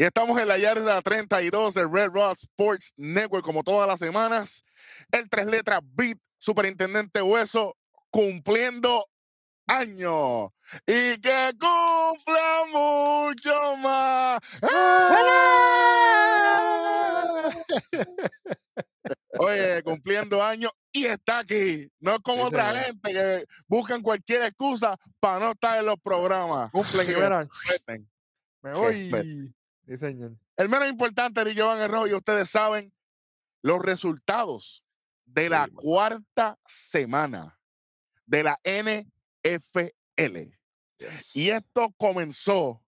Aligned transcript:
Y 0.00 0.04
estamos 0.04 0.40
en 0.40 0.48
la 0.48 0.56
yarda 0.56 1.02
32 1.02 1.74
del 1.74 1.92
Red 1.92 2.12
Rock 2.12 2.38
Sports 2.38 2.94
Network, 2.96 3.44
como 3.44 3.62
todas 3.62 3.86
las 3.86 3.98
semanas. 3.98 4.64
El 5.12 5.28
tres 5.28 5.44
letras 5.44 5.82
Beat, 5.92 6.16
Superintendente 6.38 7.20
Hueso, 7.20 7.76
cumpliendo 8.08 9.06
años. 9.66 10.52
Y 10.86 11.20
que 11.20 11.50
cumpla 11.60 12.62
mucho 12.72 13.76
más. 13.76 14.40
¡Ah! 14.62 15.16
Oye, 19.38 19.82
cumpliendo 19.82 20.42
años 20.42 20.72
y 20.92 21.04
está 21.04 21.40
aquí. 21.40 21.92
No 21.98 22.14
es 22.14 22.20
como 22.20 22.48
Sí, 22.48 22.54
otra 22.54 22.74
gente 22.84 23.12
que 23.12 23.44
buscan 23.66 24.00
cualquier 24.00 24.44
excusa 24.44 24.96
para 25.20 25.40
no 25.40 25.50
estar 25.50 25.78
en 25.78 25.84
los 25.84 26.00
programas. 26.02 26.70
Cumplen 26.70 27.06
y 27.06 27.10
Que 27.12 27.20
verán. 27.20 27.50
Me 28.62 28.72
voy. 28.72 29.52
Sí, 29.90 29.98
señor. 29.98 30.36
El 30.56 30.68
menos 30.68 30.88
importante, 30.88 31.40
Eric 31.40 31.58
el 31.58 31.88
Rojo, 31.88 32.06
y 32.06 32.14
ustedes 32.14 32.48
saben 32.48 32.92
los 33.60 33.82
resultados 33.82 34.84
de 35.24 35.50
la 35.50 35.64
Sí, 35.64 35.72
cuarta 35.74 36.56
semana 36.64 37.58
de 38.24 38.44
la 38.44 38.56
NFL. 38.62 40.56
Y 41.34 41.50
esto 41.50 41.92
comenzó 41.96 42.80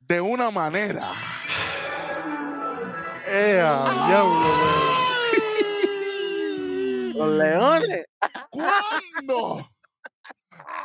de 0.00 0.22
una 0.22 0.50
manera. 0.50 1.12
¡Eh, 3.26 3.60
a 3.62 4.06
diablo, 4.08 4.40
Los 7.14 7.36
leones. 7.36 8.06
¿Cuándo? 8.48 9.70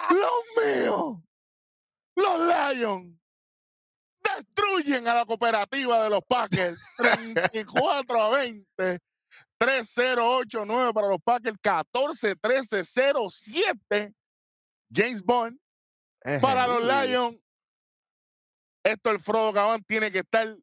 Los 0.09 0.43
míos, 0.57 1.19
los 2.15 2.75
Lions, 2.75 3.22
destruyen 4.37 5.07
a 5.07 5.13
la 5.15 5.25
cooperativa 5.25 6.03
de 6.03 6.09
los 6.09 6.21
Packers 6.27 6.79
34 6.97 8.21
a 8.21 8.29
20. 8.37 8.99
3-0-8-9 9.59 10.93
para 10.93 11.07
los 11.07 11.19
Packers, 11.23 11.55
14-13-0-7. 11.63 14.13
James 14.93 15.23
Bond 15.23 15.57
para 16.41 16.67
los. 16.67 16.83
Lions. 16.83 17.39
Esto 18.83 19.11
el 19.11 19.19
Frodo 19.19 19.53
Cabán 19.53 19.81
tiene 19.87 20.11
que 20.11 20.19
estar 20.19 20.53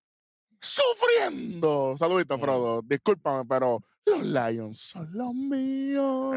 sufriendo. 0.60 1.96
Saludito, 1.96 2.38
Frodo. 2.38 2.82
Discúlpame, 2.82 3.44
pero 3.48 3.82
los 4.06 4.26
Lions 4.26 4.78
son 4.78 5.08
los 5.12 5.32
míos. 5.50 6.34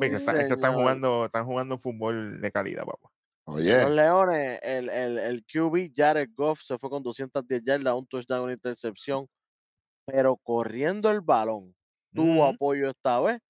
Sí, 0.00 0.06
está- 0.06 0.42
están 0.42 0.74
jugando, 0.74 1.26
están 1.26 1.44
jugando 1.46 1.78
fútbol 1.78 2.40
de 2.40 2.50
calidad, 2.50 2.84
papá. 2.84 3.10
Oye, 3.46 3.78
Los 3.78 3.90
leones, 3.90 4.58
el, 4.62 4.88
el, 4.90 5.18
el 5.18 5.44
QB 5.46 5.92
Jared 5.96 6.30
Goff 6.34 6.62
se 6.62 6.78
fue 6.78 6.90
con 6.90 7.02
210 7.02 7.62
yardas, 7.64 7.94
un 7.94 8.06
touchdown, 8.06 8.44
una 8.44 8.52
intercepción, 8.54 9.28
pero 10.06 10.36
corriendo 10.38 11.10
el 11.10 11.20
balón. 11.22 11.74
Tuvo 12.14 12.44
Ujú. 12.44 12.46
apoyo 12.46 12.88
esta 12.88 13.20
vez. 13.20 13.40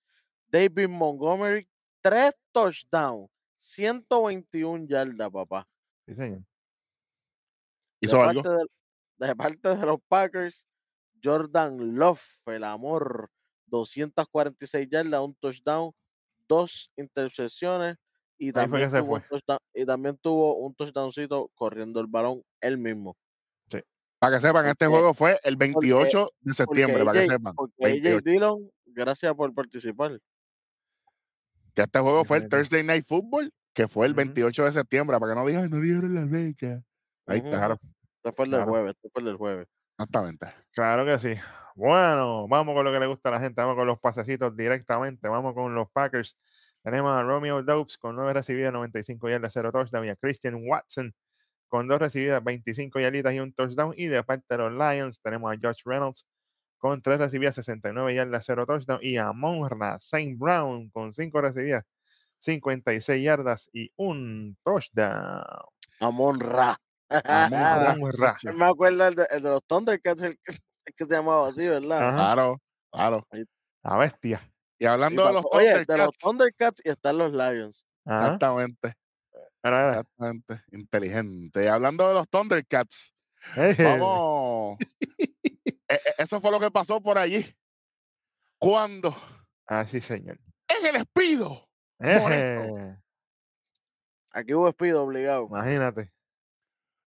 David 0.48 0.89
Montgomery, 0.89 1.69
tres 2.03 2.33
touchdowns, 2.53 3.31
121 3.57 4.87
yardas, 4.89 5.31
papá. 5.31 5.69
Sí, 6.07 6.15
señor. 6.15 6.45
hizo 8.01 8.17
de 8.17 8.23
algo. 8.23 8.43
Parte 8.43 8.48
de, 8.48 9.29
de 9.29 9.37
parte 9.37 9.77
de 9.77 9.87
los 9.87 9.98
Packers, 10.09 10.67
Jordan 11.23 11.97
Love, 11.97 12.23
el 12.47 12.65
amor, 12.65 13.31
246 13.67 14.89
yardas, 14.91 15.20
un 15.23 15.35
touchdown, 15.37 15.93
dos 16.48 16.91
intercepciones 16.97 17.97
y 18.38 18.47
Ahí 18.47 18.52
fue 18.52 18.62
también, 18.62 18.83
que 18.84 18.91
se 18.91 18.98
tuvo 19.02 19.14
un 19.14 19.20
fue. 19.22 19.28
touchdown, 19.28 19.58
y 19.75 19.86
también 19.86 20.19
tuvo 20.19 20.56
un 20.56 20.75
touchdowncito 20.75 21.51
corriendo 21.55 22.01
el 22.01 22.07
balón 22.07 22.42
él 22.61 22.79
mismo. 22.79 23.17
Para 24.18 24.36
que 24.36 24.40
sepan, 24.40 24.67
este 24.67 24.86
juego 24.86 25.14
fue 25.14 25.40
el 25.42 25.57
28 25.57 26.30
de 26.42 26.55
septiembre, 26.55 27.05
para 27.05 27.12
que 27.12 27.18
AJ 27.24 27.29
sepan. 27.33 27.55
porque 27.57 27.74
28. 27.79 28.17
AJ 28.18 28.23
Dillon, 28.24 28.70
gracias 28.86 29.34
por 29.34 29.52
participar. 29.52 30.20
Que 31.74 31.83
este 31.83 31.98
juego 31.98 32.24
fue 32.24 32.36
el. 32.39 32.48
Thursday 32.48 32.84
Night 32.84 33.05
Football, 33.05 33.52
que 33.74 33.89
fue 33.89 34.07
el 34.07 34.12
Ujú. 34.12 34.18
28 34.18 34.64
de 34.67 34.73
septiembre, 34.73 35.18
para 35.18 35.33
que 35.34 35.40
no 35.40 35.46
digan, 35.46 35.68
no 35.70 35.80
dieron 35.80 36.14
la 36.14 36.27
fecha. 36.28 36.83
Ahí 37.27 37.39
Ujú. 37.40 37.46
está, 37.48 37.58
Claro, 37.58 37.78
Este 38.24 38.33
fue 38.33 38.45
el 38.45 38.51
del 38.52 38.58
Claro. 38.61 38.70
jueves, 38.70 38.95
este 38.95 39.11
fue 39.11 39.20
el 39.23 39.27
del 39.27 39.36
jueves. 39.36 39.68
exactamente. 39.98 40.46
claro 40.73 41.05
que 41.05 41.18
sí. 41.18 41.34
Bueno, 41.74 42.46
vamos 42.48 42.74
con 42.77 42.84
lo 42.84 42.92
que 42.92 43.01
le 43.01 43.07
gusta 43.07 43.30
a 43.30 43.33
la 43.33 43.40
gente. 43.40 43.61
Vamos 43.61 43.74
con 43.77 43.86
los 43.89 43.98
pasecitos 43.98 44.55
directamente. 44.57 45.27
Vamos 45.28 45.55
con 45.55 45.74
los 45.74 45.90
Packers. 45.90 46.36
Tenemos 46.83 47.17
a 47.17 47.23
Romeo 47.23 47.63
Dobbs 47.63 47.97
con 47.98 48.17
9 48.17 48.33
recibidas, 48.33 48.73
95 48.73 49.29
yardas, 49.29 49.53
0 49.53 49.70
touchdown. 49.73 50.05
Y 50.07 50.09
a 50.11 50.17
Christian 50.17 50.57
Watson 50.67 51.15
con 51.69 51.89
2 51.89 52.01
recibidas, 52.01 52.43
25 52.45 53.01
yarditas 53.01 53.33
y 53.35 53.41
un 53.41 53.53
touchdown. 53.55 53.95
Y 53.97 54.07
de 54.07 54.23
parte 54.25 54.45
de 54.48 54.59
los 54.59 54.73
Lions 54.73 55.20
tenemos 55.20 55.53
a 55.53 55.57
Josh 55.61 55.83
Reynolds 55.85 56.27
con 56.79 57.01
3 57.01 57.19
recibidas, 57.19 57.55
69 57.55 58.15
yardas, 58.15 58.45
0 58.47 58.67
touchdown. 58.67 58.98
Y 59.03 59.17
a 59.17 59.33
Monra 59.33 59.98
Saint 60.01 60.39
Brown 60.39 60.91
con 60.91 61.15
5 61.15 61.41
recibidas, 61.41 61.85
56 62.41 63.23
yardas 63.25 63.70
y 63.73 63.93
un 63.97 64.57
touchdown. 64.64 65.45
Amon 66.01 66.41
Ra. 66.41 66.77
Amon-Ra. 67.09 67.95
Monra. 67.99 68.37
Me 68.57 68.64
acuerdo 68.64 69.07
el 69.07 69.14
de, 69.14 69.27
el 69.31 69.43
de 69.43 69.51
los 69.51 69.63
Thundercats, 69.67 70.23
el, 70.23 70.39
que- 70.43 70.53
el 70.87 70.95
que 70.97 71.05
se 71.05 71.14
llamaba 71.14 71.49
así, 71.49 71.67
¿verdad? 71.67 72.09
Ajá. 72.09 72.17
Claro, 72.17 72.61
claro. 72.91 73.27
La 73.85 73.97
bestia. 73.99 74.52
Y 74.83 74.85
Y 74.85 74.89
hablando 74.89 75.25
de 75.27 75.33
los 75.33 75.45
Oye, 75.53 75.85
de 75.85 75.97
los 75.97 76.17
Thundercats, 76.17 76.19
Thundercats 76.19 76.83
y 76.85 76.89
están 76.91 77.19
los 77.19 77.31
Lions. 77.33 77.85
Ajá. 78.05 78.25
exactamente, 78.25 78.95
exactamente, 79.63 80.63
inteligente. 80.73 81.65
Y 81.65 81.67
hablando 81.69 82.09
de 82.09 82.15
los 82.15 82.29
Thundercats, 82.29 83.15
vamos. 83.79 84.79
E- 85.89 85.95
e- 85.95 86.15
eso 86.23 86.41
fue 86.41 86.51
lo 86.51 86.59
que 86.59 86.70
pasó 86.70 87.01
por 87.03 87.19
allí. 87.19 87.45
Cuando 88.59 89.15
Ah, 89.67 89.87
sí, 89.87 90.01
señor. 90.01 90.39
en 90.69 90.87
el 90.87 90.97
Espido. 90.97 91.69
Aquí 94.31 94.55
hubo 94.55 94.67
despido 94.67 95.03
obligado. 95.05 95.47
Imagínate. 95.49 96.11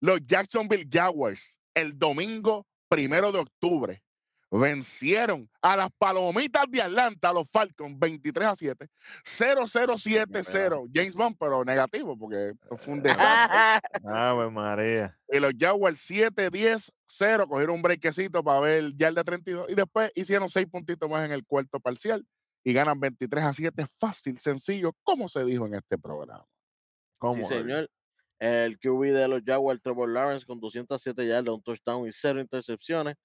los 0.02 0.20
Jacksonville 0.26 0.88
Jaguars, 0.90 1.60
el 1.74 1.98
domingo 1.98 2.68
primero 2.88 3.32
de 3.32 3.40
octubre, 3.40 4.04
vencieron 4.52 5.50
a 5.62 5.76
las 5.76 5.90
Palomitas 5.98 6.66
de 6.70 6.82
Atlanta, 6.82 7.30
a 7.30 7.34
los 7.34 7.50
Falcons, 7.50 7.98
23 7.98 8.48
a 8.48 8.56
7, 8.56 8.88
0-0-7-0. 9.26 10.90
James 10.94 11.16
Bond, 11.16 11.36
pero 11.40 11.66
negativo, 11.66 12.18
porque 12.18 12.50
esto 12.50 12.78
fue 12.78 12.94
un 12.94 13.04
desastre. 13.04 14.00
Ave 14.08 14.50
María. 14.50 15.18
y 15.30 15.40
los 15.40 15.54
Jaguars 15.58 16.10
7-10-0 16.10 17.48
cogieron 17.48 17.76
un 17.76 17.82
brequecito 17.82 18.44
para 18.44 18.60
ver 18.60 18.92
ya 18.96 19.08
el 19.08 19.16
de 19.16 19.24
32 19.24 19.70
y 19.70 19.76
después 19.76 20.12
hicieron 20.16 20.48
6 20.48 20.68
puntitos 20.68 21.10
más 21.10 21.26
en 21.26 21.32
el 21.32 21.46
cuarto 21.46 21.80
parcial 21.80 22.26
y 22.64 22.74
ganan 22.74 23.00
23 23.00 23.44
a 23.44 23.54
7 23.54 23.86
fácil, 24.00 24.40
sencillo, 24.40 24.94
como 25.04 25.28
se 25.28 25.44
dijo 25.46 25.68
en 25.68 25.76
este 25.76 25.98
programa. 25.98 26.46
¿Cómo? 27.20 27.36
Sí, 27.36 27.44
señor. 27.44 27.90
El 28.40 28.78
QB 28.78 29.14
de 29.14 29.28
los 29.28 29.42
Jaguars, 29.46 29.82
Trevor 29.82 30.10
Lawrence, 30.10 30.46
con 30.46 30.60
207 30.60 31.26
yardas, 31.26 31.54
un 31.54 31.64
touchdown 31.64 32.08
y 32.08 32.12
cero 32.12 32.42
intercepciones. 32.42 33.16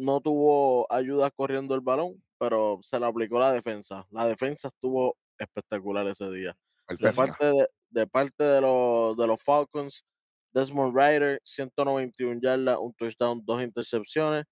No 0.00 0.20
tuvo 0.20 0.90
ayuda 0.92 1.30
corriendo 1.30 1.74
el 1.74 1.80
balón, 1.82 2.22
pero 2.38 2.78
se 2.82 2.98
le 2.98 3.06
aplicó 3.06 3.38
la 3.38 3.52
defensa. 3.52 4.06
La 4.10 4.24
defensa 4.26 4.68
estuvo 4.68 5.16
espectacular 5.38 6.06
ese 6.06 6.30
día. 6.30 6.56
De 6.88 7.12
parte 7.16 7.44
de, 7.46 7.68
de 7.90 8.06
parte 8.06 8.44
de 8.44 8.60
los, 8.60 9.16
de 9.16 9.26
los 9.26 9.42
Falcons, 9.42 10.04
Desmond 10.52 10.96
Ryder, 10.96 11.40
191 11.44 12.40
yardas, 12.40 12.78
un 12.80 12.92
touchdown, 12.94 13.42
dos 13.44 13.62
intercepciones. 13.62 14.44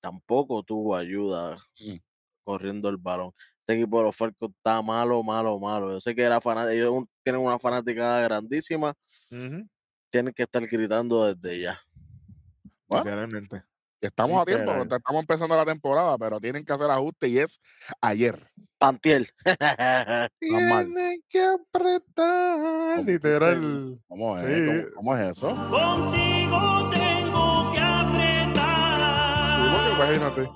Tampoco 0.00 0.62
tuvo 0.62 0.96
ayuda 0.96 1.56
Mm. 1.80 1.96
corriendo 2.44 2.88
el 2.88 2.96
balón. 2.96 3.32
Este 3.60 3.74
equipo 3.80 3.98
de 3.98 4.04
los 4.06 4.16
Falcons 4.16 4.52
está 4.56 4.82
malo, 4.82 5.22
malo, 5.22 5.58
malo. 5.58 5.92
Yo 5.92 6.00
sé 6.00 6.14
que 6.14 6.28
la 6.28 6.40
ellos 6.72 7.04
tienen 7.22 7.40
una 7.40 7.58
fanaticada 7.58 8.20
grandísima. 8.22 8.94
Tienen 10.10 10.34
que 10.34 10.42
estar 10.42 10.66
gritando 10.66 11.32
desde 11.32 11.60
ya. 11.60 11.80
Literalmente. 12.88 13.62
Estamos 14.06 14.40
a 14.40 14.44
tiempo, 14.44 14.72
estamos 14.72 15.20
empezando 15.20 15.56
la 15.56 15.64
temporada, 15.64 16.18
pero 16.18 16.40
tienen 16.40 16.64
que 16.64 16.72
hacer 16.72 16.90
ajustes 16.90 17.30
y 17.30 17.38
es 17.38 17.60
ayer. 18.00 18.38
Pantiel. 18.78 19.28
Tienen 20.40 21.22
que 21.28 21.44
apretar. 21.44 23.04
Literal. 23.04 24.00
¿Cómo 24.08 24.36
es? 24.36 24.44
Sí. 24.44 24.66
¿Cómo, 24.66 24.94
cómo 24.96 25.16
es 25.16 25.36
eso? 25.36 25.48
Contigo 25.70 26.90
tengo 26.90 27.72
que 27.72 27.78
apretar. 27.80 28.92
Imagínate. 29.94 30.50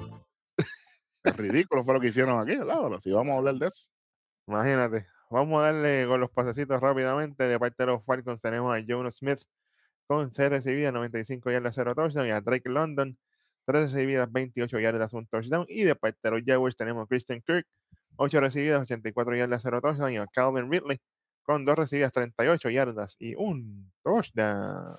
Es 1.22 1.36
ridículo 1.36 1.84
fue 1.84 1.94
lo 1.94 2.00
que 2.00 2.08
hicieron 2.08 2.40
aquí, 2.40 2.56
¿verdad? 2.56 2.78
Pero 2.82 3.00
si 3.00 3.12
vamos 3.12 3.34
a 3.34 3.38
hablar 3.38 3.54
de 3.54 3.66
eso. 3.68 3.86
Imagínate. 4.48 5.06
Vamos 5.30 5.60
a 5.60 5.66
darle 5.66 6.06
con 6.06 6.20
los 6.20 6.30
pasecitos 6.30 6.80
rápidamente. 6.80 7.44
De 7.44 7.58
parte 7.58 7.82
de 7.82 7.86
los 7.92 8.04
Falcons 8.04 8.40
tenemos 8.40 8.74
a 8.74 8.80
Jonas 8.80 9.16
Smith 9.16 9.40
con 10.06 10.32
6 10.32 10.50
recibidas, 10.50 10.92
95 10.92 11.50
yardas, 11.50 11.74
0 11.74 11.94
touchdown. 11.94 12.28
Y 12.28 12.30
a 12.30 12.40
Drake 12.40 12.68
London, 12.68 13.18
3 13.66 13.92
recibidas, 13.92 14.30
28 14.32 14.78
yardas, 14.80 15.12
un 15.14 15.26
touchdown. 15.26 15.66
Y 15.68 15.84
de 15.84 15.96
parte 15.96 16.18
de 16.22 16.30
los 16.32 16.42
Jaguars 16.46 16.76
tenemos 16.76 17.04
a 17.04 17.08
Christian 17.08 17.42
Kirk, 17.42 17.66
8 18.16 18.40
recibidas, 18.40 18.82
84 18.82 19.36
yardas, 19.36 19.62
0 19.62 19.80
touchdown. 19.82 20.12
Y 20.12 20.16
a 20.18 20.26
Calvin 20.28 20.70
Ridley 20.70 20.98
con 21.42 21.64
2 21.64 21.76
recibidas, 21.78 22.12
38 22.12 22.70
yardas 22.70 23.16
y 23.18 23.34
un 23.36 23.92
touchdown. 24.04 24.98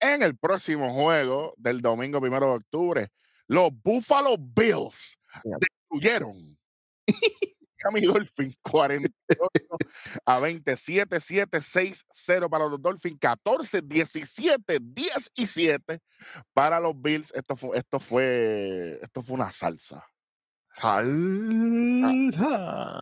en 0.00 0.22
el 0.22 0.36
próximo 0.36 0.92
juego 0.92 1.54
del 1.56 1.80
domingo 1.80 2.20
primero 2.20 2.48
de 2.48 2.54
octubre, 2.56 3.08
los 3.46 3.70
Buffalo 3.82 4.36
Bills 4.38 5.16
Ya. 5.44 5.56
destruyeron 5.60 6.58
Miami 7.84 8.06
Dolphins 8.06 8.58
48 8.62 9.12
a 10.26 10.38
27, 10.38 11.20
7, 11.20 11.60
6, 11.60 12.06
0 12.10 12.50
para 12.50 12.66
los 12.66 12.80
Dolphins, 12.80 13.18
14, 13.20 13.82
17, 13.82 14.78
10 14.80 15.30
y 15.34 15.46
7 15.46 16.00
para 16.52 16.80
los 16.80 17.00
Bills. 17.00 17.32
Esto 17.34 17.56
fue, 17.56 17.78
esto 17.78 18.00
fue, 18.00 18.98
esto 19.02 19.22
fue 19.22 19.34
una 19.34 19.50
salsa. 19.50 20.04
Salsa. 20.72 22.12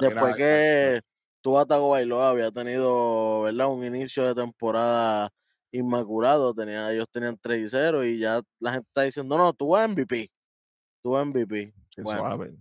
Después 0.00 0.36
que 0.36 1.00
Tua 1.40 1.66
Tagovailoa 1.66 2.30
había 2.30 2.50
tenido, 2.50 3.42
¿verdad? 3.42 3.68
Un 3.68 3.84
inicio 3.84 4.26
de 4.26 4.34
temporada 4.34 5.30
inmaculado, 5.72 6.52
tenía, 6.52 6.92
ellos 6.92 7.06
tenían 7.10 7.38
3 7.40 7.60
y 7.60 7.68
0 7.68 8.04
y 8.04 8.18
ya 8.18 8.42
la 8.58 8.72
gente 8.72 8.88
está 8.88 9.02
diciendo, 9.02 9.38
no, 9.38 9.52
tú 9.52 9.76
MVP, 9.76 10.30
tú 11.02 11.16
MVP. 11.16 11.72
Qué 11.90 12.02
Bueno, 12.02 12.20
suave. 12.20 12.56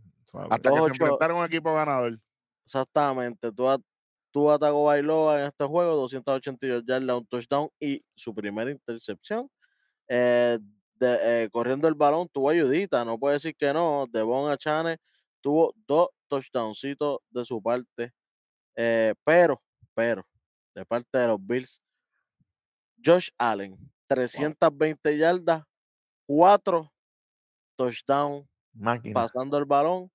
Hasta 0.56 0.70
que 0.72 0.76
se 0.86 0.90
enfrentaron 1.04 1.38
a 1.38 1.40
un 1.42 1.46
equipo 1.48 1.74
ganador. 1.74 2.20
exactamente, 2.66 3.52
Tua, 3.52 3.80
Tua 4.32 4.60
Tagovailoa 4.60 5.40
en 5.42 5.46
este 5.48 5.66
juego, 5.66 5.96
282 5.96 6.84
yardas, 6.86 7.18
un 7.18 7.26
touchdown 7.28 7.70
y 7.80 8.04
su 8.16 8.34
primera 8.36 8.70
intercepción. 8.72 9.50
Eh, 10.10 10.60
de- 10.96 11.44
eh, 11.46 11.50
corriendo 11.52 11.88
el 11.88 11.96
balón 11.96 12.28
tuvo 12.30 12.50
ayudita, 12.50 13.06
no 13.06 13.18
puede 13.20 13.36
decir 13.36 13.56
que 13.58 13.74
no. 13.74 14.06
Devon 14.12 14.52
Achane 14.52 14.98
tuvo 15.42 15.74
dos 15.88 16.10
touchdowncitos 16.28 17.20
de 17.30 17.46
su 17.46 17.62
parte. 17.62 18.12
eh, 18.78 19.14
pero, 19.26 19.62
pero, 19.96 20.26
de 20.76 20.86
parte 20.86 21.18
de 21.20 21.28
los 21.28 21.40
Bills, 21.46 21.82
Josh 23.04 23.30
Allen, 23.38 23.78
320 24.08 25.18
yardas, 25.18 25.64
4 26.28 26.92
touchdowns 27.78 28.48
pasando 29.14 29.58
el 29.58 29.66
balón, 29.66 30.12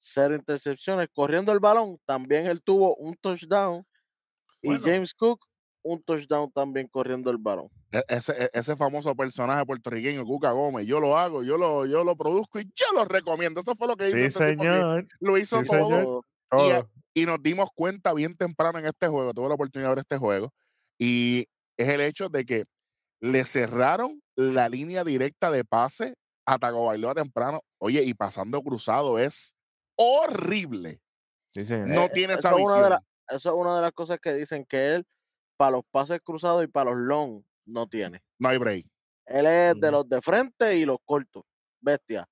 cero 0.00 0.34
intercepciones, 0.34 1.08
corriendo 1.12 1.52
el 1.52 1.60
balón, 1.60 1.98
también 2.06 2.46
él 2.46 2.62
tuvo 2.62 2.96
un 2.96 3.14
touchdown. 3.16 3.84
Y. 4.62 4.78
James 4.80 5.14
Cook, 5.14 5.44
un 5.82 6.02
touchdown 6.02 6.50
también 6.52 6.88
corriendo 6.88 7.30
el 7.30 7.36
balón. 7.38 7.68
E- 7.92 8.02
Ese, 8.08 8.32
e- 8.44 8.50
ese 8.52 8.76
famoso 8.76 9.14
personaje 9.14 9.64
puertorriqueño, 9.64 10.24
Cuca 10.24 10.50
Gómez, 10.52 10.86
yo 10.86 11.00
lo 11.00 11.16
hago, 11.16 11.42
yo 11.42 11.56
lo, 11.56 11.86
yo 11.86 12.02
lo 12.04 12.16
produzco 12.16 12.60
y 12.60 12.64
yo 12.74 12.86
lo 12.94 13.04
recomiendo. 13.04 13.60
Eso 13.60 13.74
fue 13.76 13.86
lo 13.88 13.96
que 13.96 14.08
hizo 14.08 14.16
Sí, 14.18 14.24
este 14.24 14.48
señor. 14.48 15.06
Lo 15.20 15.38
hizo 15.38 15.62
Sí, 15.62 15.68
todo. 15.70 15.84
señor. 15.88 16.04
Todo. 16.50 16.68
Y 16.68 16.70
a- 16.72 16.80
Todo. 16.82 16.90
y 17.14 17.26
nos 17.26 17.42
dimos 17.42 17.68
cuenta 17.74 18.12
bien 18.14 18.34
temprano 18.36 18.78
en 18.78 18.86
este 18.86 19.06
juego, 19.08 19.32
tuve 19.34 19.48
la 19.48 19.54
oportunidad 19.54 19.90
de 19.90 19.94
ver 19.96 19.98
este 20.02 20.16
juego, 20.18 20.52
y 20.98 21.46
es 21.78 21.88
el 21.88 22.00
hecho 22.00 22.28
de 22.28 22.44
que 22.44 22.64
le 23.20 23.44
cerraron 23.44 24.22
la 24.36 24.68
línea 24.68 25.04
directa 25.04 25.50
de 25.50 25.64
pase 25.64 26.14
a 26.46 26.58
Tagovailoa 26.58 27.14
temprano. 27.14 27.60
Oye, 27.78 28.02
y 28.02 28.14
pasando 28.14 28.60
cruzado 28.62 29.18
es 29.18 29.54
horrible. 30.04 31.00
Sí. 31.54 31.64
No 31.86 32.02
Eh, 32.04 32.10
tiene 32.14 32.34
esa 32.34 32.50
es 32.50 32.54
una 32.56 32.74
de 32.74 32.80
visión. 32.80 32.90
la- 32.90 33.36
Eso 33.36 33.48
es 33.50 33.54
una 33.56 33.76
de 33.76 33.82
las 33.82 33.92
cosas 33.92 34.18
que 34.20 34.34
dicen 34.34 34.64
que 34.64 34.94
él, 34.96 35.06
para 35.56 35.72
los 35.72 35.82
pases 35.90 36.20
cruzados 36.24 36.64
y 36.64 36.68
para 36.68 36.90
los 36.90 36.98
long, 37.00 37.44
no 37.66 37.86
tiene. 37.88 38.22
No 38.40 38.48
hay 38.48 38.58
break. 38.58 38.86
Él 39.26 39.46
es 39.46 39.80
de 39.80 39.90
los 39.92 40.08
de 40.08 40.20
frente 40.22 40.76
y 40.76 40.84
los 40.84 40.98
cortos, 41.04 41.44
bestia. 41.80 42.26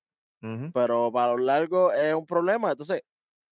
Pero 0.73 1.13
para 1.13 1.33
los 1.33 1.43
largos 1.43 1.95
es 1.97 2.15
un 2.15 2.27
problema. 2.27 2.73
Entonces, 2.73 3.03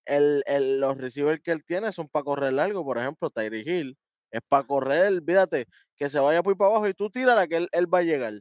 el, 0.06 0.42
el- 0.46 0.80
los 0.80 0.96
receivers 0.98 1.40
que 1.42 1.52
él 1.52 1.64
tiene 1.64 1.92
son 1.92 2.08
para 2.08 2.24
correr 2.24 2.52
largo. 2.54 2.84
Por 2.84 2.98
ejemplo, 2.98 3.30
Tyree 3.30 3.62
Hill 3.66 3.98
es 4.32 4.40
para 4.48 4.66
correr, 4.66 5.22
fíjate, 5.26 5.66
que 5.96 6.10
se 6.10 6.18
vaya 6.20 6.42
por 6.42 6.56
para 6.58 6.70
abajo 6.72 6.88
y 6.88 6.94
tú 6.94 7.10
tírala 7.10 7.46
que 7.48 7.56
él, 7.58 7.68
él 7.72 7.92
va 7.92 7.98
a 8.00 8.02
llegar. 8.02 8.34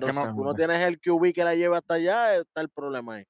Pero 0.00 0.08
si 0.08 0.26
no- 0.26 0.34
tú 0.36 0.44
no 0.44 0.54
tienes 0.54 0.80
el 0.86 1.00
QB 1.00 1.32
que 1.34 1.44
la 1.44 1.54
lleva 1.56 1.78
hasta 1.78 1.94
allá, 1.94 2.36
está 2.36 2.60
el 2.62 2.70
problema 2.70 3.16
ahí. 3.16 3.24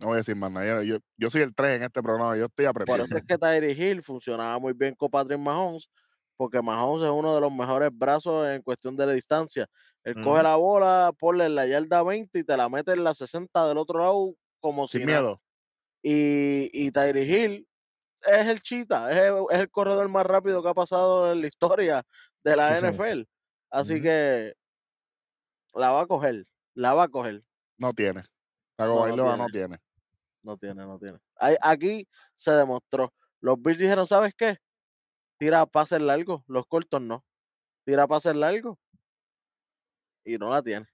No 0.00 0.08
voy 0.08 0.14
a 0.14 0.18
decir 0.18 0.36
más 0.36 0.50
nada. 0.50 0.82
Yo, 0.82 0.98
yo- 1.16 1.30
soy 1.30 1.42
el 1.42 1.54
3 1.54 1.76
en 1.76 1.82
este 1.84 2.02
programa. 2.02 2.36
Yo 2.36 2.46
estoy 2.46 2.64
Por 2.66 2.70
apretado. 2.70 3.04
eso 3.04 3.16
es 3.16 3.24
que 3.24 3.38
Tyree 3.38 3.72
Hill 3.72 4.02
funcionaba 4.02 4.58
muy 4.58 4.72
bien 4.74 4.94
con 4.94 5.10
Patrick 5.10 5.38
Mahomes, 5.38 5.88
porque 6.36 6.60
Mahomes 6.60 7.04
es 7.04 7.10
uno 7.10 7.34
de 7.34 7.40
los 7.40 7.52
mejores 7.52 7.90
brazos 7.92 8.46
en 8.48 8.62
cuestión 8.62 8.96
de 8.96 9.06
la 9.06 9.12
distancia. 9.12 9.66
Él 10.04 10.14
coge 10.22 10.42
la 10.42 10.56
bola, 10.56 11.12
ponle 11.18 11.46
en 11.46 11.54
la 11.54 11.66
yarda 11.66 12.02
20 12.02 12.38
y 12.38 12.44
te 12.44 12.56
la 12.56 12.68
mete 12.68 12.92
en 12.92 13.02
la 13.04 13.14
60 13.14 13.66
del 13.66 13.78
otro 13.78 13.98
lado 13.98 14.34
como 14.60 14.86
si 14.86 14.98
Sin 14.98 15.06
nada. 15.06 15.20
miedo. 15.20 15.42
Y, 16.02 16.70
y 16.72 16.90
Tyree 16.92 17.24
Hill 17.24 17.68
es 18.22 18.46
el 18.46 18.60
chita, 18.62 19.10
es 19.10 19.18
el, 19.18 19.34
es 19.50 19.58
el 19.58 19.70
corredor 19.70 20.08
más 20.08 20.24
rápido 20.26 20.62
que 20.62 20.68
ha 20.68 20.74
pasado 20.74 21.32
en 21.32 21.40
la 21.40 21.46
historia 21.48 22.04
de 22.44 22.56
la 22.56 22.76
Sí. 22.78 22.84
NFL. 22.86 23.24
Así 23.70 24.00
que 24.00 24.54
la 25.74 25.90
va 25.90 26.02
a 26.02 26.06
coger, 26.06 26.44
la 26.74 26.94
va 26.94 27.04
a 27.04 27.08
coger. 27.08 27.42
No 27.78 27.92
tiene. 27.92 28.20
No, 28.78 28.84
Tagovailoa 28.84 29.36
no 29.36 29.44
no 29.44 29.48
tiene. 29.48 29.78
No 30.46 30.56
tiene, 30.56 30.86
no 30.86 30.96
tiene. 30.96 31.18
Ahí- 31.40 31.56
Aquí 31.60 32.06
se 32.36 32.52
demostró. 32.52 33.12
Los 33.40 33.60
Bills 33.60 33.78
dijeron, 33.80 34.06
¿sabes 34.06 34.32
qué? 34.36 34.58
Tira 35.38 35.66
pases 35.66 36.00
largos, 36.00 36.44
los 36.46 36.64
cortos 36.66 37.02
no. 37.02 37.24
Tira 37.84 38.06
pases 38.06 38.36
largos. 38.36 38.78
Y 40.24 40.38
no 40.38 40.50
la 40.50 40.62
tiene. 40.62 40.86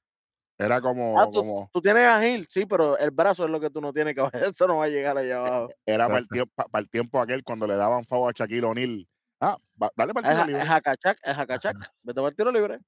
Era 0.58 0.81
como, 0.81 1.20
Ah, 1.20 1.26
tú, 1.26 1.32
como 1.40 1.69
tú 1.70 1.82
tienes 1.82 2.06
a 2.06 2.26
Hill, 2.26 2.46
sí, 2.49 2.64
pero 2.64 2.96
el 2.96 3.10
brazo 3.10 3.44
es 3.44 3.50
lo 3.50 3.60
que 3.60 3.69
tú 3.69 3.82
no 3.82 3.93
tienes, 3.93 4.14
que 4.14 4.22
eso 4.54 4.66
no 4.66 4.78
va 4.78 4.84
a 4.87 4.88
llegar 4.88 5.19
allá 5.19 5.37
abajo. 5.37 5.69
era 5.87 6.06
para 6.06 6.19
el, 6.19 6.28
tiempo, 6.28 6.54
para 6.70 6.82
el 6.82 6.88
tiempo 6.88 7.20
aquel 7.20 7.44
cuando 7.44 7.66
le 7.66 7.76
daban 7.76 8.04
favor 8.06 8.31
a 8.31 8.34
Shaquille 8.34 8.64
O'Neal. 8.64 9.06
Ah, 9.38 9.58
va- 9.81 9.93
dale 9.94 10.14
para 10.14 10.28
el 10.31 10.34
tiro 10.34 10.46
libre. 10.46 10.62
es 10.62 10.70
Hacachac, 10.70 11.19
es 11.22 11.37
Hacachac. 11.38 11.75
Vete 12.02 12.14
para 12.20 12.28
el 12.28 12.37
tiro 12.37 12.50
libre. 12.52 12.78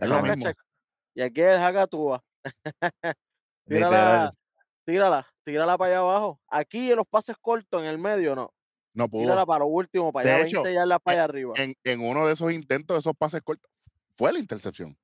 Es 0.00 0.08
lo 0.08 0.20
mismo. 0.22 0.44
Y 1.14 1.22
aquí 1.22 1.40
es 1.40 1.58
Hacatúa. 1.58 2.22
tírala, 3.66 3.88
Literal. 3.88 4.30
Tírala, 4.84 5.26
tírala 5.44 5.76
para 5.78 5.92
allá 5.92 6.00
abajo. 6.00 6.40
Aquí 6.48 6.90
en 6.90 6.96
los 6.96 7.06
pases 7.08 7.36
cortos 7.40 7.82
en 7.82 7.88
el 7.88 7.98
medio, 7.98 8.34
no. 8.36 8.50
No 8.94 9.08
pudo. 9.08 9.36
Tírala 9.36 9.46
para 9.46 9.60
lo 9.60 9.66
último, 9.68 10.12
para 10.12 10.24
De 10.24 10.34
allá, 10.34 10.38
hecho, 10.42 10.68
20 10.68 10.74
yardas 10.74 11.00
para 11.04 11.16
allá 11.18 11.24
arriba. 11.24 11.58
En, 11.58 11.74
en 11.84 12.00
uno 12.00 12.26
de 12.26 12.34
esos 12.34 12.52
intentos, 12.52 12.96
de 12.96 13.00
esos 13.00 13.14
pases 13.16 13.42
cortos, 13.42 13.70
fue 14.16 14.32
la 14.32 14.40
intercepción. 14.40 14.98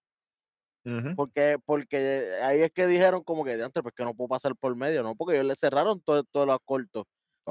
Porque, 1.14 1.58
porque 1.64 2.38
ahí 2.42 2.62
es 2.62 2.70
que 2.72 2.86
dijeron 2.86 3.22
como 3.24 3.44
que 3.44 3.52
antes, 3.62 3.82
pues 3.82 3.94
que 3.94 4.04
no 4.04 4.14
puedo 4.14 4.28
pasar 4.28 4.56
por 4.56 4.74
medio, 4.76 5.02
¿no? 5.02 5.14
Porque 5.16 5.34
ellos 5.34 5.46
le 5.46 5.54
cerraron 5.56 6.00
todo, 6.02 6.24
todos 6.24 6.46
los 6.46 6.58
cortos. 6.64 7.04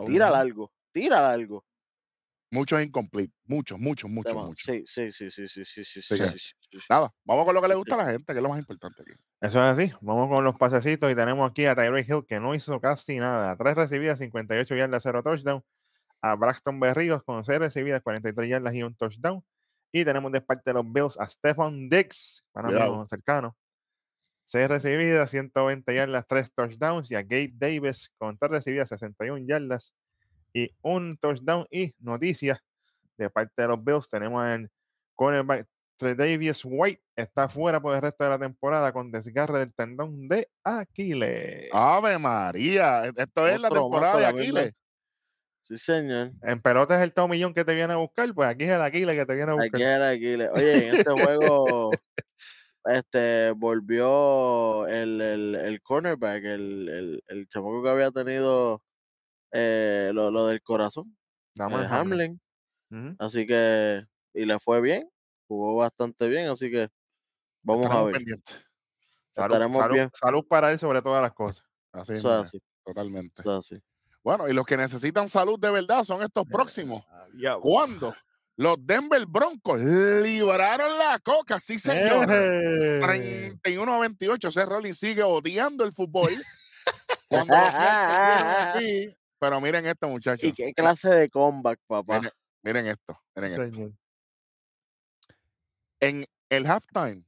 Tira 0.04 0.30
Ujú. 0.30 0.32
largo, 0.32 0.72
tira 0.94 1.22
largo. 1.22 1.66
Muchos 2.52 2.82
incomplete. 2.82 3.32
Muchos, 3.46 3.80
muchos, 3.80 4.10
muchos, 4.10 4.34
Tema- 4.34 4.46
muchos. 4.48 4.64
Sí, 4.66 4.84
sí, 4.86 5.12
sí, 5.12 5.30
sí, 5.30 5.48
sí, 5.48 5.64
sí, 5.66 5.84
sí, 5.86 6.02
Sí. 6.02 6.16
sí, 6.16 6.24
sí, 6.24 6.30
sí, 6.30 6.40
sí, 6.40 6.80
sí. 6.80 6.86
Nada, 6.90 7.14
vamos 7.24 7.46
con 7.46 7.54
lo 7.54 7.62
que 7.62 7.68
le 7.68 7.76
gusta 7.76 7.96
a 7.96 7.98
la 8.00 8.12
gente, 8.12 8.34
que 8.34 8.40
es 8.40 8.44
lo 8.44 8.50
más 8.50 8.60
importante 8.60 9.04
aquí. 9.04 9.12
Eso 9.42 9.60
es 9.60 9.66
así. 9.80 9.94
Vamos 10.02 10.28
con 10.30 10.44
los 10.44 10.58
pasecitos 10.58 11.12
y 11.12 11.16
tenemos 11.16 11.50
aquí 11.50 11.66
a 11.66 11.76
Tyreek 11.76 12.10
Hill 12.10 12.26
que 12.28 12.40
no 12.40 12.56
hizo 12.56 12.80
casi 12.82 13.18
nada. 13.20 13.56
Tres 13.56 13.76
recibidas, 13.76 14.18
58 14.20 14.76
yardas, 14.76 15.04
0 15.04 15.22
touchdown. 15.22 15.64
A 16.22 16.36
Braxton 16.36 16.80
Berríos 16.80 17.24
con 17.24 17.44
6 17.46 17.60
recibidas, 17.60 18.02
43 18.02 18.50
yardas 18.50 18.74
y 18.74 18.84
un 18.84 18.96
touchdown. 18.96 19.44
Y 19.92 20.04
tenemos 20.04 20.32
de 20.32 20.42
parte 20.42 20.64
de 20.72 20.74
los 20.74 20.92
Bills 20.92 21.20
a 21.20 21.28
Stephon 21.28 21.88
Diggs, 21.90 22.44
para 22.52 22.70
mí 22.70 23.06
cercano. 23.10 23.56
6 24.46 24.68
recibidas, 24.68 25.30
120 25.30 25.94
yardas, 25.96 26.26
3 26.28 26.52
touchdowns. 26.54 27.12
Y 27.12 27.16
a 27.16 27.22
Gabe 27.22 27.52
Davis 27.54 28.12
con 28.18 28.38
3 28.38 28.52
recibidas, 28.52 28.90
61 28.90 29.46
yardas 29.48 29.94
y 30.54 30.72
un 30.82 31.18
touchdown. 31.18 31.66
Y 31.72 31.94
noticias 32.00 32.60
de 33.18 33.30
parte 33.30 33.62
de 33.62 33.68
los 33.68 33.84
Bills, 33.84 34.08
tenemos 34.10 34.46
en 34.48 34.70
cornerback 35.16 35.68
Tredavious 35.98 36.62
White 36.64 37.04
está 37.16 37.50
fuera 37.50 37.82
por 37.82 37.94
el 37.94 38.02
resto 38.02 38.24
de 38.24 38.30
la 38.30 38.40
temporada 38.40 38.94
con 38.94 39.12
desgarre 39.12 39.60
del 39.60 39.74
tendón 39.74 40.30
de 40.30 40.48
Aquiles. 40.64 41.68
Ave 41.74 42.18
María, 42.18 43.06
e- 43.08 43.14
esto 43.18 43.46
es 43.48 43.60
la 43.60 43.68
Otro 43.68 43.82
temporada 43.82 44.18
de 44.18 44.26
Aquiles. 44.26 44.74
Sí, 45.62 45.78
señor. 45.78 46.32
En 46.42 46.62
pelota 46.62 46.96
es 46.98 47.04
el 47.04 47.14
Tomillón 47.14 47.54
que 47.54 47.66
te 47.66 47.76
viene 47.76 47.94
a 47.94 47.98
buscar, 47.98 48.34
pues 48.34 48.48
aquí 48.50 48.64
es 48.64 48.72
el 48.72 48.82
Aquiles 48.82 49.14
que 49.16 49.26
te 49.26 49.36
viene 49.36 49.52
a 49.52 49.56
Aquí 49.56 49.64
buscar. 49.70 49.82
era 49.82 50.10
Aquiles. 50.10 50.50
Oye, 50.54 50.88
en 50.88 50.96
este 50.96 51.12
juego 51.12 51.92
este 52.86 53.52
volvió 53.52 54.88
el, 54.88 55.20
el, 55.22 55.56
el 55.56 55.82
cornerback, 55.82 56.44
el, 56.46 56.90
el, 56.90 57.24
el 57.28 57.48
chamaco 57.50 57.84
que 57.84 57.90
había 57.90 58.12
tenido 58.12 58.82
eh, 59.52 60.12
lo, 60.14 60.32
lo 60.32 60.48
del 60.48 60.62
corazón, 60.62 61.16
el 61.58 61.86
Hamlin. 61.86 62.42
Así 63.20 63.46
que, 63.46 64.04
y 64.34 64.46
le 64.46 64.60
fue 64.60 64.82
bien, 64.82 65.10
jugó 65.48 65.76
bastante 65.78 66.28
bien, 66.28 66.48
así 66.50 66.72
que 66.72 66.90
vamos 67.62 67.86
a 67.88 68.04
ver. 68.04 68.16
pendientes. 68.16 68.66
Salud, 69.36 69.54
Estaremos 69.54 69.78
salud- 69.78 69.94
bien. 69.94 70.10
salud 70.14 70.46
para 70.48 70.72
él 70.72 70.80
sobre 70.80 71.02
todas 71.02 71.22
las 71.22 71.34
cosas. 71.34 71.64
Así, 71.92 72.14
es 72.14 72.26
así, 72.26 72.60
totalmente. 72.84 73.42
es 73.42 73.48
así. 73.48 73.82
Bueno, 74.24 74.48
y 74.50 74.54
los 74.54 74.66
que 74.66 74.76
necesitan 74.78 75.30
salud 75.30 75.58
de 75.60 75.72
verdad 75.72 76.04
son 76.04 76.22
estos 76.24 76.46
Eh, 76.46 76.50
próximos. 76.52 77.04
¿Cuándo? 77.62 78.14
Los 78.58 78.76
Denver 78.86 79.26
Broncos 79.26 79.80
libraron 79.80 80.98
la 80.98 81.18
coca, 81.20 81.60
sí 81.60 81.80
señor. 81.80 82.28
¡Eh! 82.30 83.00
31 83.02 83.94
a 83.94 84.00
28. 84.00 84.52
Seth 84.52 84.68
Rollins 84.68 84.98
sigue 85.00 85.24
odiando 85.24 85.86
el 85.86 85.94
fútbol. 85.94 86.30
Cuando 87.30 87.54
los. 87.56 89.16
Pero 89.40 89.62
miren 89.62 89.86
esto, 89.86 90.08
muchachos. 90.10 90.44
¿Y 90.44 90.54
qué 90.54 90.74
clase 90.74 91.10
de 91.10 91.30
comeback, 91.30 91.80
papá? 91.88 92.18
Miren, 92.20 92.32
miren 92.64 92.88
esto. 92.88 93.20
Miren 93.36 93.52
esto. 93.52 93.64
Señor. 93.76 93.94
En 96.02 96.26
el 96.50 96.66
halftime, 96.66 97.24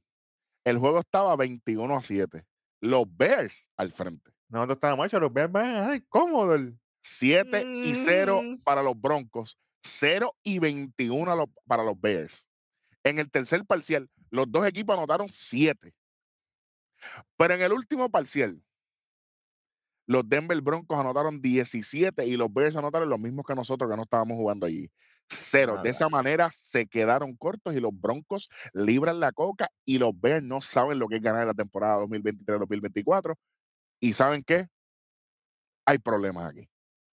el 0.64 0.78
juego 0.78 1.00
estaba 1.00 1.36
21 1.36 1.96
a 1.96 2.02
7. 2.02 2.46
Los 2.80 3.04
Bears 3.16 3.68
al 3.76 3.92
frente. 3.92 4.30
Nosotros 4.48 4.76
estábamos 4.76 5.06
hechos, 5.06 5.20
los 5.20 5.32
Bears 5.32 5.50
van 5.52 5.90
ay, 5.90 6.00
cómodos. 6.08 6.60
7 7.04 7.64
y 7.64 7.94
0 7.96 8.42
Mm. 8.42 8.58
para 8.62 8.82
los 8.82 8.98
Broncos, 9.00 9.58
0 9.82 10.36
y 10.44 10.58
21 10.60 11.32
a 11.32 11.36
los- 11.36 11.48
para 11.66 11.82
los 11.82 12.00
Bears. 12.00 12.48
En 13.02 13.18
el 13.18 13.28
tercer 13.30 13.64
parcial, 13.64 14.08
los 14.30 14.50
dos 14.50 14.64
equipos 14.66 14.96
anotaron 14.96 15.28
7. 15.28 15.92
Pero 17.36 17.54
en 17.54 17.62
el 17.62 17.72
último 17.72 18.08
parcial, 18.08 18.62
los 20.06 20.28
Denver 20.28 20.60
Broncos 20.60 20.98
anotaron 20.98 21.40
17 21.40 22.26
y 22.26 22.36
los 22.36 22.52
Bears 22.52 22.76
anotaron 22.76 23.08
los 23.08 23.20
mismos 23.20 23.44
que 23.46 23.54
nosotros 23.54 23.90
que 23.90 23.96
no 23.96 24.02
estábamos 24.02 24.36
jugando 24.36 24.66
allí. 24.66 24.90
Cero. 25.28 25.74
Nada. 25.74 25.82
De 25.82 25.90
esa 25.90 26.08
manera 26.08 26.50
se 26.50 26.86
quedaron 26.86 27.36
cortos 27.36 27.74
y 27.74 27.80
los 27.80 27.92
Broncos 27.98 28.48
libran 28.74 29.20
la 29.20 29.32
coca 29.32 29.68
y 29.84 29.98
los 29.98 30.18
Bears 30.20 30.42
no 30.42 30.60
saben 30.60 30.98
lo 30.98 31.08
que 31.08 31.16
es 31.16 31.22
ganar 31.22 31.46
la 31.46 31.54
temporada 31.54 31.98
2023-2024. 31.98 33.34
¿Y 34.00 34.12
saben 34.14 34.42
qué? 34.44 34.68
Hay 35.86 35.98
problemas 35.98 36.48
aquí. 36.48 36.68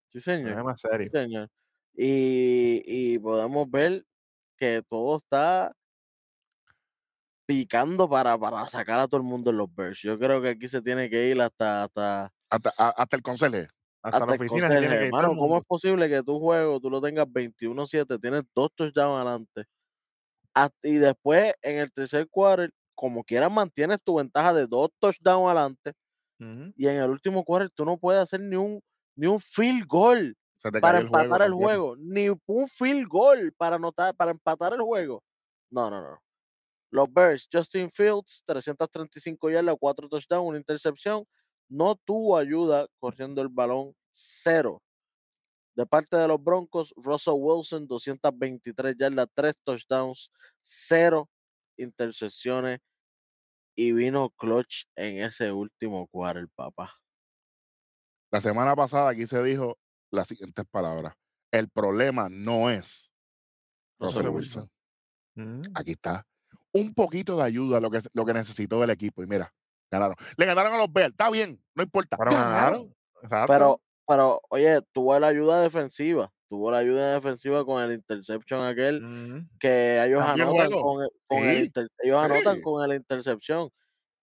Sí, 0.10 0.20
señor. 0.22 0.58
Es 0.58 0.64
más 0.64 0.82
Sí, 0.82 0.88
serio. 0.90 1.10
señor. 1.12 1.50
Y, 1.96 2.82
y 2.86 3.20
podemos 3.20 3.70
ver 3.70 4.06
que 4.58 4.84
todo 4.90 5.18
está 5.18 5.74
picando 7.46 8.08
para, 8.10 8.38
para 8.38 8.66
sacar 8.68 9.00
a 9.00 9.08
todo 9.08 9.18
el 9.18 9.24
mundo 9.28 9.50
en 9.52 9.58
los 9.58 9.74
Bears. 9.74 10.00
Yo 10.02 10.20
creo 10.20 10.42
que 10.42 10.50
aquí 10.50 10.68
se 10.68 10.82
tiene 10.82 11.10
que 11.10 11.30
ir 11.30 11.42
hasta, 11.42 11.84
hasta, 11.86 12.32
Hasta, 12.50 12.72
a- 12.78 12.90
hasta 12.90 13.16
el 13.18 13.24
conserje. 13.24 13.68
Hasta, 14.02 14.26
la 14.26 14.32
hasta 14.32 14.34
oficina 14.34 14.78
tiene 14.78 14.98
que 14.98 15.08
ir 15.08 15.16
todo 15.18 15.32
el 15.32 15.34
Mano, 15.34 15.36
¿cómo 15.36 15.58
es 15.58 15.64
posible 15.66 16.08
que 16.10 16.24
tu 16.24 16.40
juego 16.40 16.80
tú 16.80 16.90
lo 16.90 17.02
tengas 17.02 17.28
21-7, 17.32 18.20
tienes 18.20 18.44
dos 18.54 18.70
touchdowns 18.76 19.16
adelante? 19.18 19.66
Y 20.84 20.96
después 20.98 21.54
en 21.62 21.78
el 21.80 21.92
tercer 21.92 22.28
quarter, 22.30 22.72
como 22.96 23.24
quieras, 23.24 23.52
mantienes 23.52 24.02
tu 24.04 24.16
ventaja 24.18 24.54
de 24.54 24.68
dos 24.68 24.90
touchdowns 25.00 25.46
adelante. 25.48 25.94
Y 26.76 26.88
en 26.88 26.98
el 26.98 27.10
último 27.12 27.44
quarter 27.46 27.70
tú 27.72 27.86
no 27.86 27.98
puedes 27.98 28.22
hacer 28.24 28.42
ni 28.42 28.56
un, 28.58 28.82
ni 29.16 29.28
un 29.28 29.40
field 29.42 29.86
goal 29.88 30.36
para 30.80 30.98
cayó 30.98 31.02
el 31.02 31.08
juego 31.08 31.38
empatar 31.38 31.44
el 31.44 31.54
juego, 31.54 31.96
ni 31.98 32.30
un 32.30 32.70
field 32.70 33.08
goal 33.10 33.54
para 33.58 33.78
anotar, 33.78 34.16
para 34.16 34.32
empatar 34.32 34.74
el 34.74 34.82
juego. 34.82 35.24
No, 35.72 35.90
no, 35.90 36.02
no. 36.02 36.20
Los 36.92 37.12
Bears, 37.14 37.48
Justin 37.52 37.92
Fields, 37.94 38.44
335 38.46 39.50
yardas, 39.50 39.76
4 39.80 40.10
touchdowns, 40.10 40.48
una 40.50 40.58
intercepción. 40.58 41.26
No 41.70 41.96
tuvo 41.96 42.38
ayuda 42.38 42.88
corriendo 43.00 43.42
el 43.42 43.50
balón, 43.50 43.96
cero. 44.12 44.82
De 45.76 45.86
parte 45.86 46.18
de 46.18 46.28
los 46.28 46.44
Broncos, 46.44 46.94
Russell 46.98 47.36
Wilson, 47.38 47.88
223 47.88 48.96
yardas, 48.98 49.28
3 49.34 49.54
touchdowns, 49.64 50.32
cero 50.62 51.30
intercepciones. 51.78 52.80
Y 53.76 53.94
vino 53.94 54.30
clutch 54.32 54.86
en 54.96 55.20
ese 55.20 55.52
último 55.54 56.08
quarter, 56.08 56.50
papá. 56.54 57.00
La 58.32 58.42
semana 58.42 58.76
pasada 58.76 59.10
aquí 59.10 59.26
se 59.26 59.42
dijo 59.42 59.78
las 60.12 60.28
siguientes 60.28 60.66
palabras. 60.70 61.14
El 61.52 61.70
problema 61.70 62.28
no 62.30 62.70
es 62.70 63.12
Russell 64.00 64.26
Russell 64.26 64.36
Wilson. 64.36 64.72
Ujú. 65.38 65.62
Aquí 65.76 65.92
está. 65.92 66.28
Un 66.74 66.94
poquito 66.94 67.38
de 67.38 67.44
ayuda 67.44 67.80
lo 67.80 67.90
que, 67.90 68.00
lo 68.14 68.26
que 68.26 68.34
necesitó 68.34 68.84
el 68.84 68.90
equipo. 68.90 69.24
Y 69.24 69.28
mira, 69.28 69.54
ganaron. 69.92 70.16
Le 70.38 70.46
ganaron 70.46 70.74
a 70.74 70.78
los 70.78 70.92
Bears. 70.94 71.12
Está 71.12 71.30
bien, 71.30 71.62
no 71.76 71.84
importa. 71.84 72.18
Pero 72.18 72.32
Ganaron. 72.32 72.54
ganaron. 72.54 72.96
Exacto. 73.24 73.54
Pero, 73.54 73.82
pero, 74.08 74.42
oye, 74.50 74.82
tuvo 74.92 75.20
la 75.20 75.28
ayuda 75.28 75.62
defensiva. 75.62 76.32
Tuvo 76.50 76.72
la 76.72 76.80
ayuda 76.80 77.14
defensiva 77.14 77.64
con 77.64 77.82
el 77.84 77.92
interception 77.94 78.66
aquel 78.66 79.46
que 79.60 80.04
ellos 80.04 80.24
anotan 80.24 80.48
juego. 80.72 80.82
con, 80.82 81.04
el- 81.04 81.10
con 81.28 81.38
el 81.44 81.58
Sí, 81.60 81.66
inter- 81.66 81.88
ellos 82.00 82.22
anotan 82.24 82.62
con 82.62 82.88
la 82.90 82.96
intercepción. 82.96 83.70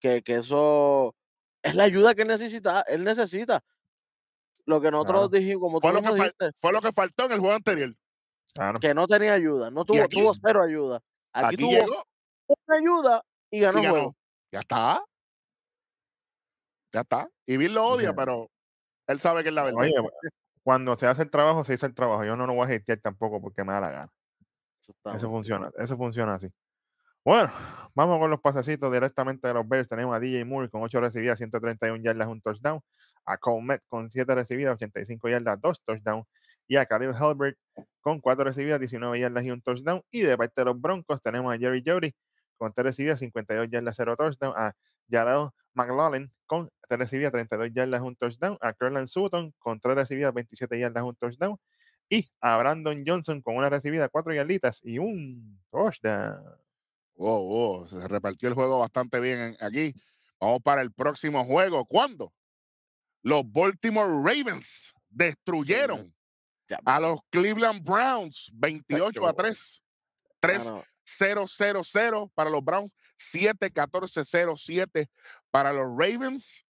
Que, 0.00 0.22
que 0.22 0.34
eso 0.36 1.14
es 1.62 1.74
la 1.74 1.84
ayuda 1.84 2.14
que 2.14 2.24
necesita, 2.24 2.82
él 2.88 3.02
necesita. 3.04 3.62
Lo 4.66 4.80
que 4.80 4.90
nosotros 4.90 5.30
Claro. 5.30 5.42
dijimos, 5.44 5.60
como 5.60 5.80
tú 5.80 5.88
Fue 5.88 5.92
lo, 5.94 6.02
que 6.02 6.14
dijiste, 6.14 6.50
fue 6.58 6.72
lo 6.72 6.80
que 6.80 6.92
faltó 6.92 7.26
en 7.26 7.32
el 7.32 7.38
juego 7.38 7.54
anterior. 7.54 7.94
Claro. 8.54 8.80
que 8.80 8.94
no 8.94 9.06
tenía 9.06 9.34
ayuda. 9.34 9.70
No 9.70 9.84
tuvo, 9.84 10.02
aquí- 10.02 10.18
tuvo 10.18 10.32
cero 10.34 10.62
ayuda. 10.62 11.00
Aquí, 11.32 11.46
Aquí, 11.46 11.56
tuvo 11.58 11.70
llegó 11.70 12.04
una 12.48 12.76
ayuda 12.78 13.22
y 13.50 13.60
ganó 13.60 13.78
y 13.78 13.80
el 13.80 13.86
ganó. 13.86 13.94
juego. 13.94 14.16
Ya 14.50 14.58
está. 14.60 15.04
Ya 16.92 17.00
está. 17.00 17.28
Y 17.46 17.56
Bill 17.56 17.74
lo 17.74 17.84
Sí, 17.86 17.92
odia, 17.94 18.00
señor. 18.10 18.16
pero 18.16 18.50
él 19.06 19.20
sabe 19.20 19.42
que 19.42 19.48
es 19.50 19.54
la 19.54 19.64
verdad. 19.64 19.80
Oye, 19.80 19.92
cuando 20.62 20.96
se 20.96 21.06
hace 21.06 21.22
el 21.22 21.30
trabajo, 21.30 21.64
se 21.64 21.74
hace 21.74 21.86
el 21.86 21.94
trabajo. 21.94 22.24
Yo 22.24 22.36
no 22.36 22.46
lo 22.46 22.54
voy 22.54 22.70
a 22.72 22.76
hatear 22.76 22.98
tampoco 23.00 23.40
porque 23.40 23.64
me 23.64 23.72
da 23.72 23.80
la 23.80 23.90
gana. 23.90 24.12
Eso 24.80 24.92
Exactamente. 24.92 25.26
funciona, 25.28 25.70
eso 25.78 25.96
funciona 25.96 26.34
así. 26.34 26.48
Bueno, 27.24 27.52
vamos 27.94 28.18
con 28.20 28.30
los 28.30 28.40
pasecitos 28.40 28.92
directamente 28.92 29.48
de 29.48 29.54
los 29.54 29.68
Bears. 29.68 29.88
Tenemos 29.88 30.14
a 30.14 30.20
DJ 30.20 30.44
Moore 30.44 30.68
con 30.70 30.82
8 30.82 31.00
recibidas, 31.00 31.38
131 31.38 32.02
yardas, 32.02 32.28
un 32.28 32.40
touchdown. 32.40 32.80
A 33.24 33.36
Cole 33.36 33.64
Met 33.64 33.82
con 33.88 34.10
7 34.10 34.32
recibidas, 34.34 34.74
85 34.74 35.28
yardas, 35.28 35.60
2 35.60 35.82
touchdowns. 35.84 36.26
Y 36.68 36.76
a 36.76 36.86
Khalil 36.86 37.10
Helbert 37.20 37.58
con 38.00 38.20
4 38.20 38.44
recibidas, 38.44 38.78
19 38.78 39.18
yardas 39.18 39.44
y 39.44 39.50
un 39.50 39.60
touchdown. 39.60 40.02
Y 40.10 40.22
de 40.22 40.36
parte 40.38 40.60
de 40.60 40.66
los 40.66 40.80
Broncos 40.80 41.20
tenemos 41.20 41.52
a 41.52 41.58
Jerry 41.58 41.82
Jody 41.84 42.14
con 42.56 42.72
3 42.72 42.84
recibidas, 42.84 43.18
52 43.18 43.68
yardas, 43.70 43.96
0 43.96 44.14
touchdown. 44.16 44.54
A 44.56 44.72
Yadel 45.08 45.48
McLaughlin 45.76 46.32
con 46.46 46.70
3 46.88 46.98
recibidas, 46.98 47.32
32 47.32 47.70
yardas, 47.72 48.00
un 48.02 48.16
touchdown. 48.16 48.56
A 48.60 48.72
Curlan 48.72 49.06
Sutton 49.06 49.52
con 49.58 49.78
3 49.80 49.94
recibidas, 49.94 50.32
27 50.34 50.78
yardas, 50.78 51.02
un 51.04 51.14
touchdown. 51.16 51.56
Y 52.08 52.30
a 52.40 52.56
Brandon 52.58 53.02
Johnson 53.06 53.42
con 53.42 53.56
una 53.56 53.68
recibida, 53.68 54.08
4 54.08 54.32
yarditas 54.34 54.80
y 54.84 54.98
un 54.98 55.60
touchdown. 55.70 56.40
Wow, 57.16 57.42
wow, 57.48 57.88
se 57.88 58.08
repartió 58.08 58.48
el 58.48 58.54
juego 58.54 58.78
bastante 58.78 59.18
bien 59.20 59.38
en- 59.40 59.56
aquí. 59.60 59.94
Vamos 60.38 60.60
para 60.62 60.82
el 60.82 60.92
próximo 60.92 61.44
juego. 61.44 61.84
¿Cuándo? 61.86 62.32
Los 63.22 63.42
Baltimore 63.50 64.08
Ravens 64.24 64.92
destruyeron 65.08 66.14
a 66.84 67.00
los 67.00 67.20
Cleveland 67.30 67.82
Browns 67.84 68.50
28 68.54 69.26
a 69.26 69.32
3. 69.32 69.82
3 70.40 70.64
mano, 70.66 70.84
0 71.04 71.44
0 71.48 71.80
0 71.84 72.30
para 72.34 72.50
los 72.50 72.62
Browns, 72.62 72.92
7 73.16 73.70
14 73.72 74.24
0 74.24 74.54
7 74.56 75.08
para 75.56 75.72
los 75.72 75.86
Ravens. 75.96 76.64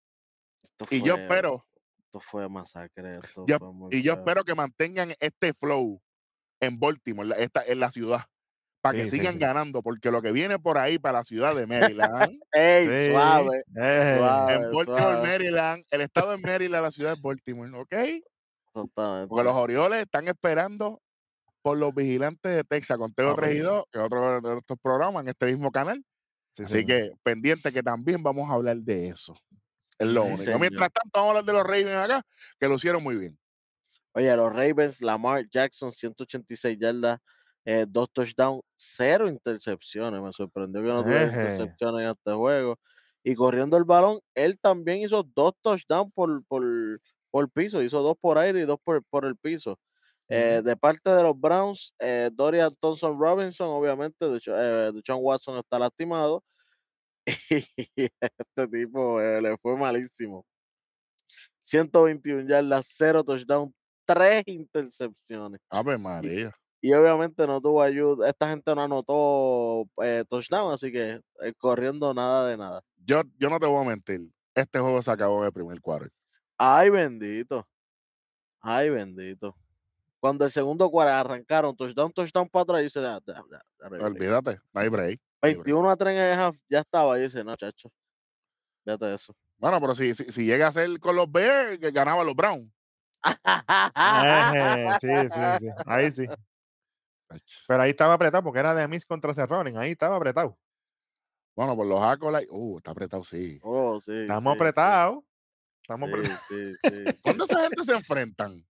esto 0.63 0.87
Y 0.91 1.03
yo 1.03 1.15
fue- 1.15 1.23
espero, 1.25 1.67
Esto 1.99 2.21
fue 2.21 2.49
masacre. 2.49 3.17
Esto 3.17 3.45
Yo- 3.49 3.59
fue 3.59 3.73
muy 3.73 3.89
y 3.97 4.03
yo 4.03 4.13
espero 4.13 4.45
que 4.45 4.55
mantengan 4.55 5.13
este 5.19 5.53
flow 5.55 6.01
en 6.61 6.79
Baltimore, 6.79 7.25
en 7.25 7.29
la, 7.31 7.37
esta, 7.37 7.65
en 7.65 7.81
la 7.81 7.91
ciudad, 7.91 8.27
para 8.81 8.97
que 8.99 9.05
Sí, 9.09 9.17
sigan 9.19 9.35
sí. 9.35 9.39
ganando, 9.41 9.83
porque 9.83 10.11
lo 10.13 10.23
que 10.23 10.31
viene 10.31 10.59
por 10.61 10.79
ahí 10.79 10.99
para 11.01 11.19
la 11.19 11.25
ciudad 11.25 11.55
de 11.57 11.67
Maryland, 12.31 12.41
¡Ey, 12.53 13.11
suave! 13.11 13.65
eh, 13.77 14.17
suave. 14.19 14.55
en 14.55 14.61
Baltimore, 14.63 14.85
suave. 14.85 15.27
Maryland, 15.27 15.85
el 15.91 16.01
estado 16.03 16.31
de 16.31 16.39
Maryland, 16.61 16.83
la 16.85 16.91
ciudad 16.93 17.15
de 17.17 17.21
Baltimore, 17.21 17.71
¿ok? 17.77 17.93
Exactamente. 18.69 19.29
Porque 19.29 19.45
los 19.45 19.55
Orioles 19.55 20.03
están 20.03 20.29
esperando 20.29 21.01
por 21.63 21.77
los 21.77 21.93
vigilantes 21.95 22.55
de 22.55 22.63
Texas 22.65 22.97
con 22.99 23.13
Teo 23.13 23.35
3 23.35 23.49
y 23.57 23.61
Horrible. 23.61 23.69
2, 23.69 23.85
que 23.91 23.99
es 23.99 24.05
otro 24.05 24.41
de 24.41 24.53
nuestros 24.53 24.79
programas 24.81 25.23
en 25.25 25.29
este 25.31 25.47
mismo 25.47 25.71
canal. 25.73 26.05
Sí, 26.65 26.65
Así 26.65 26.85
que 26.87 27.13
pendiente 27.23 27.73
que 27.73 27.83
también 27.83 28.23
vamos 28.23 28.51
a 28.51 28.55
hablar 28.55 28.79
de 28.79 29.09
eso. 29.09 29.37
Es 29.99 30.09
lo 30.09 30.23
Sí, 30.23 30.29
único. 30.35 30.43
señor. 30.45 30.61
Mientras 30.61 30.91
tanto, 30.93 31.11
vamos 31.15 31.27
a 31.29 31.31
hablar 31.31 31.45
de 31.45 31.53
los 31.53 31.65
Ravens 31.65 32.05
acá, 32.05 32.23
que 32.61 32.69
lo 32.69 32.75
hicieron 32.77 33.03
muy 33.03 33.17
bien. 33.17 33.39
Oye, 34.15 34.35
los 34.37 34.53
Ravens, 34.53 35.03
Lamar 35.03 35.47
Jackson, 35.51 35.93
186 35.93 36.79
yardas, 36.79 37.19
eh, 37.65 37.85
dos 37.89 38.09
touchdowns, 38.13 38.63
cero 38.77 39.29
intercepciones. 39.29 40.21
Me 40.23 40.33
sorprendió 40.33 40.81
que 40.83 40.89
no 40.89 41.05
tuviera 41.05 41.25
intercepciones 41.27 42.05
en 42.05 42.11
este 42.11 42.33
juego. 42.33 42.79
Y 43.23 43.35
corriendo 43.35 43.77
el 43.77 43.85
balón, 43.85 44.21
él 44.35 44.59
también 44.61 45.01
hizo 45.03 45.23
dos 45.35 45.53
touchdowns 45.61 46.13
por, 46.15 46.45
por, 46.47 46.65
por 47.31 47.51
piso. 47.51 47.83
Hizo 47.83 48.01
dos 48.03 48.15
por 48.21 48.39
aire 48.39 48.61
y 48.63 48.65
dos 48.65 48.79
por, 48.83 49.05
por 49.05 49.25
el 49.27 49.37
piso. 49.37 49.79
Eh, 50.29 50.61
de 50.65 50.77
parte 50.77 51.11
de 51.11 51.23
los 51.23 51.39
Browns, 51.39 51.95
eh, 52.01 52.31
Dorian 52.33 52.73
Thompson 52.81 53.19
Robinson, 53.19 53.69
obviamente, 53.69 54.29
de 54.29 54.41
eh, 54.47 54.93
John 55.07 55.19
Watson 55.23 55.59
está 55.59 55.79
lastimado. 55.79 56.43
Y 57.97 58.09
este 58.21 58.69
tipo 58.71 59.21
eh, 59.21 59.41
le 59.43 59.57
fue 59.59 59.77
malísimo. 59.77 60.47
121 61.63 62.49
yardas, 62.49 62.87
0 62.97 63.25
touchdown, 63.25 63.75
3 64.05 64.45
intercepciones. 64.47 65.61
Ave 65.69 65.99
María. 65.99 66.53
Y 66.81 66.93
obviamente 66.93 67.47
no 67.47 67.61
tuvo 67.61 67.83
ayuda. 67.83 68.29
Esta 68.29 68.49
gente 68.49 68.75
no 68.75 68.83
anotó 68.83 69.89
eh, 70.03 70.25
touchdown, 70.29 70.73
así 70.73 70.93
que 70.93 71.21
eh, 71.43 71.53
corriendo 71.59 72.15
nada 72.15 72.49
de 72.49 72.57
nada. 72.57 72.83
Yo, 73.05 73.23
yo 73.39 73.51
no 73.51 73.59
te 73.59 73.67
voy 73.67 73.85
a 73.85 73.89
mentir. 73.89 74.21
Este 74.55 74.79
juego 74.79 75.03
se 75.03 75.11
acabó 75.11 75.41
en 75.41 75.47
el 75.47 75.53
primer 75.53 75.81
cuadro. 75.81 76.09
Ay, 76.57 76.91
bendito. 76.91 77.67
Ay, 78.61 78.91
bendito. 78.91 79.57
Cuando 80.21 80.45
el 80.45 80.51
segundo 80.51 80.91
cuadro 80.91 81.15
arrancaron, 81.15 81.77
touchdown, 81.77 82.13
touchdown 82.13 82.49
para 82.49 82.63
atrás, 82.63 82.81
y 82.81 82.85
dice, 82.85 83.01
"Ah, 83.01 83.21
ya, 83.27 83.35
ya, 83.35 83.43
ya, 83.51 83.63
ya, 83.81 83.89
ya, 83.91 83.99
ya". 83.99 84.05
Olvídate, 84.05 84.61
no 84.73 84.81
hay 84.81 84.89
break. 84.89 85.21
no 85.43 85.49
hay 85.49 85.55
break. 85.55 85.67
21 85.67 85.91
a 85.91 85.97
3 85.97 86.19
en 86.19 86.39
half, 86.39 86.57
ya 86.69 86.81
estaba. 86.81 87.19
Y 87.19 87.23
dice, 87.23 87.45
no, 87.45 87.55
chacho. 87.57 87.91
Fíjate 88.85 89.15
eso. 89.15 89.35
Bueno, 89.59 89.81
pero 89.81 89.95
si, 89.95 90.15
si, 90.15 90.25
si 90.25 90.45
llega 90.45 90.69
a 90.69 90.73
ser 90.73 90.99
con 91.01 91.17
los 91.17 91.31
Bears, 91.31 91.79
que 91.79 91.91
ganaban 91.91 92.27
los 92.27 92.35
Browns. 92.35 92.71
Sí, 95.01 95.09
sí, 95.31 95.41
sí. 95.61 95.69
Ahí 95.87 96.11
sí. 96.11 96.27
Pero 97.67 97.83
ahí 97.83 97.91
estaba 97.91 98.15
apretado 98.15 98.43
porque 98.45 98.61
era 98.61 98.75
de 98.75 98.87
Miss 98.89 99.05
contra 99.05 99.35
Cerronen. 99.35 99.77
Ahí 99.77 99.93
estaba 99.93 100.17
apretado. 100.17 100.59
Bueno, 101.57 101.75
por 101.75 101.87
los 101.87 102.03
acolytes. 102.03 102.49
Uh, 102.51 102.79
está 102.79 102.91
apretado, 102.93 103.25
sí. 103.25 103.59
Oh, 103.63 104.01
sí. 104.01 104.13
Estamos 104.13 104.43
sí, 104.43 104.49
sí. 104.51 104.57
apretados. 104.57 105.25
Estamos 105.83 106.11
Sí, 106.11 106.15
apretados. 106.15 106.45
sí, 106.49 106.75
sí, 106.85 107.13
sí. 107.15 107.19
¿Cuándo 107.23 107.45
esa 107.45 107.61
gente 107.63 107.85
se 107.85 107.93
enfrentan? 107.95 108.67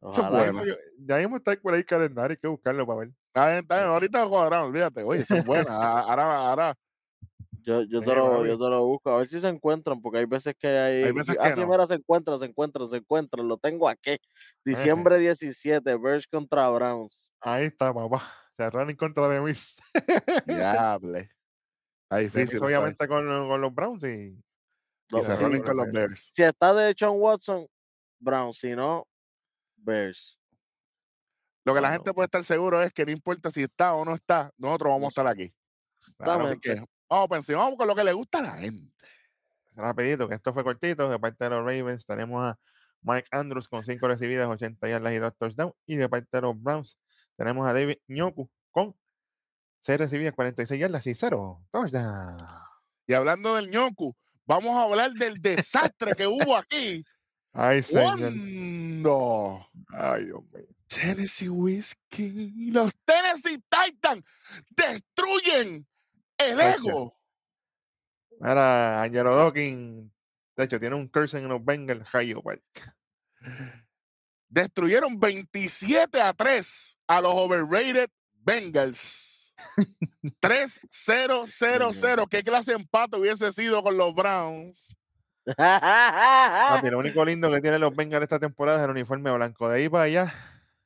Eso 0.00 0.10
es 0.10 0.18
Ojalá. 0.18 0.38
bueno. 0.52 0.64
Yo- 0.64 0.74
Ya 0.98 1.16
mismo 1.18 1.36
está 1.38 1.56
por 1.60 1.74
ahí 1.74 1.80
el 1.80 1.86
calendario. 1.86 2.32
Hay 2.32 2.36
que 2.40 2.48
buscarlo 2.48 2.86
para 2.86 3.00
ver. 3.00 3.08
Está 3.28 3.46
bien, 3.48 3.58
está 3.60 3.76
bien. 3.76 3.86
Ahorita 3.88 4.26
cuadramos, 4.28 4.68
olvídate. 4.68 5.02
Oye, 5.02 5.20
eso 5.22 5.34
es 5.36 5.44
buena. 5.44 5.70
A- 5.76 6.00
Ahora, 6.00 6.48
ahora. 6.48 6.74
Yo, 7.62 7.82
yo, 7.82 8.00
te 8.00 8.14
lo, 8.14 8.46
yo 8.46 8.56
te 8.56 8.64
lo 8.70 8.86
busco, 8.86 9.10
a 9.10 9.18
ver 9.18 9.26
si 9.26 9.38
se 9.40 9.46
encuentran, 9.48 10.00
porque 10.00 10.18
hay 10.20 10.24
veces 10.24 10.54
que 10.58 10.68
hay. 10.68 11.02
Hay 11.04 11.12
veces 11.12 11.34
y- 11.34 11.38
que 11.38 11.46
ah, 11.48 11.54
sí, 11.54 11.60
no. 11.60 11.66
mira, 11.68 11.86
se 11.86 11.94
encuentran, 11.94 12.38
se 12.38 12.46
encuentran, 12.46 12.88
se 12.88 12.96
encuentran. 12.96 13.46
Lo 13.46 13.58
tengo 13.58 13.88
aquí. 13.88 14.16
Diciembre 14.64 15.18
17, 15.18 15.96
Bears 15.96 16.26
contra 16.26 16.68
Browns. 16.70 17.34
Ahí 17.40 17.64
está, 17.64 17.92
papá. 17.92 18.22
Cerronen 18.56 18.96
contra 18.96 19.28
de 19.28 19.40
Miss. 19.40 19.76
Diable. 20.46 21.30
Está 22.10 22.16
difícil. 22.18 22.62
obviamente 22.62 23.06
con, 23.06 23.26
con 23.26 23.60
los 23.60 23.74
Browns 23.74 24.02
y, 24.04 24.08
Y 24.08 24.42
No, 25.12 25.22
se 25.22 25.36
sí, 25.36 25.60
con 25.60 25.76
los. 25.76 25.92
Bears. 25.92 26.30
Si 26.32 26.42
está 26.42 26.72
de 26.72 26.94
Sean 26.96 27.12
Watson, 27.16 27.66
Browns. 28.18 28.58
Si 28.58 28.74
no, 28.74 29.06
Bears. 29.78 30.40
Lo 31.64 31.74
que 31.74 31.80
la 31.80 31.92
gente 31.92 32.14
puede 32.14 32.26
estar 32.26 32.44
seguro 32.44 32.82
es 32.82 32.92
que 32.92 33.04
no 33.04 33.12
importa 33.12 33.50
si 33.50 33.62
está 33.62 33.94
o 33.94 34.04
no 34.04 34.14
está, 34.14 34.50
nosotros 34.56 34.90
vamos 34.90 35.06
a 35.06 35.08
estar 35.08 35.26
aquí. 35.26 35.52
Claro, 36.16 36.48
que 36.60 36.82
vamos 37.08 37.46
vamos 37.46 37.76
con 37.76 37.88
lo 37.88 37.94
que 37.94 38.04
le 38.04 38.12
gusta 38.12 38.38
a 38.38 38.42
la 38.42 38.56
gente. 38.56 39.06
rapidito, 39.74 40.28
que 40.28 40.36
esto 40.36 40.54
fue 40.54 40.64
cortito. 40.64 41.08
De 41.08 41.18
parte 41.18 41.44
de 41.44 41.50
los 41.50 41.60
Ravens 41.60 42.06
tenemos 42.06 42.42
a 42.42 42.58
Mike 43.02 43.28
Andrews 43.30 43.68
con 43.68 43.82
5 43.82 44.08
recibidas, 44.08 44.48
80 44.48 44.88
yardas 44.88 45.12
y 45.12 45.16
2 45.18 45.36
touchdowns. 45.36 45.74
Y 45.86 45.96
de 45.96 46.08
parte 46.08 46.28
de 46.32 46.40
los 46.40 46.60
Browns 46.60 46.98
tenemos 47.36 47.68
a 47.68 47.72
David 47.72 47.98
Ñoku 48.06 48.48
con 48.70 48.96
6 49.80 49.98
recibidas, 49.98 50.34
46 50.34 50.80
yardas 50.80 51.06
y 51.06 51.14
0 51.14 51.64
touchdowns. 51.70 52.68
Y 53.06 53.14
hablando 53.14 53.54
del 53.54 53.70
ñoku, 53.70 54.14
vamos 54.44 54.76
a 54.76 54.82
hablar 54.82 55.12
del 55.12 55.40
desastre 55.40 56.14
que 56.14 56.26
hubo 56.26 56.56
aquí 56.56 57.02
Ay, 57.60 57.82
señor. 57.82 58.18
cuando 58.18 59.68
Ay, 59.88 60.26
Dios 60.26 60.42
mío. 60.52 60.66
Tennessee 60.86 61.48
Whiskey, 61.48 62.70
los 62.70 62.94
Tennessee 63.04 63.60
Titans 63.68 64.24
destruyen 64.70 65.84
el 66.38 66.60
ego. 66.60 67.18
Mira, 68.38 69.02
Angelo 69.02 69.34
Dawkins, 69.34 70.10
de 70.56 70.64
hecho, 70.64 70.78
tiene 70.78 70.94
un 70.94 71.08
curse 71.08 71.36
en 71.36 71.48
los 71.48 71.62
Bengals, 71.64 72.08
pues. 72.42 72.60
Destruyeron 74.48 75.18
27 75.18 76.20
a 76.20 76.32
3 76.32 76.98
a 77.08 77.20
los 77.20 77.34
overrated 77.34 78.08
Bengals. 78.34 79.52
3-0-0-0. 80.40 82.28
¿Qué 82.28 82.44
clase 82.44 82.70
de 82.70 82.76
empate 82.78 83.16
hubiese 83.16 83.52
sido 83.52 83.82
con 83.82 83.96
los 83.96 84.14
Browns? 84.14 84.94
Papi, 85.56 86.90
lo 86.90 86.98
único 86.98 87.24
lindo 87.24 87.50
que 87.50 87.60
tienen 87.60 87.80
los 87.80 87.94
Bengals 87.94 88.22
esta 88.22 88.38
temporada 88.38 88.78
es 88.78 88.84
el 88.84 88.90
uniforme 88.90 89.30
blanco. 89.30 89.68
De 89.68 89.78
ahí 89.78 89.88
para 89.88 90.04
allá. 90.04 90.32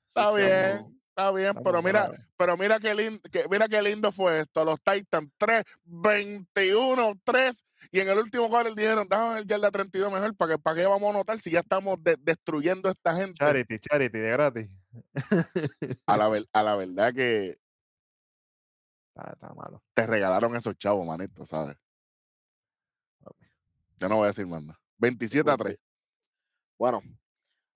Está 0.07 0.31
Sí, 0.31 0.37
bien, 0.39 1.01
está 1.09 1.31
bien, 1.33 1.55
pero 1.65 1.83
mira, 1.83 2.11
pero 2.37 2.57
mira 2.57 2.79
qué 2.79 2.95
lindo, 2.95 3.21
mira 3.51 3.67
qué 3.69 3.81
lindo 3.83 4.13
fue 4.13 4.41
esto. 4.41 4.65
Los 4.65 4.79
Titans 4.83 5.31
3, 5.39 5.65
21, 5.85 7.15
3. 7.25 7.65
Y 7.91 8.01
en 8.01 8.09
el 8.11 8.19
último 8.19 8.49
cuadro 8.49 8.75
dijeron, 8.75 9.09
déjame 9.09 9.41
el 9.41 9.47
yarda 9.47 9.71
32 9.71 10.13
mejor, 10.13 10.37
para 10.37 10.53
que, 10.55 10.59
para 10.59 10.77
qué 10.77 10.87
vamos 10.87 11.11
a 11.15 11.19
notar 11.19 11.39
si 11.39 11.51
ya 11.51 11.61
estamos 11.61 12.03
de- 12.03 12.17
destruyendo 12.21 12.89
a 12.89 12.93
esta 12.93 13.15
gente. 13.17 13.35
Charity, 13.39 13.79
charity, 13.79 14.19
de 14.19 14.31
gratis. 14.31 14.71
A 16.07 16.17
la, 16.17 16.29
ver- 16.29 16.47
a 16.53 16.63
la 16.63 16.77
verdad 16.77 17.13
que 17.13 17.59
Está, 19.15 19.33
está 19.33 19.53
malo. 19.55 19.83
te 19.95 20.07
regalaron 20.07 20.57
esos 20.57 20.77
chavos, 20.79 21.07
manito, 21.07 21.45
¿sabes? 21.45 21.77
Yo 24.03 24.09
no 24.09 24.17
voy 24.17 24.25
a 24.25 24.29
decir 24.29 24.47
más 24.49 24.63
nada. 24.63 24.81
27 24.99 25.51
a 25.51 25.57
3. 25.57 25.79
Bueno, 26.79 27.03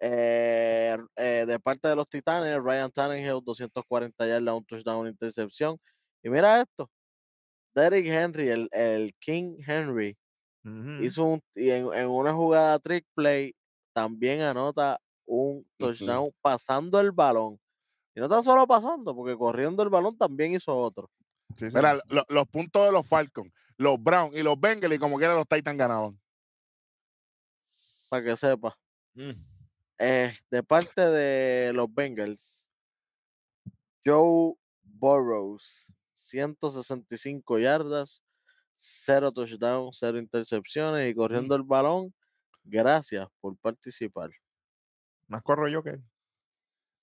eh, 0.00 0.96
eh, 1.16 1.44
de 1.46 1.60
parte 1.60 1.88
de 1.88 1.96
los 1.96 2.08
Titanes, 2.08 2.60
Ryan 2.62 2.90
Tannehill, 2.92 3.42
240 3.44 4.26
yardas, 4.26 4.54
un 4.56 4.64
touchdown, 4.66 5.00
una 5.00 5.10
intercepción. 5.10 5.78
Y 6.22 6.30
mira 6.30 6.60
esto, 6.62 6.90
Derrick 7.74 8.06
Henry, 8.06 8.48
el, 8.48 8.68
el 8.72 9.14
King 9.20 9.58
Henry, 9.66 10.16
hizo 10.98 11.24
un, 11.24 11.42
y 11.54 11.70
en, 11.70 11.92
en 11.94 12.08
una 12.08 12.34
jugada 12.34 12.78
trick 12.80 13.06
play, 13.14 13.54
también 13.94 14.42
anota 14.42 14.98
un 15.26 15.66
touchdown 15.78 16.30
pasando 16.42 17.00
el 17.00 17.12
balón. 17.12 17.58
Y 18.16 18.20
no 18.20 18.28
tan 18.28 18.44
solo 18.44 18.66
pasando, 18.66 19.14
porque 19.16 19.36
corriendo 19.36 19.82
el 19.82 19.90
balón 19.90 20.16
también 20.18 20.54
hizo 20.54 20.76
otro. 20.76 21.10
Sí, 21.56 21.70
sí. 21.70 21.76
Mira, 21.76 21.94
lo- 22.08 22.26
los 22.28 22.48
puntos 22.48 22.84
de 22.86 22.92
los 22.92 23.06
Falcons, 23.06 23.52
los 23.78 24.02
Browns 24.02 24.36
y 24.36 24.42
los 24.42 24.58
Bengals, 24.60 24.94
y 24.94 24.98
como 24.98 25.18
quiera 25.18 25.34
los 25.34 25.48
Titans 25.48 25.78
ganaban. 25.78 26.20
Para 28.08 28.24
que 28.24 28.36
sepa. 28.36 28.76
Mm. 29.14 29.32
Eh, 29.98 30.32
de 30.50 30.62
parte 30.62 31.00
de 31.00 31.72
los 31.72 31.92
Bengals, 31.92 32.68
Joe 34.04 34.54
Burrows, 34.84 35.92
165 36.12 37.58
yardas, 37.58 38.22
0 38.76 39.32
touchdowns, 39.32 39.96
0 39.98 40.18
intercepciones 40.18 41.10
y 41.10 41.14
corriendo 41.14 41.54
el 41.54 41.62
balón. 41.62 42.14
Gracias 42.64 43.26
por 43.40 43.56
participar. 43.58 44.30
Más 45.28 45.42
corro 45.42 45.68
yo 45.68 45.82
que 45.82 45.90
él. 45.90 46.04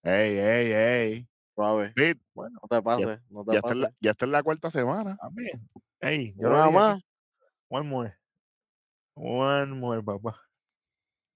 Ey, 0.04 0.38
ey, 0.38 0.72
ey. 0.74 1.28
Suave, 1.56 1.94
Bueno, 2.34 2.60
no 2.62 2.68
te 2.68 2.82
pases, 2.82 3.20
no 3.30 3.44
te 3.46 3.52
ya, 3.54 3.60
está 3.60 3.74
en 3.74 3.82
la, 3.82 3.88
pases. 3.88 3.98
ya 4.02 4.12
está 4.12 4.26
en 4.26 4.32
la 4.32 4.44
cuarta 4.44 4.72
semana. 4.72 5.18
también. 5.22 5.70
Ey, 6.00 6.34
yo 6.36 6.56
aquí. 6.56 6.74
más. 6.74 7.00
One 7.70 7.88
more. 7.88 8.18
One 9.16 9.74
more, 9.74 10.02
papá. 10.04 10.40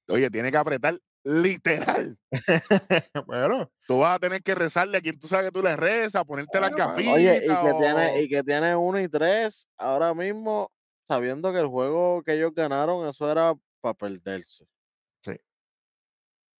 Oye, 0.10 0.30
tiene 0.32 0.52
que 0.52 0.58
apretar 0.58 1.00
literal. 1.24 2.18
bueno, 3.28 3.70
Tú 3.88 4.00
vas 4.00 4.16
a 4.16 4.20
tener 4.20 4.42
que 4.42 4.56
rezarle 4.56 4.98
a 4.98 5.02
quien 5.02 5.20
tú 5.20 5.28
sabes 5.28 5.48
que 5.48 5.52
tú 5.52 5.62
le 5.62 5.76
rezas, 5.76 6.24
ponerte 6.26 6.60
las 6.60 6.72
gafitas. 6.72 7.14
Oye, 7.14 7.38
y 7.44 7.48
que 7.48 7.74
tiene, 7.78 8.22
y 8.22 8.28
que 8.30 8.44
tiene 8.44 8.76
uno 8.76 9.00
y 9.00 9.08
tres 9.10 9.68
ahora 9.78 10.14
mismo, 10.14 10.72
sabiendo 11.08 11.52
que 11.52 11.60
el 11.60 11.68
juego 11.68 12.24
que 12.24 12.34
ellos 12.34 12.54
ganaron, 12.56 13.08
eso 13.08 13.30
era 13.32 13.54
para 13.82 13.94
perderse. 13.94 14.66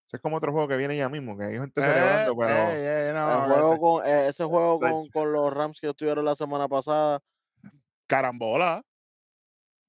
Ese 0.08 0.18
es 0.18 0.22
como 0.22 0.38
otro 0.38 0.52
juego 0.54 0.68
que 0.68 0.78
viene 0.78 0.96
ya 0.98 1.10
mismo, 1.10 1.38
que 1.38 1.44
hay 1.46 1.54
gente 1.60 1.82
Eh, 1.82 1.84
celebrando, 1.84 2.36
pero 2.38 2.70
ey, 2.72 3.14
no, 3.14 3.30
El 3.46 3.52
ese- 3.52 3.60
juego 3.62 3.80
con, 3.80 4.06
eh, 4.08 4.28
ese 4.30 4.44
juego 4.46 4.80
con, 4.80 5.10
con 5.10 5.32
los 5.32 5.54
Rams 5.54 5.80
que 5.82 5.90
estuvieron 5.90 6.24
la 6.26 6.36
semana 6.36 6.68
pasada, 6.68 7.20
carambola. 8.08 8.82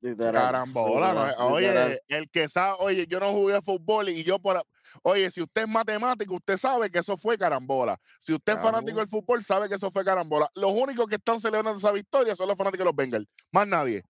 literal. 0.00 0.32
Carambola. 0.44 1.12
no, 1.14 1.20
literal, 1.26 1.60
literal. 1.60 1.86
Oye, 1.88 2.00
el 2.08 2.30
que 2.30 2.48
sabe, 2.48 2.76
oye, 2.80 3.06
yo 3.06 3.18
no 3.20 3.32
jugué 3.32 3.60
fútbol 3.62 4.08
y 4.08 4.22
yo 4.24 4.38
por. 4.38 4.62
Oye, 5.02 5.30
si 5.30 5.42
usted 5.42 5.62
es 5.62 5.68
matemático, 5.68 6.34
usted 6.34 6.56
sabe 6.56 6.90
que 6.90 6.98
eso 7.00 7.16
fue 7.16 7.36
carambola. 7.38 8.00
Si 8.20 8.32
usted 8.32 8.54
es 8.54 8.62
fanático 8.62 8.98
del 8.98 9.08
fútbol, 9.08 9.42
sabe 9.44 9.68
que 9.68 9.74
eso 9.74 9.90
fue 9.90 10.04
carambola. 10.04 10.48
Los 10.54 10.72
únicos 10.72 11.06
que 11.08 11.16
están 11.16 11.38
celebrando 11.38 11.78
esa 11.78 11.92
victoria 11.92 12.34
son 12.34 12.48
los 12.48 12.56
fanáticos 12.56 12.80
de 12.80 12.84
los 12.86 12.96
Bengals. 12.96 13.26
Más 13.52 13.66
nadie. 13.68 14.02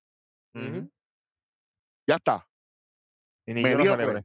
Ya 2.06 2.14
está. 2.16 2.46
y 3.46 3.54
ni 3.54 3.62
yo 3.62 3.68
mediocre. 3.78 4.04
celebré. 4.04 4.24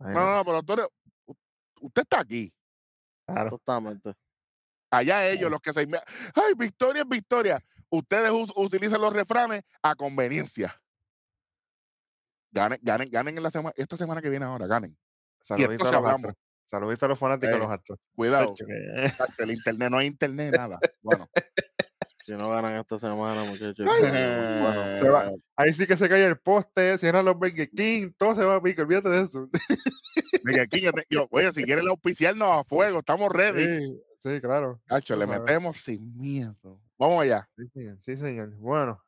Ay, 0.00 0.14
No, 0.14 0.20
no, 0.20 0.34
no, 0.36 0.44
pero 0.44 0.62
tú 0.62 0.72
eres- 0.74 0.88
usted 1.80 2.02
está 2.02 2.20
aquí. 2.20 2.52
claro. 3.26 3.50
Totalmente. 3.50 4.14
Allá 4.90 5.28
ellos, 5.28 5.50
los 5.50 5.60
que 5.60 5.72
se. 5.72 5.80
¡Ay, 5.80 6.54
victoria 6.56 7.02
es 7.02 7.08
victoria! 7.08 7.64
Ustedes 7.90 8.30
us- 8.30 8.52
utilizan 8.56 9.00
los 9.00 9.12
refranes 9.12 9.62
a 9.82 9.94
conveniencia. 9.96 10.80
Ganen, 12.52 12.78
ganen, 12.82 13.10
ganen 13.10 13.36
en 13.36 13.42
la 13.42 13.50
semana, 13.50 13.72
esta 13.76 13.96
semana 13.96 14.22
que 14.22 14.30
viene 14.30 14.44
ahora, 14.44 14.66
ganen. 14.66 14.96
Saludito 15.40 15.88
a 15.88 16.00
los. 16.18 16.34
Saludito 16.66 17.06
a 17.06 17.08
los 17.08 17.18
fanáticos 17.18 17.50
de 17.50 17.56
Eh, 17.56 17.58
los 17.58 17.70
astros. 17.70 17.98
Cuidado. 18.14 18.54
El 19.38 19.50
internet 19.50 19.90
no 19.90 19.98
hay 19.98 20.06
internet, 20.06 20.54
nada. 20.56 20.78
Bueno, 21.02 21.28
Si 22.24 22.32
no 22.32 22.48
ganan 22.48 22.76
esta 22.76 22.98
semana, 22.98 23.44
muchachos. 23.44 23.86
Ay. 23.86 24.62
bueno, 24.62 24.96
Se 24.98 25.08
va. 25.10 25.30
Ahí 25.56 25.72
sí 25.74 25.86
que 25.86 25.96
se 25.96 26.08
cae 26.08 26.24
el 26.24 26.38
poste, 26.38 26.96
cierran 26.96 27.24
los 27.26 27.36
Burger 27.36 27.68
King, 27.70 28.12
todo 28.16 28.34
se 28.34 28.44
va 28.44 28.56
a 28.56 28.62
pico, 28.62 28.80
olvídate 28.82 29.10
de 29.10 29.20
eso. 29.22 29.48
Mira, 30.44 30.62
aquí 30.62 30.80
yo 30.80 30.92
te- 30.92 31.06
yo, 31.10 31.26
oye, 31.30 31.52
si 31.52 31.64
quieren 31.64 31.86
auspiciarnos 31.88 32.50
a 32.50 32.64
fuego, 32.64 33.00
estamos 33.00 33.30
ready. 33.30 33.64
Sí, 33.78 34.00
sí, 34.18 34.40
claro. 34.40 34.80
Hacho, 34.88 35.14
tú 35.14 35.20
le 35.20 35.26
metemos 35.26 35.76
sin 35.76 36.16
miedo. 36.16 36.56
Vamos 36.98 37.22
allá. 37.22 37.46
Sí, 37.56 37.68
señor. 37.74 37.98
Sí, 38.00 38.16
señor. 38.16 38.50
Bueno, 38.56 39.02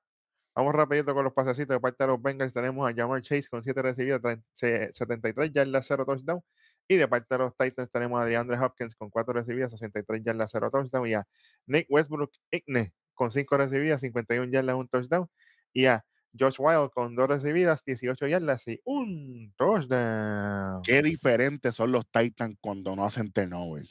vamos 0.54 0.74
rapidito 0.74 1.14
con 1.14 1.24
los 1.24 1.32
pasecitos. 1.32 1.74
De 1.74 1.80
parte 1.80 2.04
de 2.04 2.08
los 2.08 2.20
Bengals 2.20 2.52
tenemos 2.52 2.86
a 2.90 2.94
Jamar 2.94 3.22
Chase 3.22 3.48
con 3.48 3.62
7 3.62 3.80
recibidas, 3.80 4.20
tre- 4.20 4.42
se- 4.52 4.92
73 4.92 5.52
yardas, 5.52 5.86
0 5.86 6.04
touchdown. 6.04 6.42
Y 6.88 6.96
de 6.96 7.08
parte 7.08 7.26
de 7.34 7.38
los 7.38 7.56
Titans 7.56 7.90
tenemos 7.90 8.20
a 8.20 8.24
DeAndre 8.26 8.58
Hopkins 8.58 8.94
con 8.94 9.08
4 9.10 9.32
recibidas, 9.34 9.72
63 9.72 10.22
yardas, 10.22 10.50
0 10.52 10.70
touchdown. 10.70 11.06
Y 11.06 11.14
a 11.14 11.26
Nick 11.66 11.86
Westbrook 11.90 12.30
Igne 12.50 12.92
con 13.16 13.32
5 13.32 13.58
recibidas, 13.58 14.02
51 14.02 14.52
yardas, 14.52 14.76
1 14.76 14.88
touchdown. 14.88 15.28
Y 15.74 15.86
a 15.86 16.06
Josh 16.38 16.56
Wild 16.60 16.90
con 16.92 17.16
2 17.16 17.28
recibidas, 17.28 17.84
18 17.84 18.28
yardas 18.28 18.68
y 18.68 18.80
un 18.84 19.54
touchdown. 19.58 20.82
Qué 20.82 21.02
diferentes 21.02 21.76
son 21.76 21.92
los 21.92 22.06
Titans 22.10 22.56
cuando 22.62 22.96
no 22.96 23.04
hacen 23.04 23.30
turnover. 23.32 23.86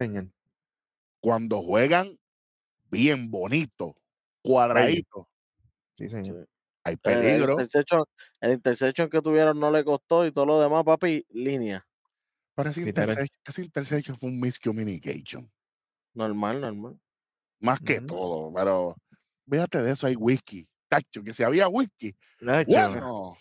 Señor. 0.00 0.32
Cuando 1.20 1.62
juegan 1.62 2.18
bien 2.90 3.30
bonito, 3.30 3.96
cuadradito, 4.42 5.28
Sí, 5.98 6.08
señor. 6.08 6.48
hay 6.84 6.96
El 7.04 7.20
peligro. 7.20 7.60
interception, 7.60 8.04
el 8.40 8.52
interception 8.54 9.10
que 9.10 9.22
tuvieron 9.22 9.58
no 9.60 9.70
le 9.70 9.84
costó 9.84 10.26
y 10.26 10.32
todo 10.32 10.46
lo 10.46 10.60
demás, 10.60 10.84
papi, 10.84 11.26
línea. 11.30 11.86
Pero 12.56 12.70
ese 12.70 12.80
Literal. 12.82 13.18
interception, 13.18 13.40
ese 13.46 13.62
interception 13.62 14.16
fue 14.18 14.28
un 14.30 14.40
miscommunication. 14.40 15.50
Normal, 16.14 16.60
normal. 16.60 16.98
Más 17.62 17.80
que 17.80 18.00
todo. 18.06 18.52
Pero 18.54 18.96
fíjate 19.50 19.82
de 19.82 19.92
eso, 19.92 20.06
hay 20.06 20.16
whisky. 20.16 20.68
Tacho, 20.88 21.22
que 21.22 21.32
si 21.32 21.42
había 21.42 21.68
whisky. 21.68 22.14
Bueno, 22.92 23.36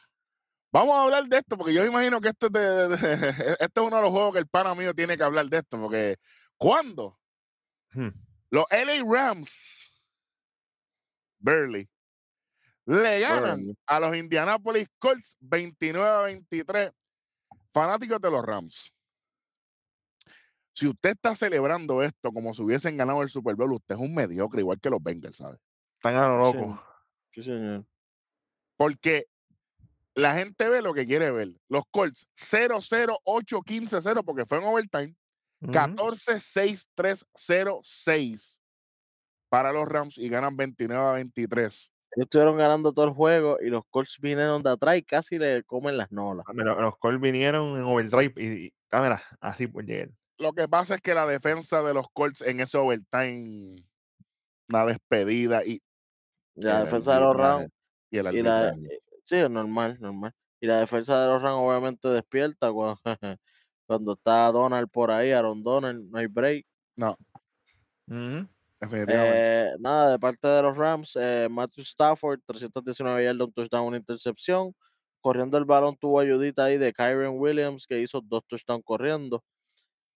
vamos 0.71 0.95
a 0.95 1.03
hablar 1.03 1.25
de 1.27 1.37
esto, 1.39 1.57
porque 1.57 1.73
yo 1.73 1.85
imagino 1.85 2.21
que 2.21 2.29
esto 2.29 2.45
es, 2.47 2.51
de, 2.53 2.87
de- 2.87 2.95
este 3.59 3.81
es 3.81 3.85
uno 3.87 3.95
de 3.97 4.01
los 4.01 4.11
juegos 4.11 4.33
que 4.33 4.39
el 4.39 4.47
pana 4.47 4.73
mío 4.75 4.93
tiene 4.93 5.17
que 5.17 5.23
hablar 5.23 5.47
de 5.47 5.57
esto, 5.57 5.79
porque 5.81 6.15
¿cuándo? 6.57 7.19
hmm, 7.93 8.09
Los 8.51 8.65
LA 8.71 9.03
Rams, 9.05 10.05
Burley, 11.39 11.89
le 12.85 13.19
ganan 13.19 13.75
a 13.85 13.99
los 13.99 14.15
Indianapolis 14.17 14.87
Colts 14.99 15.35
29 15.39 16.09
a 16.09 16.21
23. 16.21 16.91
Fanáticos 17.73 18.19
de 18.21 18.31
los 18.31 18.43
Rams. 18.45 18.91
Si 20.73 20.87
usted 20.87 21.11
está 21.11 21.35
celebrando 21.35 22.01
esto 22.01 22.31
como 22.31 22.53
si 22.53 22.61
hubiesen 22.61 22.95
ganado 22.97 23.21
el 23.21 23.29
Super 23.29 23.55
Bowl, 23.55 23.73
usted 23.73 23.95
es 23.95 24.01
un 24.01 24.13
mediocre, 24.13 24.61
igual 24.61 24.79
que 24.79 24.89
los 24.89 25.03
Bengals, 25.03 25.37
¿sabes? 25.37 25.59
Están 25.95 26.15
a 26.15 26.27
lo 26.27 26.37
loco. 26.37 26.81
Sí, 27.29 27.43
señor. 27.43 27.85
Porque 28.77 29.25
la 30.15 30.33
gente 30.35 30.69
ve 30.69 30.81
lo 30.81 30.93
que 30.93 31.05
quiere 31.05 31.29
ver. 31.31 31.49
Los 31.67 31.83
Colts 31.91 32.25
0-0-8-15-0 32.35 34.23
porque 34.25 34.45
fue 34.45 34.59
en 34.59 34.63
overtime. 34.63 35.13
Ujú. 35.61 35.73
14-6-3-0-6 35.73 38.59
para 39.49 39.71
los 39.71 39.87
Rams 39.87 40.17
y 40.17 40.27
ganan 40.29 40.57
29 40.57 41.03
a 41.03 41.11
23. 41.13 41.91
Ellos 42.13 42.25
estuvieron 42.25 42.57
ganando 42.57 42.91
todo 42.93 43.05
el 43.05 43.11
juego 43.11 43.57
y 43.61 43.69
los 43.69 43.83
Colts 43.89 44.17
vinieron 44.19 44.63
de 44.63 44.71
atrás 44.71 44.97
y 44.97 45.03
casi 45.03 45.37
le 45.37 45.63
comen 45.63 45.95
las 45.97 46.11
nolas. 46.11 46.45
Ah, 46.47 46.53
los 46.53 46.97
Colts 46.97 47.21
vinieron 47.21 47.77
en 47.77 47.83
overdrive 47.83 48.33
y, 48.37 48.65
y 48.65 48.73
ah, 48.91 49.01
mira, 49.01 49.21
así 49.39 49.67
por 49.67 49.85
llegar. 49.85 50.09
Lo 50.41 50.53
que 50.53 50.67
pasa 50.67 50.95
es 50.95 51.01
que 51.01 51.13
la 51.13 51.27
defensa 51.27 51.83
de 51.83 51.93
los 51.93 52.07
Colts 52.11 52.41
en 52.41 52.61
ese 52.61 52.75
overtime, 52.75 53.83
la 54.67 54.87
despedida 54.87 55.63
y 55.63 55.79
La 56.55 56.83
defensa 56.83 57.13
de 57.13 57.21
los 57.21 57.35
Rams 57.35 57.69
y 58.09 58.17
el 58.17 58.33
y 58.33 58.41
la, 58.41 58.69
arbitraje. 58.69 58.99
sí, 59.23 59.35
es 59.35 59.49
normal, 59.51 59.97
normal. 59.99 60.33
Y 60.59 60.65
la 60.65 60.79
defensa 60.79 61.21
de 61.21 61.27
los 61.27 61.43
Rams 61.43 61.59
obviamente 61.59 62.07
despierta 62.07 62.71
cuando, 62.71 62.99
cuando 63.85 64.13
está 64.13 64.51
Donald 64.51 64.89
por 64.89 65.11
ahí, 65.11 65.31
Aaron 65.31 65.61
Donald, 65.61 66.09
no 66.09 66.17
hay 66.17 66.25
break. 66.25 66.65
No. 66.95 67.15
Eh, 68.09 69.75
nada, 69.79 70.11
de 70.11 70.19
parte 70.19 70.47
de 70.47 70.61
los 70.63 70.75
Rams, 70.75 71.15
eh, 71.21 71.47
Matthew 71.51 71.83
Stafford, 71.83 72.39
319 72.47 73.23
yardas, 73.23 73.47
un 73.47 73.53
touchdown, 73.53 73.87
una 73.87 73.97
intercepción. 73.97 74.73
Corriendo 75.21 75.59
el 75.59 75.65
balón 75.65 75.95
tuvo 75.97 76.19
ayudita 76.19 76.65
ahí 76.65 76.79
de 76.79 76.91
Kyron 76.91 77.39
Williams, 77.39 77.85
que 77.85 77.99
hizo 77.99 78.21
dos 78.21 78.43
touchdowns 78.47 78.83
corriendo. 78.83 79.43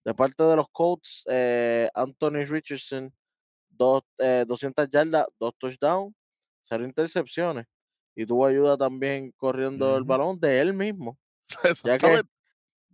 De 0.06 0.14
parte 0.14 0.44
de 0.44 0.56
los 0.56 0.68
Colts, 0.72 1.26
eh, 1.28 1.90
Anthony 1.96 2.46
Richardson, 2.48 3.12
dos, 3.70 4.04
eh, 4.20 4.46
200 4.48 4.88
yardas, 4.90 5.26
dos 5.40 5.54
touchdowns, 5.58 6.16
cero 6.62 6.86
intercepciones. 6.86 7.66
Y 8.16 8.26
tuvo 8.26 8.46
ayuda 8.46 8.78
también 8.78 9.32
corriendo 9.36 9.98
el 9.98 10.04
balón 10.04 10.40
de 10.40 10.62
él 10.62 10.74
mismo, 10.74 11.18
ya 11.84 11.98
que, 11.98 12.22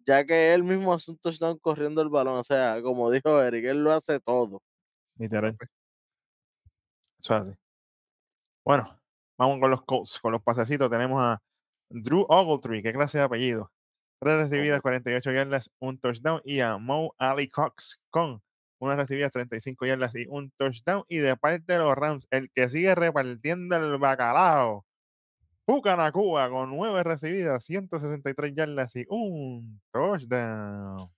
ya 0.06 0.26
que 0.26 0.54
él 0.54 0.63
mismo 0.63 0.93
hace 0.93 1.12
un 1.12 1.17
touchdown 1.17 1.60
corriendo 1.60 2.02
el 2.02 2.10
balón. 2.10 2.38
O 2.38 2.43
sea, 2.43 2.82
como 2.82 3.12
dijo 3.12 3.41
Eric, 3.41 3.65
él 3.65 3.84
lo 3.84 3.91
hace 3.91 4.19
todo. 4.19 4.63
Literal. 5.17 5.58
Eso 7.19 7.36
es 7.36 7.41
así. 7.41 7.52
Bueno, 8.63 9.00
vamos 9.38 9.60
con 9.60 9.69
los 9.69 9.84
Colts, 9.84 10.19
con 10.19 10.32
los 10.32 10.41
pasecitos. 10.41 10.89
Tenemos 10.89 11.21
a 11.21 11.41
Drew 11.89 12.26
Ogletree, 12.30 12.82
qué 12.82 12.93
clase 12.93 13.19
de 13.19 13.26
apellido. 13.26 13.71
Tres 14.21 14.38
recibidas, 14.38 14.81
48 14.81 15.31
yardas, 15.31 15.71
un 15.79 15.97
touchdown. 15.97 16.41
Y 16.45 16.60
a 16.60 16.77
Mo 16.77 17.15
Ali 17.17 17.49
Cox 17.49 17.99
con 18.12 18.39
una 18.79 18.95
recibida, 18.95 19.31
35 19.31 19.84
yardas 19.88 20.15
y 20.15 20.27
un 20.29 20.51
touchdown. 20.51 21.03
Y 21.07 21.17
de 21.17 21.36
parte 21.36 21.73
de 21.73 21.79
los 21.79 21.95
Rams, 21.95 22.27
el 22.29 22.51
que 22.51 22.69
sigue 22.69 22.93
repartiendo 22.93 23.75
el 23.75 23.97
bacalao. 23.97 24.86
Pucanacua 25.65 26.51
con 26.51 26.69
nueve 26.69 27.03
recibidas, 27.03 27.65
163 27.65 28.53
yardas 28.53 28.95
y 28.95 29.05
un 29.10 29.81
touchdown. 29.91 31.10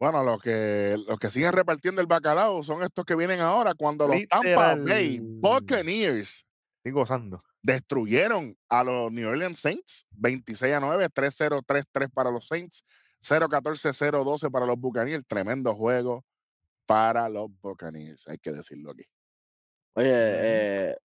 Bueno, 0.00 0.24
los 0.24 0.40
que, 0.40 0.96
los 1.06 1.18
que 1.18 1.28
siguen 1.28 1.52
repartiendo 1.52 2.00
el 2.00 2.06
bacalao 2.06 2.62
son 2.62 2.82
estos 2.82 3.04
que 3.04 3.14
vienen 3.14 3.40
ahora 3.40 3.74
cuando 3.74 4.08
los 4.08 4.26
Tampa 4.28 4.74
Bay. 4.74 5.20
Buccaneers 5.20 6.46
Estoy 6.78 6.92
gozando. 6.92 7.42
Destruyeron 7.66 8.56
a 8.68 8.84
los 8.84 9.12
New 9.12 9.28
Orleans 9.28 9.58
Saints 9.58 10.06
26 10.12 10.72
a 10.72 10.78
9, 10.78 11.08
3-0, 11.12 11.64
3-3 11.66 12.12
para 12.12 12.30
los 12.30 12.46
Saints, 12.46 12.84
0-14, 13.20 13.92
0-12 13.92 14.52
para 14.52 14.66
los 14.66 14.78
Buccaneers. 14.78 15.26
Tremendo 15.26 15.74
juego 15.74 16.24
para 16.86 17.28
los 17.28 17.48
Buccaneers, 17.60 18.28
hay 18.28 18.38
que 18.38 18.52
decirlo 18.52 18.92
aquí. 18.92 19.02
Oye, 19.94 20.12
eh, 20.12 20.96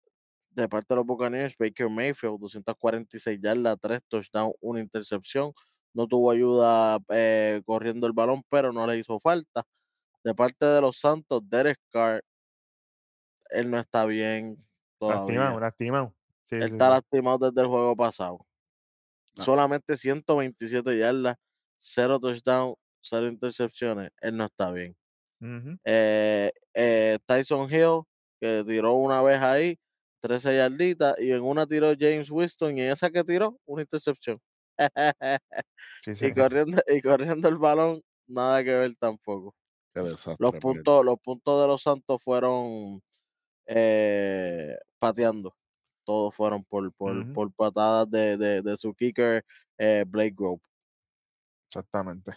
de 0.51 0.69
parte 0.69 0.93
de 0.93 0.97
los 0.97 1.05
Buccaneers, 1.05 1.55
Baker 1.57 1.89
Mayfield, 1.89 2.39
246 2.39 3.39
yardas, 3.41 3.77
3 3.81 3.99
touchdowns, 4.07 4.53
una 4.59 4.81
intercepción. 4.81 5.53
No 5.93 6.05
tuvo 6.05 6.29
ayuda 6.29 6.99
eh, 7.09 7.63
corriendo 7.65 8.05
el 8.05 8.13
balón, 8.13 8.43
pero 8.49 8.71
no 8.71 8.85
le 8.85 8.99
hizo 8.99 9.19
falta. 9.19 9.63
De 10.23 10.35
parte 10.35 10.67
de 10.67 10.79
los 10.79 10.99
Santos, 10.99 11.41
Derek 11.49 11.79
Carr, 11.89 12.23
él 13.49 13.71
no 13.71 13.79
está 13.79 14.05
bien 14.05 14.63
Lastimado, 14.99 15.59
lastimado. 15.59 16.15
Sí, 16.51 16.57
Él 16.57 16.67
sí, 16.69 16.73
está 16.73 16.87
sí. 16.87 16.91
lastimado 16.91 17.49
desde 17.49 17.61
el 17.61 17.67
juego 17.67 17.95
pasado. 17.95 18.45
No. 19.35 19.43
Solamente 19.43 19.97
127 19.97 20.97
yardas, 20.97 21.37
0 21.77 22.19
touchdowns, 22.19 22.75
0 23.01 23.27
intercepciones. 23.27 24.11
Él 24.21 24.37
no 24.37 24.45
está 24.45 24.71
bien. 24.71 24.95
Eh, 25.85 26.51
eh, 26.73 27.17
Tyson 27.25 27.71
Hill, 27.71 28.03
que 28.39 28.63
tiró 28.67 28.93
una 28.95 29.21
vez 29.21 29.41
ahí, 29.41 29.79
13 30.19 30.55
yarditas, 30.57 31.15
y 31.19 31.31
en 31.31 31.41
una 31.41 31.65
tiró 31.65 31.93
James 31.99 32.29
Winston, 32.29 32.77
y 32.77 32.81
en 32.81 32.91
esa 32.91 33.09
que 33.09 33.23
tiró, 33.23 33.59
una 33.65 33.81
intercepción. 33.83 34.39
Y, 36.07 36.33
corriendo, 36.33 36.81
y 36.87 37.01
corriendo 37.01 37.47
el 37.47 37.57
balón, 37.57 38.01
nada 38.27 38.63
que 38.63 38.73
ver 38.75 38.95
tampoco. 38.95 39.55
Desastre. 39.93 40.35
Los 40.39 40.55
puntos, 40.55 41.05
los 41.05 41.19
puntos 41.19 41.61
de 41.61 41.67
los 41.67 41.83
Santos 41.83 42.21
fueron 42.23 43.01
eh, 43.67 44.75
pateando. 44.99 45.55
Todos 46.11 46.35
fueron 46.35 46.65
por, 46.65 46.91
por, 46.93 47.15
Ujú. 47.15 47.33
por 47.33 47.53
patadas 47.53 48.09
de, 48.11 48.35
de, 48.35 48.61
de 48.61 48.75
su 48.75 48.93
kicker, 48.93 49.45
eh, 49.77 50.03
Blake 50.05 50.33
Grove. 50.35 50.59
Exactamente. 51.69 52.33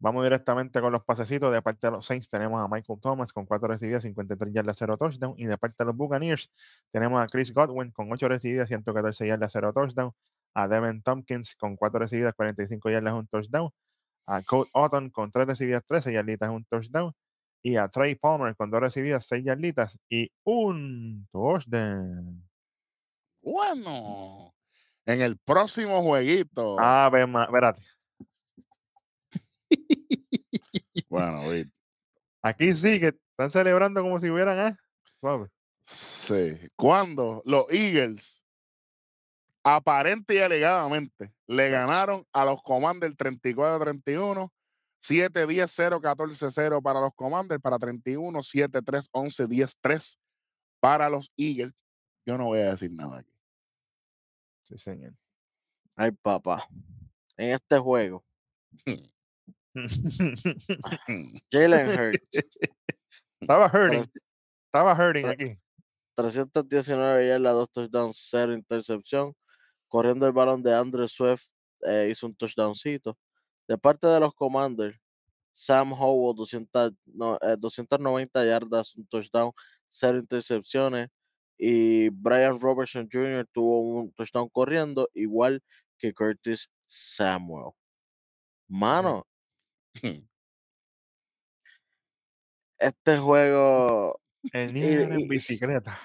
Vamos 0.00 0.24
directamente 0.24 0.80
con 0.80 0.90
los 0.90 1.04
pasecitos. 1.04 1.52
De 1.52 1.60
parte 1.60 1.86
de 1.86 1.90
los 1.90 2.06
Saints 2.06 2.30
tenemos 2.30 2.58
a 2.64 2.66
Michael 2.68 2.98
Thomas 2.98 3.30
con 3.30 3.44
4 3.44 3.68
recibidas, 3.68 4.02
53 4.02 4.52
yardas, 4.54 4.76
0 4.78 4.96
touchdown. 4.96 5.34
Y 5.36 5.44
de 5.44 5.58
parte 5.58 5.76
de 5.84 5.84
los 5.88 5.96
Buccaneers 5.96 6.50
tenemos 6.90 7.22
a 7.22 7.26
Chris 7.26 7.52
Godwin 7.52 7.90
con 7.92 8.10
8 8.10 8.26
recibidas, 8.28 8.68
114 8.68 9.26
yardas, 9.26 9.52
0 9.52 9.72
touchdown. 9.74 10.12
A 10.54 10.66
Devin 10.66 11.02
Tompkins 11.02 11.54
con 11.56 11.76
4 11.76 12.00
recibidas, 12.00 12.34
45 12.34 12.88
yardas, 12.90 13.12
un 13.12 13.26
touchdown. 13.26 13.70
A 14.26 14.40
Cole 14.42 14.70
Otton 14.72 15.10
con 15.10 15.30
3 15.30 15.46
recibidas, 15.46 15.84
13 15.84 16.12
yarditas, 16.14 16.48
un 16.50 16.64
touchdown. 16.64 17.12
Y 17.62 17.76
a 17.76 17.86
Trey 17.88 18.16
Palmer 18.16 18.56
con 18.56 18.70
2 18.70 18.80
recibidas, 18.80 19.26
6 19.26 19.44
yarditas 19.44 20.00
y 20.08 20.32
un 20.44 21.28
touchdown. 21.30 22.42
Bueno, 23.42 24.54
en 25.04 25.20
el 25.20 25.36
próximo 25.38 26.00
jueguito. 26.02 26.76
A 26.80 27.10
ver, 27.10 27.26
ma- 27.26 27.44
espérate. 27.44 27.82
Bueno, 31.08 31.40
oye, 31.42 31.66
Aquí 32.42 32.72
sí 32.72 32.98
que 32.98 33.08
están 33.08 33.50
celebrando 33.50 34.02
como 34.02 34.18
si 34.18 34.30
hubieran. 34.30 34.58
ah, 34.58 34.76
suave. 35.20 35.48
sí. 35.82 36.56
Cuando 36.76 37.42
los 37.44 37.66
Eagles, 37.70 38.42
aparente 39.62 40.34
y 40.34 40.38
alegadamente, 40.38 41.32
le 41.46 41.68
ganaron 41.68 42.26
a 42.32 42.44
los 42.44 42.62
Commanders 42.62 43.14
34-31, 43.16 44.50
7-10, 45.02 45.68
0-14-0 46.00 46.82
para 46.82 47.00
los 47.00 47.14
Commanders, 47.14 47.60
para 47.60 47.78
31, 47.78 48.38
7-3, 48.42 49.08
11, 49.12 49.46
10-3 49.48 50.18
para 50.80 51.08
los 51.10 51.30
Eagles. 51.36 51.74
Yo 52.26 52.38
no 52.38 52.46
voy 52.46 52.60
a 52.60 52.70
decir 52.72 52.90
nada 52.92 53.18
aquí. 53.18 53.31
Sí, 54.64 54.78
señor. 54.78 55.14
Ay, 55.96 56.12
papá. 56.12 56.66
En 57.36 57.52
este 57.52 57.78
juego, 57.78 58.24
Jalen 61.50 61.88
Hurts, 61.88 62.44
Estaba 63.40 63.68
hurting. 63.72 64.04
Estaba 64.66 64.94
hurting 64.94 65.26
aquí. 65.26 65.58
319 66.14 67.28
yardas, 67.28 67.54
2 67.54 67.70
touchdowns, 67.72 68.16
0 68.30 68.54
intercepción. 68.54 69.34
Corriendo 69.88 70.26
el 70.26 70.32
balón 70.32 70.62
de 70.62 70.74
Andrew 70.74 71.08
Swift, 71.08 71.48
eh, 71.86 72.08
hizo 72.10 72.26
un 72.26 72.34
touchdowncito. 72.34 73.18
De 73.68 73.78
parte 73.78 74.06
de 74.06 74.20
los 74.20 74.34
Commanders, 74.34 74.98
Sam 75.52 75.92
Howell, 75.92 76.36
200, 76.36 76.92
no, 77.06 77.36
eh, 77.42 77.56
290 77.58 78.44
yardas, 78.44 78.94
un 78.96 79.06
touchdown, 79.06 79.52
cero 79.88 80.18
intercepciones. 80.18 81.08
Y 81.58 82.08
Brian 82.10 82.60
Robertson 82.60 83.08
Jr. 83.12 83.46
tuvo 83.52 83.80
un 84.00 84.12
touchdown 84.12 84.48
corriendo, 84.50 85.08
igual 85.14 85.62
que 85.98 86.12
Curtis 86.14 86.70
Samuel. 86.86 87.72
Mano, 88.68 89.26
este 92.78 93.18
juego, 93.18 94.20
El 94.52 94.72
Niagara 94.74 95.18
y- 95.18 95.22
en 95.22 95.28
bicicleta. 95.28 95.98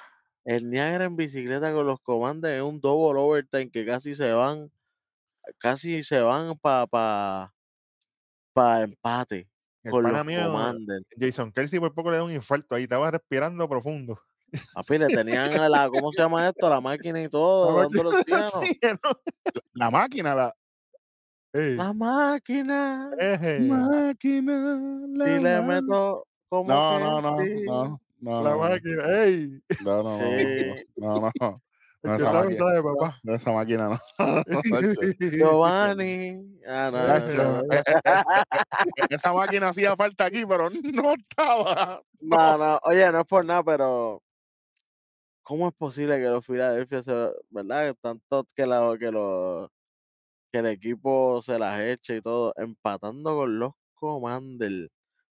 el 0.46 0.70
Niagara 0.70 1.06
en 1.06 1.16
bicicleta 1.16 1.74
con 1.74 1.86
los 1.88 2.00
comandos 2.02 2.50
es 2.52 2.62
un 2.62 2.80
double 2.80 3.20
overtime 3.20 3.70
que 3.70 3.86
casi 3.86 4.16
se 4.16 4.32
van, 4.34 4.72
casi 5.60 6.04
se 6.04 6.22
van 6.22 6.58
para 6.60 6.88
pa, 6.88 7.56
pa 8.54 8.82
empate 8.84 9.50
El 9.84 9.92
con 9.92 10.04
los 10.04 10.26
mío. 10.26 10.40
Jason 11.20 11.52
Kelsey 11.52 11.80
por 11.80 11.94
poco 11.94 12.12
le 12.12 12.18
da 12.18 12.24
un 12.24 12.32
infarto 12.32 12.76
ahí, 12.76 12.84
estaba 12.84 13.12
respirando 13.12 13.68
profundo. 13.70 14.20
Papi, 14.74 14.98
le 14.98 15.08
tenían 15.08 15.72
la, 15.72 15.90
¿cómo 15.90 16.12
se 16.12 16.22
llama 16.22 16.48
esto? 16.48 16.70
La 16.70 16.80
máquina 16.82 17.22
y 17.22 17.28
todo, 17.30 17.88
oxígeno. 17.88 18.50
Sí, 18.64 18.80
¿no? 18.82 19.12
La 19.74 19.90
máquina, 19.92 20.36
la 20.36 20.56
Ey, 21.54 21.76
La 21.78 21.94
máquina. 21.94 23.10
eje, 23.18 23.60
máquina. 23.62 25.08
Si 25.14 25.20
la 25.20 25.40
le 25.40 25.62
ma- 25.62 25.68
meto 25.82 26.28
como 26.50 26.70
No, 26.70 27.00
no, 27.00 27.22
no, 27.22 27.38
sí. 27.44 27.66
no, 27.66 28.02
no. 28.20 28.44
la 28.44 28.50
no, 28.52 28.58
máquina, 28.60 29.04
ey. 29.24 29.62
No, 29.84 30.04
no, 30.04 30.04
no, 30.04 30.18
Sí. 30.18 30.84
no, 30.98 31.14
no, 31.14 31.32
no. 31.40 31.56
No, 32.04 32.16
que 32.18 32.24
esa 32.24 32.32
sabe, 32.32 32.48
máquina, 32.50 32.66
sabe, 32.68 32.84
papá. 32.84 33.18
no, 33.24 33.34
esa 33.36 33.52
máquina 33.52 33.90
no. 33.90 34.00
Giovanni. 35.32 36.60
Ah, 36.68 36.90
no, 36.92 36.98
no, 37.08 37.16
Eh, 37.74 37.82
eh, 37.88 38.00
eh, 38.98 39.06
esa 39.10 39.34
máquina 39.34 39.70
hacía 39.70 39.96
falta 39.96 40.26
aquí, 40.26 40.46
pero 40.46 40.70
no 40.94 41.14
estaba. 41.14 42.02
no, 42.22 42.58
no, 42.58 42.80
oye, 42.84 43.12
no 43.12 43.20
es 43.22 43.26
por 43.26 43.46
nada, 43.46 43.64
pero 43.64 44.22
¿cómo 45.48 45.68
es 45.70 45.74
posible 45.76 46.18
que 46.20 46.26
los 46.26 46.46
Philadelphia 46.46 47.04
se, 47.04 47.14
verdad? 47.50 47.96
Tanto 48.02 48.46
que 48.56 48.66
la, 48.68 48.96
que 49.00 49.12
los 49.12 49.70
que 50.52 50.60
el 50.60 50.68
equipo 50.68 51.42
se 51.42 51.60
las 51.60 51.80
eche 51.82 52.18
y 52.18 52.22
todo, 52.22 52.54
empatando 52.58 53.36
con 53.36 53.60
los 53.60 53.74
Commanders. 53.96 54.90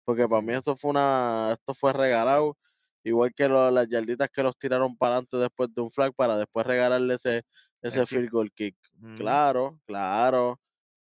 Porque 0.06 0.28
para 0.28 0.42
mí 0.42 0.54
esto 0.54 0.76
fue 0.78 0.92
una, 0.92 1.52
esto 1.54 1.74
fue 1.76 1.94
regalado, 1.94 2.58
igual 3.04 3.34
que 3.36 3.48
lo- 3.50 3.72
las 3.72 3.88
yarditas 3.90 4.30
que 4.32 4.44
los 4.44 4.58
tiraron 4.58 4.98
para 4.98 5.16
adelante 5.16 5.38
después 5.38 5.74
de 5.76 5.82
un 5.82 5.92
flag 5.92 6.14
para 6.16 6.38
después 6.38 6.66
regalarle 6.68 7.16
ese, 7.16 7.44
ese 7.82 8.06
field 8.08 8.30
goal 8.32 8.52
kick. 8.54 8.78
Mm, 9.00 9.12
Claro, 9.14 9.80
claro, 9.86 10.60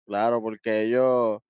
claro, 0.07 0.43
porque 0.43 0.83
ellos, 0.85 1.41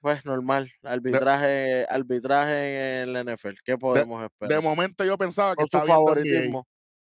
pues 0.00 0.24
normal, 0.24 0.70
arbitraje, 0.82 1.86
arbitraje 1.88 3.02
en 3.02 3.12
la 3.14 3.20
NFL, 3.20 3.58
¿qué 3.64 3.78
podemos 3.78 4.22
De 4.42 4.60
esperar? 4.60 4.60
momento 4.60 5.04
yo 5.04 5.18
pensaba 5.18 5.56
que 5.56 5.64
Con 5.64 5.68
su 5.68 5.80
favoritismo. 5.82 6.66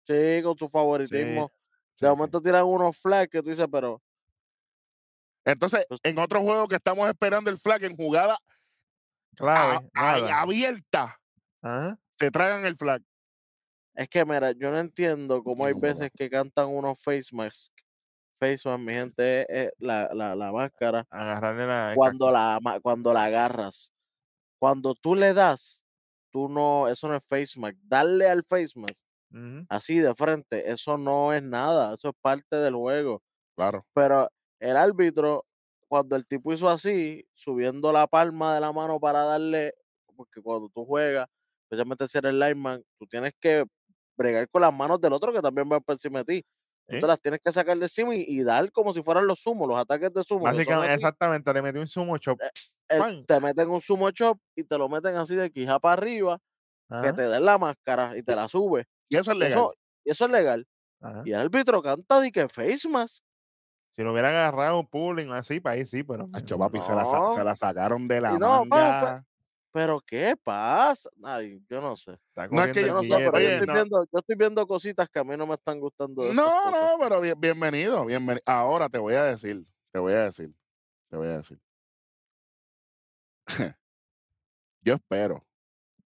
Sí, 0.08 0.42
con 0.42 0.58
su 0.58 0.68
favoritismo. 0.68 1.52
sí, 1.94 2.06
de 2.06 2.10
momento 2.10 2.40
tiran 2.40 2.64
unos 2.64 2.96
flags 2.96 3.28
que 3.30 3.42
tú 3.42 3.50
dices, 3.50 3.66
pero 3.70 4.02
Entonces, 5.44 5.84
Pues- 5.88 6.00
en 6.02 6.18
otro 6.18 6.40
juego 6.42 6.66
que 6.68 6.76
estamos 6.76 7.08
esperando 7.08 7.48
el 7.50 7.58
flag 7.58 7.84
en 7.84 7.96
jugada 7.96 8.38
Clave, 9.36 9.88
a- 9.94 10.40
abierta, 10.42 11.18
Ajá. 11.62 11.98
se 12.18 12.30
tragan 12.30 12.64
el 12.66 12.76
flag. 12.76 13.02
es 13.94 14.08
que 14.08 14.24
mira, 14.24 14.52
yo 14.52 14.70
no 14.70 14.78
entiendo 14.78 15.42
cómo 15.42 15.64
hay 15.64 15.72
veces 15.74 16.10
que 16.16 16.28
cantan 16.30 16.68
unos 16.68 17.00
face 17.02 17.34
masks. 17.34 17.72
Face 18.38 18.68
mask, 18.68 18.78
mi 18.80 18.92
gente, 18.92 19.40
es, 19.42 19.66
es 19.66 19.72
la, 19.78 20.08
la, 20.14 20.36
la 20.36 20.52
máscara. 20.52 21.04
Agarrarle 21.10 21.66
la. 21.66 21.92
Cuando 21.96 22.30
la, 22.30 22.60
cuando 22.82 23.12
la 23.12 23.24
agarras. 23.24 23.90
Cuando 24.60 24.94
tú 24.94 25.14
le 25.16 25.32
das, 25.34 25.84
tú 26.30 26.48
no, 26.48 26.86
eso 26.88 27.08
no 27.08 27.16
es 27.16 27.24
face 27.24 27.58
mask. 27.58 27.76
Darle 27.82 28.28
al 28.28 28.44
face 28.44 28.78
mask, 28.78 29.04
así 29.68 29.98
de 30.00 30.14
frente, 30.14 30.70
eso 30.72 30.98
no 30.98 31.32
es 31.32 31.42
nada. 31.42 31.94
Eso 31.94 32.10
es 32.10 32.14
parte 32.20 32.56
del 32.56 32.74
juego. 32.74 33.22
Claro. 33.56 33.86
Pero 33.94 34.28
el 34.60 34.76
árbitro, 34.76 35.46
cuando 35.88 36.16
el 36.16 36.26
tipo 36.26 36.52
hizo 36.52 36.68
así, 36.68 37.26
subiendo 37.34 37.92
la 37.92 38.06
palma 38.06 38.54
de 38.54 38.60
la 38.60 38.72
mano 38.72 39.00
para 39.00 39.22
darle, 39.24 39.74
porque 40.16 40.42
cuando 40.42 40.68
tú 40.70 40.84
juegas, 40.84 41.26
especialmente 41.64 42.08
si 42.08 42.18
eres 42.18 42.34
lineman, 42.34 42.82
tú 42.98 43.06
tienes 43.06 43.32
que 43.40 43.64
bregar 44.16 44.48
con 44.50 44.62
las 44.62 44.72
manos 44.74 45.00
del 45.00 45.12
otro 45.12 45.32
que 45.32 45.40
también 45.42 45.68
va 45.70 45.80
por 45.80 45.94
encima 45.94 46.20
de 46.24 46.42
ti. 46.42 46.46
Tú 46.90 46.96
Sí. 46.96 47.00
te 47.00 47.06
las 47.06 47.20
tienes 47.22 47.40
que 47.44 47.52
sacar 47.52 47.76
de 47.78 47.84
encima 47.86 48.14
y, 48.16 48.24
y 48.26 48.42
dar 48.44 48.70
como 48.72 48.94
si 48.94 49.02
fueran 49.02 49.26
los 49.26 49.40
sumos, 49.40 49.68
los 49.68 49.78
ataques 49.78 50.12
de 50.12 50.22
sumo. 50.24 50.48
que 50.48 50.72
así, 50.84 50.94
exactamente, 50.94 51.52
le 51.52 51.62
metí 51.62 51.78
un 51.78 51.88
sumo 51.88 52.18
chop. 52.18 52.40
eh, 52.40 52.48
¡pam! 52.96 53.26
te 53.26 53.40
meten 53.40 53.68
un 53.70 53.80
sumo 53.80 54.10
chop 54.10 54.38
y 54.56 54.64
te 54.64 54.78
lo 54.78 54.88
meten 54.88 55.16
así 55.16 55.34
de 55.36 55.50
quija 55.50 55.78
para 55.80 55.94
arriba, 55.94 56.38
que 57.02 57.12
te 57.14 57.22
den 57.28 57.44
la 57.46 57.58
máscara 57.58 58.16
y 58.18 58.22
te 58.22 58.36
la 58.36 58.48
sube. 58.48 58.86
Y 59.08 59.16
eso 59.16 59.32
es 59.32 59.38
legal. 59.38 59.58
Eso, 59.58 59.74
y 60.04 60.10
eso 60.10 60.24
es 60.26 60.30
legal. 60.30 60.66
ajá. 61.00 61.22
Y 61.24 61.32
el 61.32 61.40
árbitro 61.40 61.82
canta 61.82 62.20
de 62.20 62.30
que 62.32 62.48
face 62.48 62.88
mask. 62.88 63.22
Si 63.92 64.02
lo 64.02 64.12
hubiera 64.12 64.28
agarrado 64.28 64.78
un 64.78 64.86
pulling 64.86 65.28
o 65.30 65.34
así, 65.34 65.60
para 65.60 65.74
ahí 65.74 65.86
sí, 65.86 66.04
pero. 66.04 66.28
Acho, 66.32 66.56
papi, 66.58 66.80
se, 66.80 66.94
la, 66.94 67.04
se 67.04 67.12
No. 67.12 67.42
la 67.44 67.56
sacaron 67.56 68.06
de 68.06 68.20
la 68.20 68.38
no, 68.38 68.64
manga. 68.64 69.24
Pero 69.72 70.00
¿qué 70.06 70.34
pasa? 70.42 71.10
Ay, 71.22 71.60
yo 71.68 71.80
no 71.80 71.96
sé. 71.96 72.18
No, 72.50 72.64
es 72.64 72.72
que 72.72 72.86
Yo 72.86 72.94
no 72.94 73.02
sé, 73.02 73.08
pero 73.10 73.32
yo 73.38 73.48
estoy, 73.48 73.66
no. 73.66 73.74
viendo, 73.74 74.04
yo 74.10 74.18
estoy 74.18 74.36
viendo 74.36 74.66
cositas 74.66 75.08
que 75.08 75.18
a 75.18 75.24
mí 75.24 75.36
no 75.36 75.46
me 75.46 75.54
están 75.54 75.78
gustando. 75.80 76.22
De 76.24 76.32
No, 76.34 76.70
no, 76.70 76.98
pero 76.98 77.20
bien- 77.20 77.38
bienvenido, 77.38 78.04
bienvenido. 78.06 78.42
Ahora 78.46 78.88
te 78.88 78.98
voy 78.98 79.14
a 79.14 79.24
decir, 79.24 79.62
te 79.92 79.98
voy 79.98 80.12
a 80.14 80.22
decir, 80.24 80.52
te 81.10 81.16
voy 81.16 81.28
a 81.28 81.36
decir. 81.38 81.60
yo 84.82 84.94
espero, 84.94 85.44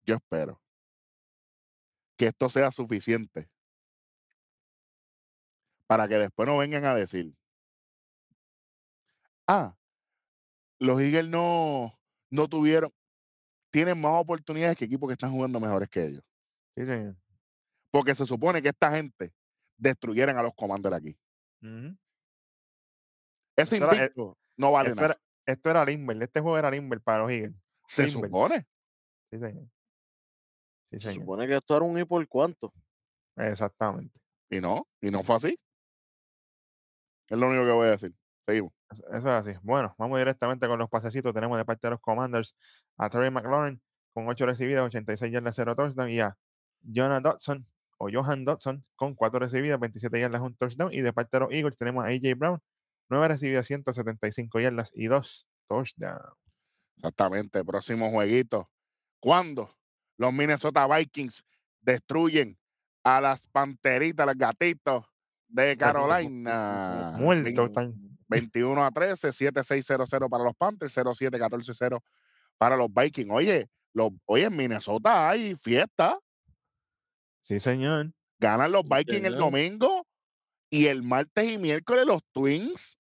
yo 0.05 0.15
espero 0.17 0.61
que 2.16 2.27
esto 2.27 2.48
sea 2.48 2.70
suficiente 2.70 3.48
para 5.87 6.09
que 6.09 6.14
después 6.16 6.48
no 6.48 6.59
vengan 6.59 6.85
a 6.85 6.94
decir, 6.94 7.35
ah, 9.46 9.77
los 10.79 11.01
Eagles 11.01 11.29
no, 11.29 11.92
no 12.31 12.48
tuvieron, 12.48 12.92
tienen 13.70 14.01
más 14.01 14.20
oportunidades 14.20 14.77
que 14.77 14.85
equipos 14.87 15.09
que 15.09 15.12
están 15.14 15.33
jugando 15.33 15.61
mejores 15.61 15.88
que 15.88 16.05
ellos. 16.07 16.25
Sí, 16.77 16.87
señor. 16.87 17.16
Porque 17.90 18.14
se 18.14 18.25
supone 18.27 18.62
que 18.62 18.68
esta 18.70 18.90
gente 18.90 19.33
destruyeran 19.77 20.38
a 20.38 20.42
los 20.42 20.55
comandos 20.55 20.92
aquí. 20.92 21.16
Ujú. 21.62 21.96
Ese 23.57 23.77
Esto 23.77 23.90
era- 23.92 24.05
eh, 24.07 24.12
no 24.57 24.72
vale 24.72 24.90
Esto 24.90 25.01
nada. 25.03 25.12
era, 25.14 25.22
esto 25.46 25.70
era 25.70 25.85
Limber, 25.85 26.22
este 26.22 26.40
juego 26.40 26.57
era 26.59 26.70
Limber 26.70 27.01
para 27.03 27.18
los 27.25 27.31
Eagles. 27.31 27.55
Se 27.87 28.07
Limber. 28.07 28.31
supone. 28.31 28.66
Sí, 29.31 29.38
señor. 29.38 29.68
Sí, 30.92 31.00
Se 31.00 31.09
señor. 31.09 31.22
supone 31.22 31.46
que 31.48 31.57
esto 31.57 31.76
era 31.76 31.85
un 31.87 31.98
y 31.98 32.05
por 32.05 32.26
cuánto. 32.28 32.72
Exactamente. 33.37 34.20
Y 34.50 34.61
no, 34.61 34.87
y 35.00 35.11
no 35.11 35.22
fue 35.22 35.37
así. 35.37 35.59
Es 37.31 37.38
lo 37.38 37.48
único 37.48 37.64
que 37.64 37.72
voy 37.72 37.87
a 37.88 37.90
decir. 37.92 38.14
Seguimos. 38.46 38.72
Eso 38.90 39.02
eso 39.09 39.16
es 39.16 39.24
así. 39.46 39.59
Bueno, 39.62 39.94
vamos 39.96 40.18
directamente 40.18 40.66
con 40.66 40.78
los 40.78 40.90
pasecitos. 40.90 41.33
Tenemos 41.33 41.57
de 41.57 41.64
parte 41.64 41.87
de 41.87 41.92
los 41.92 42.00
Commanders 42.00 42.55
a 42.98 43.09
Terry 43.09 43.31
McLaurin 43.31 43.81
con 44.12 44.28
8 44.28 44.44
recibidas, 44.44 44.85
86 44.85 45.33
yardas, 45.33 45.55
0 45.57 45.74
touchdown. 45.74 46.11
Y 46.11 46.20
a 46.20 46.37
Jonah 46.83 47.20
Dodson 47.20 47.66
o 47.96 48.09
Johan 48.12 48.44
Dodson 48.44 48.85
con 48.94 49.14
4 49.14 49.38
recibidas, 49.40 49.81
27 49.81 50.20
yardas, 50.20 50.42
1 50.42 50.57
touchdown. 50.59 50.92
Y 50.92 51.00
de 51.00 51.12
parte 51.14 51.38
de 51.38 51.40
los 51.40 51.52
Eagles 51.52 51.76
tenemos 51.78 52.05
a 52.05 52.09
AJ 52.09 52.37
Brown, 52.37 52.61
9 53.09 53.28
recibidas, 53.28 53.66
175 53.66 54.61
yardas 54.61 54.90
y 54.92 55.07
2 55.07 55.48
touchdowns. 55.68 56.35
Exactamente. 56.96 57.64
Próximo 57.64 58.11
jueguito. 58.11 58.68
¿Cuándo 59.20 59.74
los 60.23 60.33
Minnesota 60.33 60.87
Vikings 60.87 61.43
destruyen 61.81 62.57
a 63.03 63.21
las 63.21 63.49
panteritas, 63.49 64.25
los 64.25 64.37
gatitos 64.37 65.05
de 65.49 65.77
Carolina? 65.77 67.15
Muertos 67.19 67.69
están. 67.69 67.93
21 68.29 68.85
a 68.85 68.91
13, 68.93 69.33
7600 69.33 70.09
para 70.31 70.45
los 70.45 70.55
Panthers, 70.55 70.95
07 70.95 71.37
14 71.39 71.73
0 71.75 72.05
para 72.57 72.77
los 72.77 72.87
Vikings. 72.95 73.31
Oye, 73.33 73.69
los, 73.93 74.11
oye, 74.27 74.45
en 74.45 74.57
Minnesota 74.57 75.29
hay 75.29 75.57
fiesta. 75.57 76.17
Sí, 77.41 77.59
señor. 77.59 78.13
Ganan 78.39 78.71
los 78.71 78.83
Sí, 78.83 78.89
Vikings 78.95 79.27
el 79.27 79.37
domingo 79.37 80.07
y 80.71 80.87
el 80.87 81.03
martes 81.03 81.51
y 81.51 81.59
miércoles 81.59 82.07
los 82.07 82.23
Twins 82.33 82.97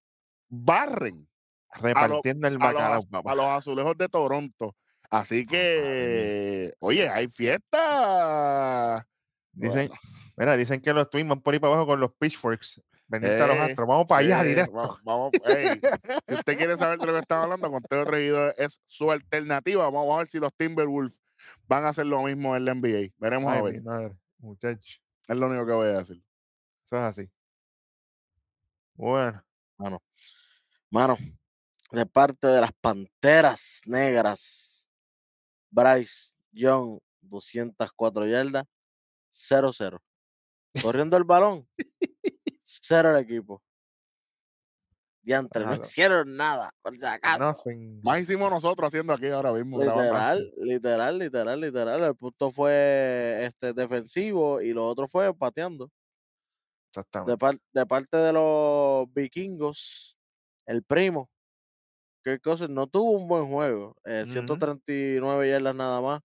barren 0.48 1.28
Repartiendo 1.74 2.48
el 2.48 2.54
a 2.54 2.58
los, 2.58 2.74
bacalao, 2.74 3.02
papá. 3.04 3.32
a 3.32 3.34
los 3.36 3.46
azulejos 3.46 3.96
de 3.96 4.08
Toronto. 4.08 4.74
Así 5.12 5.46
que, 5.46 6.72
oye, 6.78 7.06
hay 7.06 7.28
fiesta. 7.28 9.06
Dicen, 9.52 9.88
Bueno, 9.88 10.00
mira, 10.38 10.56
dicen 10.56 10.80
que 10.80 10.94
los 10.94 11.10
Twins 11.10 11.28
van 11.28 11.42
por 11.42 11.52
ahí 11.52 11.60
para 11.60 11.74
abajo 11.74 11.86
con 11.86 12.00
los 12.00 12.14
pitchforks. 12.14 12.80
Pendiente 13.10 13.42
a 13.42 13.46
los 13.46 13.56
eh, 13.56 13.60
astros. 13.60 13.86
Vamos 13.86 14.06
para 14.06 14.20
allá 14.24 14.40
sí, 14.40 14.48
directo. 14.48 14.72
va- 14.72 14.96
Vamos, 15.04 15.32
ey, 15.44 15.78
si 16.26 16.34
usted 16.34 16.56
quiere 16.56 16.78
saber 16.78 16.98
de 16.98 17.04
lo 17.04 17.12
que 17.12 17.18
estamos 17.18 17.44
hablando, 17.44 17.70
Conteo 17.70 18.06
Tregido 18.06 18.54
es 18.56 18.80
su 18.86 19.10
alternativa. 19.10 19.84
Vamos, 19.84 20.00
vamos 20.00 20.14
a 20.14 20.18
ver 20.20 20.28
si 20.28 20.38
los 20.38 20.54
Timberwolves 20.56 21.20
van 21.68 21.84
a 21.84 21.90
hacer 21.90 22.06
lo 22.06 22.22
mismo 22.22 22.56
en 22.56 22.64
la 22.64 22.72
NBA. 22.74 23.12
Veremos 23.18 23.52
Ay, 23.52 23.58
a 23.58 23.62
mi 23.64 23.70
ver. 23.72 23.82
madre, 23.82 24.16
muchacho. 24.38 24.98
Es 25.28 25.36
lo 25.36 25.46
único 25.46 25.66
que 25.66 25.72
voy 25.72 25.88
a 25.88 25.98
decir. 25.98 26.22
Eso 26.86 26.96
es 26.96 27.02
así. 27.02 27.30
Bueno, 28.94 29.44
Mano, 29.76 30.02
mano, 30.90 31.18
de 31.90 32.06
parte 32.06 32.46
de 32.46 32.60
las 32.62 32.72
Panteras 32.80 33.80
Negras, 33.84 34.81
Bryce 35.72 36.30
Young, 36.52 36.98
204 37.22 38.26
yardas, 38.26 38.64
0-0. 39.32 39.98
Corriendo 40.82 41.16
el 41.16 41.24
balón, 41.24 41.66
cero 42.62 43.10
el 43.16 43.24
equipo. 43.24 43.60
Diantre, 45.24 45.60
no 45.62 45.68
Claro. 45.68 45.82
hicieron 45.82 46.36
nada, 46.36 46.70
por 46.82 46.96
si 46.96 47.04
acaso. 47.06 47.38
Nothing. 47.38 48.00
Más 48.02 48.18
hicimos 48.20 48.50
nosotros 48.50 48.88
haciendo 48.88 49.12
aquí 49.12 49.28
ahora 49.28 49.52
mismo. 49.52 49.78
Literal, 49.78 50.52
literal, 50.56 51.18
literal, 51.18 51.60
literal. 51.60 52.02
El 52.02 52.16
punto 52.16 52.50
fue 52.50 53.44
este 53.44 53.72
defensivo 53.72 54.60
y 54.60 54.72
lo 54.72 54.84
otro 54.86 55.06
fue 55.06 55.32
pateando. 55.32 55.86
De, 55.86 55.92
Exactamente. 57.00 57.38
par- 57.38 57.58
de 57.72 57.86
parte 57.86 58.16
de 58.16 58.32
los 58.32 59.12
vikingos, 59.14 60.16
el 60.66 60.82
primo, 60.82 61.30
Kirk 62.24 62.42
Cousins, 62.42 62.70
no 62.70 62.86
tuvo 62.88 63.12
un 63.12 63.28
buen 63.28 63.48
juego. 63.48 63.96
eh, 64.04 64.24
Ujú. 64.24 64.64
139 64.66 65.48
yardas 65.50 65.74
nada 65.74 66.00
más, 66.00 66.20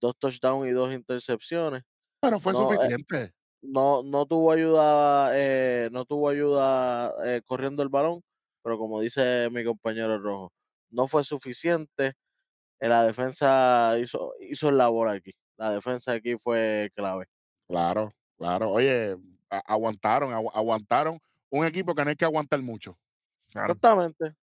dos 0.00 0.16
touchdowns 0.18 0.68
y 0.68 0.72
dos 0.72 0.92
intercepciones. 0.94 1.82
Pero 2.20 2.40
fue 2.40 2.54
No, 2.54 2.82
eh, 2.82 2.90
suficiente. 2.90 3.34
No, 3.62 4.02
no 4.04 4.26
tuvo 4.26 4.52
ayuda, 4.52 5.32
eh, 5.38 5.88
no 5.92 6.04
tuvo 6.04 6.28
ayuda 6.30 7.12
eh, 7.26 7.42
corriendo 7.46 7.82
el 7.82 7.88
balón, 7.90 8.22
pero 8.62 8.78
como 8.78 9.00
dice 9.00 9.48
mi 9.52 9.64
compañero 9.64 10.18
rojo, 10.18 10.52
no 10.90 11.08
fue 11.08 11.24
suficiente. 11.24 12.14
eh, 12.80 12.88
la 12.88 13.04
defensa 13.06 13.98
hizo, 14.00 14.34
hizo 14.40 14.68
el 14.70 14.78
labor 14.78 15.08
aquí. 15.08 15.32
La 15.58 15.70
defensa 15.72 16.12
aquí 16.14 16.36
fue 16.38 16.90
clave. 16.96 17.26
Claro, 17.68 18.10
claro. 18.36 18.70
Oye, 18.72 19.16
aguantaron, 19.48 20.32
agu- 20.32 20.50
aguantaron. 20.54 21.18
Un 21.50 21.64
equipo 21.66 21.94
que 21.94 22.02
no 22.04 22.10
hay 22.10 22.16
que 22.16 22.24
aguantar 22.24 22.60
mucho. 22.62 22.98
Claro. 23.52 23.80
Exactamente. 23.80 24.36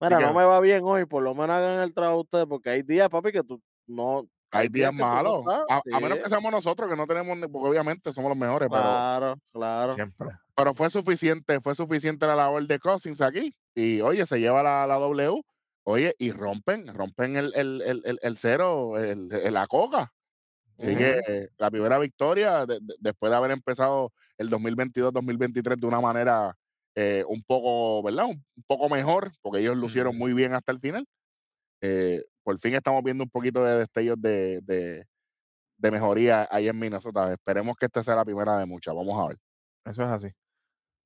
Mira, 0.00 0.20
no 0.20 0.34
me 0.34 0.44
va 0.44 0.60
bien 0.60 0.82
hoy, 0.84 1.04
por 1.06 1.22
lo 1.22 1.34
menos 1.34 1.50
hagan 1.56 1.80
el 1.80 1.92
trabajo 1.94 2.20
ustedes, 2.20 2.46
porque 2.46 2.70
hay 2.70 2.82
días, 2.82 3.08
papi, 3.08 3.32
que 3.32 3.42
tú 3.42 3.60
no. 3.86 4.26
Hay 4.50 4.68
días 4.68 4.94
no 4.94 5.04
malos. 5.04 5.44
A, 5.68 6.00
menos 6.00 6.18
que 6.20 6.28
seamos 6.28 6.50
nosotros, 6.50 6.88
que 6.88 6.96
no 6.96 7.06
tenemos, 7.06 7.36
porque 7.52 7.68
obviamente 7.68 8.12
somos 8.12 8.30
los 8.30 8.38
mejores, 8.38 8.68
pero, 8.70 8.80
Claro, 8.82 9.34
claro. 9.52 9.92
Siempre. 9.92 10.28
pero 10.54 10.72
fue 10.74 10.88
suficiente, 10.88 11.60
fue 11.60 11.74
suficiente 11.74 12.26
la 12.26 12.34
labor 12.34 12.66
de 12.66 12.78
Cousins 12.78 13.20
aquí. 13.20 13.52
Y 13.74 14.00
oye, 14.00 14.24
se 14.24 14.40
lleva 14.40 14.62
la, 14.62 14.86
la 14.86 14.94
W, 14.94 15.42
oye, 15.84 16.14
y 16.18 16.32
rompen, 16.32 16.94
rompen 16.94 17.36
el, 17.36 17.52
el, 17.54 17.82
el, 17.82 18.18
el- 18.22 18.36
cero, 18.38 18.92
la 18.96 19.66
coca. 19.66 20.12
Así 20.78 20.94
que 20.96 21.48
la 21.58 21.70
primera 21.70 21.98
victoria 21.98 22.64
de- 22.64 22.78
de- 22.80 22.94
después 23.00 23.28
de 23.30 23.36
haber 23.36 23.50
empezado 23.50 24.12
el 24.38 24.48
2022-2023 24.48 25.76
de 25.78 25.86
una 25.86 26.00
manera 26.00 26.56
eh, 27.00 27.24
un 27.28 27.42
poco, 27.44 28.02
¿verdad? 28.02 28.24
Un, 28.26 28.44
un 28.56 28.62
poco 28.66 28.88
mejor, 28.88 29.30
porque 29.40 29.60
ellos 29.60 29.76
lucieron 29.76 30.18
muy 30.18 30.32
bien 30.34 30.52
hasta 30.52 30.72
el 30.72 30.80
final. 30.80 31.06
Eh, 31.80 32.24
por 32.42 32.58
fin 32.58 32.74
estamos 32.74 33.04
viendo 33.04 33.24
un 33.24 33.30
poquito 33.30 33.64
de 33.64 33.76
destellos 33.76 34.20
de, 34.20 34.60
de, 34.62 35.06
de 35.78 35.90
mejoría 35.92 36.48
ahí 36.50 36.68
en 36.68 36.78
Minnesota. 36.78 37.32
Esperemos 37.32 37.76
que 37.76 37.86
esta 37.86 38.02
sea 38.04 38.16
la 38.16 38.24
primera 38.24 38.58
de 38.58 38.66
muchas. 38.66 38.94
Vamos 38.96 39.20
a 39.20 39.28
ver. 39.28 39.38
Eso 39.86 40.04
es 40.04 40.10
así. 40.10 40.28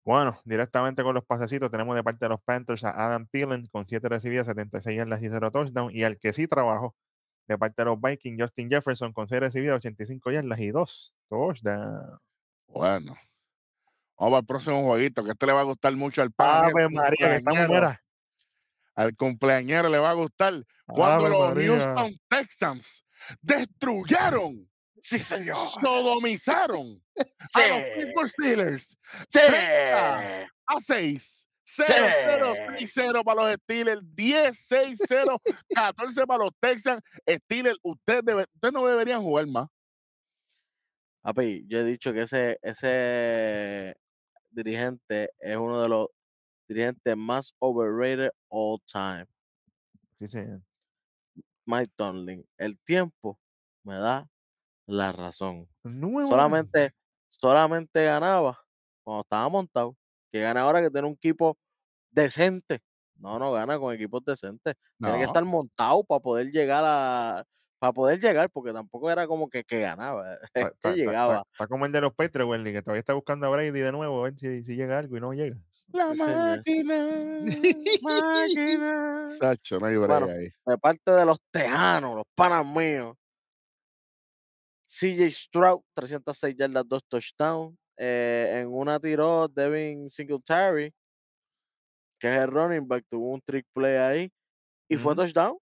Bueno, 0.05 0.41
directamente 0.45 1.03
con 1.03 1.15
los 1.15 1.25
pasecitos 1.27 1.71
tenemos 1.71 1.95
de 1.95 2.03
parte 2.05 2.25
de 2.25 2.31
los 2.31 2.43
Panthers 2.43 2.85
a 2.85 2.91
Adam 2.91 3.27
Thielen 3.27 3.65
con 3.71 3.87
7 3.87 4.09
recibidas, 4.09 4.47
76 4.47 4.97
yardas 4.97 5.23
y 5.23 5.29
0 5.29 5.51
touchdown. 5.51 5.91
Y 5.95 6.05
al 6.05 6.19
que 6.19 6.33
sí 6.33 6.49
trabajó 6.49 6.97
de 7.49 7.59
parte 7.59 7.83
de 7.83 7.87
los 7.87 8.01
Vikings, 8.01 8.41
Justin 8.41 8.71
Jefferson 8.71 9.13
con 9.13 9.29
6 9.29 9.41
recibidas, 9.43 9.77
85 9.77 10.31
yardas 10.33 10.59
y 10.61 10.71
2 10.71 11.15
touchdowns. 11.29 12.21
Bueno. 12.69 13.17
Vamos 14.19 14.39
al 14.39 14.47
próximo 14.47 14.83
jueguito, 14.85 15.25
que 15.25 15.31
este 15.33 15.47
le 15.47 15.53
va 15.53 15.61
a 15.61 15.65
gustar 15.65 15.93
mucho 15.97 16.23
al 16.23 16.29
el 16.29 16.91
María, 16.91 17.29
que 17.29 17.37
estamos. 17.37 17.97
Al 18.95 19.15
cumpleañero 19.17 19.89
le 19.89 19.99
va 19.99 20.11
a 20.11 20.15
gustar. 20.15 20.55
Cuando 20.87 21.27
Ave 21.27 21.31
los 21.31 21.55
María. 21.55 21.69
Houston 21.69 22.13
Texans 22.29 23.05
destruyeron, 23.41 24.69
Sí, 25.01 25.19
señor. 25.19 25.57
sodomizaron 25.83 27.03
Sí. 27.17 27.61
a 27.63 27.69
los 27.69 27.89
Pittsburgh 27.97 28.29
Steelers 28.29 28.97
Sí. 29.31 29.41
A 30.67 30.81
6. 30.81 31.49
0, 31.65 31.87
0, 32.27 32.53
6, 32.77 32.91
0 32.95 33.23
para 33.25 33.43
los 33.45 33.55
Steelers, 33.63 34.03
10, 34.15 34.59
6, 34.67 34.99
0, 35.09 35.41
14 35.75 36.27
para 36.27 36.45
los 36.45 36.51
Texans. 36.61 37.01
Steelers, 37.27 37.79
ustedes 37.83 38.23
debe- 38.25 38.47
ustedes 38.55 38.75
no 38.75 38.87
deberían 38.87 39.23
jugar 39.23 39.47
más. 39.47 39.69
Papi, 41.23 41.65
yo 41.69 41.79
he 41.79 41.85
dicho 41.85 42.13
que 42.13 42.23
ese, 42.23 42.59
ese 42.63 43.97
dirigente 44.53 45.31
es 45.39 45.57
uno 45.57 45.81
de 45.83 45.89
los 45.89 46.09
dirigentes 46.69 47.17
más 47.17 47.55
overrated 47.59 48.31
all 48.49 48.79
time. 48.87 49.27
Sí, 50.19 50.29
señor. 50.29 50.63
Mike 51.67 51.93
Tomlin. 51.97 52.47
El 52.59 52.79
tiempo 52.81 53.39
me 53.85 53.97
da 53.97 54.29
la 54.87 55.13
razón. 55.13 55.69
Solamente, 56.29 56.95
solamente 57.29 58.05
ganaba 58.05 58.59
cuando 59.05 59.23
estaba 59.23 59.49
montado. 59.49 59.97
Que 60.31 60.41
gana 60.41 60.63
ahora 60.63 60.81
que 60.81 60.91
tiene 60.91 61.09
un 61.09 61.15
equipo 61.15 61.59
decente. 62.11 62.81
No, 63.17 63.39
no 63.39 63.53
gana 63.53 63.79
con 63.79 63.95
equipos 63.95 64.25
decentes. 64.25 64.75
Tiene 64.99 65.19
que 65.19 65.25
estar 65.25 65.45
montado 65.45 66.05
para 66.05 66.21
poder 66.21 66.51
llegar 66.51 66.85
a. 66.87 67.45
Para 67.83 67.93
poder 67.95 68.21
llegar, 68.21 68.49
porque 68.49 68.73
tampoco 68.73 69.11
era 69.11 69.27
como 69.27 69.51
que, 69.51 69.65
que 69.65 69.81
ganaba. 69.81 70.35
Es 70.45 70.51
Está, 70.55 70.69
que 70.71 70.75
está- 70.77 70.93
llegaba. 70.95 71.35
está- 71.39 71.49
está 71.51 71.67
como 71.67 71.85
el 71.85 71.91
de 71.91 72.01
los 72.01 72.15
Patriots, 72.15 72.49
Wendy, 72.49 72.73
que 72.73 72.81
todavía 72.81 73.01
está 73.01 73.13
buscando 73.15 73.45
a 73.49 73.51
Brady 73.51 73.73
de 73.73 73.91
nuevo 73.91 74.21
a 74.21 74.23
ver 74.31 74.39
si, 74.39 74.63
si 74.63 74.77
llega 74.77 75.01
algo 75.01 75.17
y 75.17 75.21
no 75.21 75.33
llega. 75.33 75.57
La 75.93 76.15
Sí, 76.15 76.23
máquina. 76.23 77.43
Máquina. 78.01 79.29
Tacho, 79.41 79.81
no 79.81 79.87
hay 79.87 79.97
Bueno, 79.97 80.27
ahí. 80.27 80.49
de 80.65 80.79
parte 80.79 81.11
de 81.11 81.27
los 81.27 81.39
tejanos, 81.51 82.15
los 82.15 82.25
panas 82.37 82.65
míos. 82.65 83.17
CJ 84.87 85.29
Stroud, 85.33 85.81
306 85.95 86.55
yardas, 86.57 86.85
2 86.87 87.03
touchdowns. 87.09 87.77
Eh, 87.97 88.61
en 88.63 88.73
una 88.73 89.01
tiró 89.01 89.49
Devin 89.49 90.09
Singletary, 90.09 90.95
que 92.21 92.29
es 92.29 92.43
el 92.45 92.49
running 92.49 92.87
back, 92.87 93.05
tuvo 93.11 93.31
un 93.33 93.41
trick 93.41 93.67
play 93.75 93.97
ahí. 93.97 94.33
Y 94.89 94.97
fue 94.99 95.15
Ujú. 95.15 95.23
touchdown. 95.23 95.59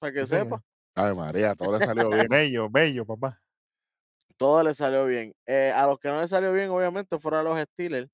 Para 0.00 0.12
que 0.12 0.20
Sí, 0.26 0.34
sepa. 0.34 0.60
Ay, 0.94 1.14
María, 1.14 1.54
todo 1.54 1.78
le 1.78 1.84
salió 1.84 2.08
bien. 2.10 2.26
Bello, 2.28 2.68
bello, 2.70 3.06
papá. 3.06 3.40
Todo 4.36 4.62
le 4.62 4.74
salió 4.74 5.04
bien. 5.06 5.34
Eh, 5.46 5.72
a 5.74 5.86
los 5.86 5.98
que 5.98 6.08
no 6.08 6.20
le 6.20 6.28
salió 6.28 6.52
bien, 6.52 6.70
obviamente, 6.70 7.18
fueron 7.18 7.44
los 7.44 7.60
Steelers. 7.60 8.10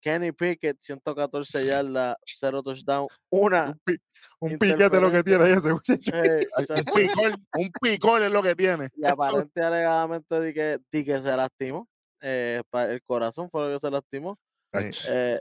Kenny 0.00 0.32
Pickett, 0.32 0.76
114 0.82 1.64
yardas, 1.64 2.16
0 2.26 2.62
touchdown, 2.62 3.08
una. 3.30 3.68
Un, 3.70 3.78
pi- 3.84 3.96
un 4.38 4.58
piquete 4.58 5.00
lo 5.00 5.10
que 5.10 5.22
tiene 5.24 5.50
ese 5.50 5.72
muchacho. 5.72 6.10
eh, 6.14 6.46
un 6.68 6.84
picor, 6.94 7.32
un 7.56 7.70
picor 7.80 8.22
es 8.22 8.30
lo 8.30 8.42
que 8.42 8.54
tiene. 8.54 8.90
y 8.94 9.04
aparente 9.06 9.62
alegadamente 9.62 10.40
di 10.42 10.52
que, 10.52 10.78
di 10.92 11.04
que 11.06 11.18
se 11.18 11.34
lastimó. 11.36 11.88
Eh, 12.20 12.60
el 12.72 13.02
corazón 13.02 13.48
fue 13.50 13.66
lo 13.68 13.78
que 13.80 13.86
se 13.86 13.90
lastimó. 13.90 14.38
Sí. 14.38 14.70
Tacho, 14.72 15.08
Eh, 15.10 15.40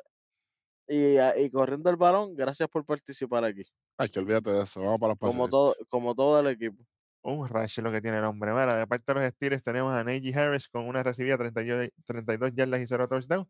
y, 0.87 1.17
a- 1.17 1.37
y 1.37 1.49
corriendo 1.51 1.89
el 1.89 1.97
balón, 1.97 2.33
gracias 2.33 2.69
por 2.69 2.85
participar 2.85 3.43
aquí. 3.43 3.63
Tacho, 3.97 4.19
olvídate 4.21 4.51
de 4.51 4.63
eso. 4.63 4.81
Vamos 4.81 4.99
para 4.99 5.11
los 5.13 5.19
Como 5.19 5.49
pases. 5.49 5.51
todo, 5.51 5.75
como 5.89 6.15
todo 6.15 6.39
el 6.39 6.47
equipo. 6.47 6.83
Un 7.23 7.47
rush 7.47 7.79
lo 7.79 7.91
que 7.91 8.01
tiene 8.01 8.17
el 8.17 8.23
hombre. 8.25 8.51
Mira, 8.51 8.75
de 8.75 8.85
parte 8.87 9.13
de 9.13 9.19
los 9.21 9.29
Steelers 9.31 9.63
tenemos 9.63 9.93
a 9.93 10.03
Najee 10.03 10.33
Harris 10.35 10.67
con 10.67 10.87
una 10.87 11.03
recibida 11.03 11.37
32, 11.37 11.89
32 12.05 12.51
yardas 12.53 12.81
y 12.81 12.87
0 12.87 13.07
touchdown. 13.07 13.49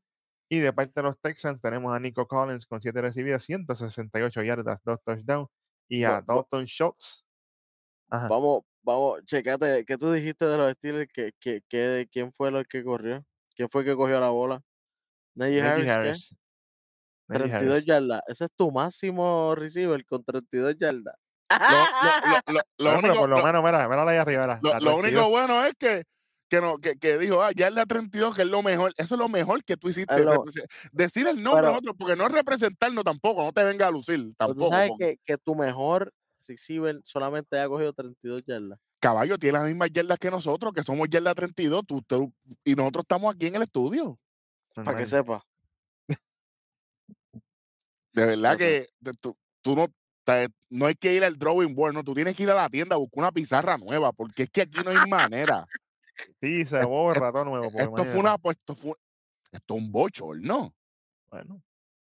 Y 0.49 0.59
de 0.59 0.71
parte 0.73 0.93
de 0.95 1.03
los 1.03 1.19
Texans 1.19 1.61
tenemos 1.61 1.95
a 1.95 1.99
Nico 1.99 2.27
Collins 2.27 2.67
con 2.67 2.81
7 2.81 3.01
recibidas, 3.01 3.43
168 3.43 4.43
yardas, 4.43 4.79
2 4.83 4.99
touchdowns. 5.03 5.49
Y 5.89 6.03
a 6.03 6.21
Dalton 6.21 6.65
Schultz. 6.67 7.25
Ajá. 8.09 8.27
Vamos, 8.27 8.63
vamos, 8.83 9.25
checate, 9.25 9.85
¿qué 9.85 9.97
tú 9.97 10.11
dijiste 10.11 10.45
de 10.45 10.57
los 10.57 10.71
Steelers? 10.73 11.09
¿Qué, 11.11 11.31
qué, 11.39 11.61
qué- 11.67 12.07
quién 12.11 12.31
fue 12.31 12.49
el 12.49 12.67
que 12.67 12.83
corrió? 12.83 13.25
¿Quién 13.55 13.69
fue 13.69 13.81
el 13.81 13.87
que 13.87 13.95
cogió 13.95 14.19
la 14.19 14.29
bola? 14.29 14.61
Najee 15.35 15.61
Harris. 15.61 15.87
Harris. 15.89 16.35
Najee 17.33 17.49
32 17.49 17.73
Harris. 17.75 17.85
yardas. 17.85 18.21
Ese 18.27 18.45
es 18.45 18.51
tu 18.55 18.71
máximo 18.71 19.55
receiver 19.55 20.05
con 20.05 20.23
32 20.23 20.75
yardas. 20.79 21.15
Lo, 21.49 22.53
lo- 22.53 22.59
lo- 22.59 22.61
lo- 22.93 22.99
único, 22.99 23.15
por 23.15 23.29
lo 23.29 23.37
lo- 23.37 23.43
menos, 23.43 23.63
mira, 23.63 23.87
mira 23.87 24.09
ahí 24.09 24.17
arriba. 24.17 24.41
Mira, 24.47 24.59
lo- 24.61 24.69
la 24.69 24.79
lo 24.79 24.91
32. 24.97 25.03
único 25.03 25.29
bueno 25.29 25.63
es 25.65 25.73
que, 25.77 26.03
que, 26.49 26.61
no, 26.61 26.77
que, 26.77 26.95
que 26.97 27.17
dijo, 27.17 27.41
ah, 27.43 27.51
ya 27.55 27.67
es 27.67 27.73
la 27.73 27.85
32, 27.85 28.35
que 28.35 28.41
es 28.43 28.47
lo 28.47 28.61
mejor. 28.63 28.93
Eso 28.97 29.15
es 29.15 29.19
lo 29.19 29.29
mejor 29.29 29.63
que 29.63 29.77
tú 29.77 29.89
hiciste. 29.89 30.13
Decir 30.91 31.27
el 31.27 31.41
nombre 31.41 31.61
pero- 31.61 31.71
nosotros, 31.71 31.95
porque 31.97 32.15
no 32.15 32.25
es 32.27 32.31
representarnos 32.31 33.03
tampoco, 33.03 33.43
no 33.43 33.53
te 33.53 33.63
venga 33.63 33.87
a 33.87 33.91
lucir 33.91 34.15
Pero 34.37 34.53
tú 34.53 34.59
tampoco. 34.61 34.71
sabes 34.71 34.91
que, 34.99 35.17
que 35.25 35.37
tu 35.37 35.55
mejor 35.55 36.11
receiver 36.47 36.99
solamente 37.03 37.59
ha 37.59 37.67
cogido 37.67 37.93
32 37.93 38.43
yardas. 38.45 38.79
Caballo 38.99 39.37
tiene 39.37 39.57
las 39.59 39.67
mismas 39.67 39.89
yardas 39.91 40.17
que 40.17 40.31
nosotros, 40.31 40.73
que 40.73 40.81
somos 40.83 41.07
yarda 41.09 41.33
32, 41.35 41.83
tú, 41.85 42.01
tú- 42.01 42.33
y 42.63 42.73
nosotros 42.75 43.03
estamos 43.03 43.33
aquí 43.35 43.47
en 43.47 43.55
el 43.55 43.63
estudio. 43.63 44.17
Para 44.73 44.95
que 44.97 45.05
sepa. 45.05 45.43
De 48.13 48.25
verdad 48.25 48.57
que 48.57 48.87
de- 48.99 49.13
tú, 49.13 49.35
tú 49.61 49.75
no, 49.75 49.87
te- 50.23 50.49
no 50.69 50.85
hay 50.85 50.95
que 50.95 51.13
ir 51.13 51.23
al 51.23 51.37
drawing 51.37 51.73
board, 51.75 51.93
no, 51.93 52.03
tú 52.03 52.13
tienes 52.13 52.35
que 52.35 52.43
ir 52.43 52.49
a 52.51 52.55
la 52.55 52.69
tienda 52.69 52.95
a 52.95 52.99
buscar 52.99 53.19
una 53.23 53.31
pizarra 53.31 53.77
nueva, 53.77 54.11
porque 54.13 54.43
es 54.43 54.49
que 54.49 54.61
aquí 54.61 54.79
no 54.83 54.91
hay 54.91 55.07
manera. 55.09 55.65
Sí, 56.41 56.63
se 56.65 56.83
borra 56.85 57.31
todo 57.31 57.45
nuevo. 57.45 57.63
porque 57.71 57.83
esto 57.83 58.05
fue 58.05 58.19
una, 58.19 58.37
pues, 58.37 58.57
esto 58.57 58.75
fue, 58.75 58.93
esto 59.51 59.75
es 59.75 59.81
un 59.83 59.91
bochorno. 59.91 60.73
Bueno, 61.31 61.61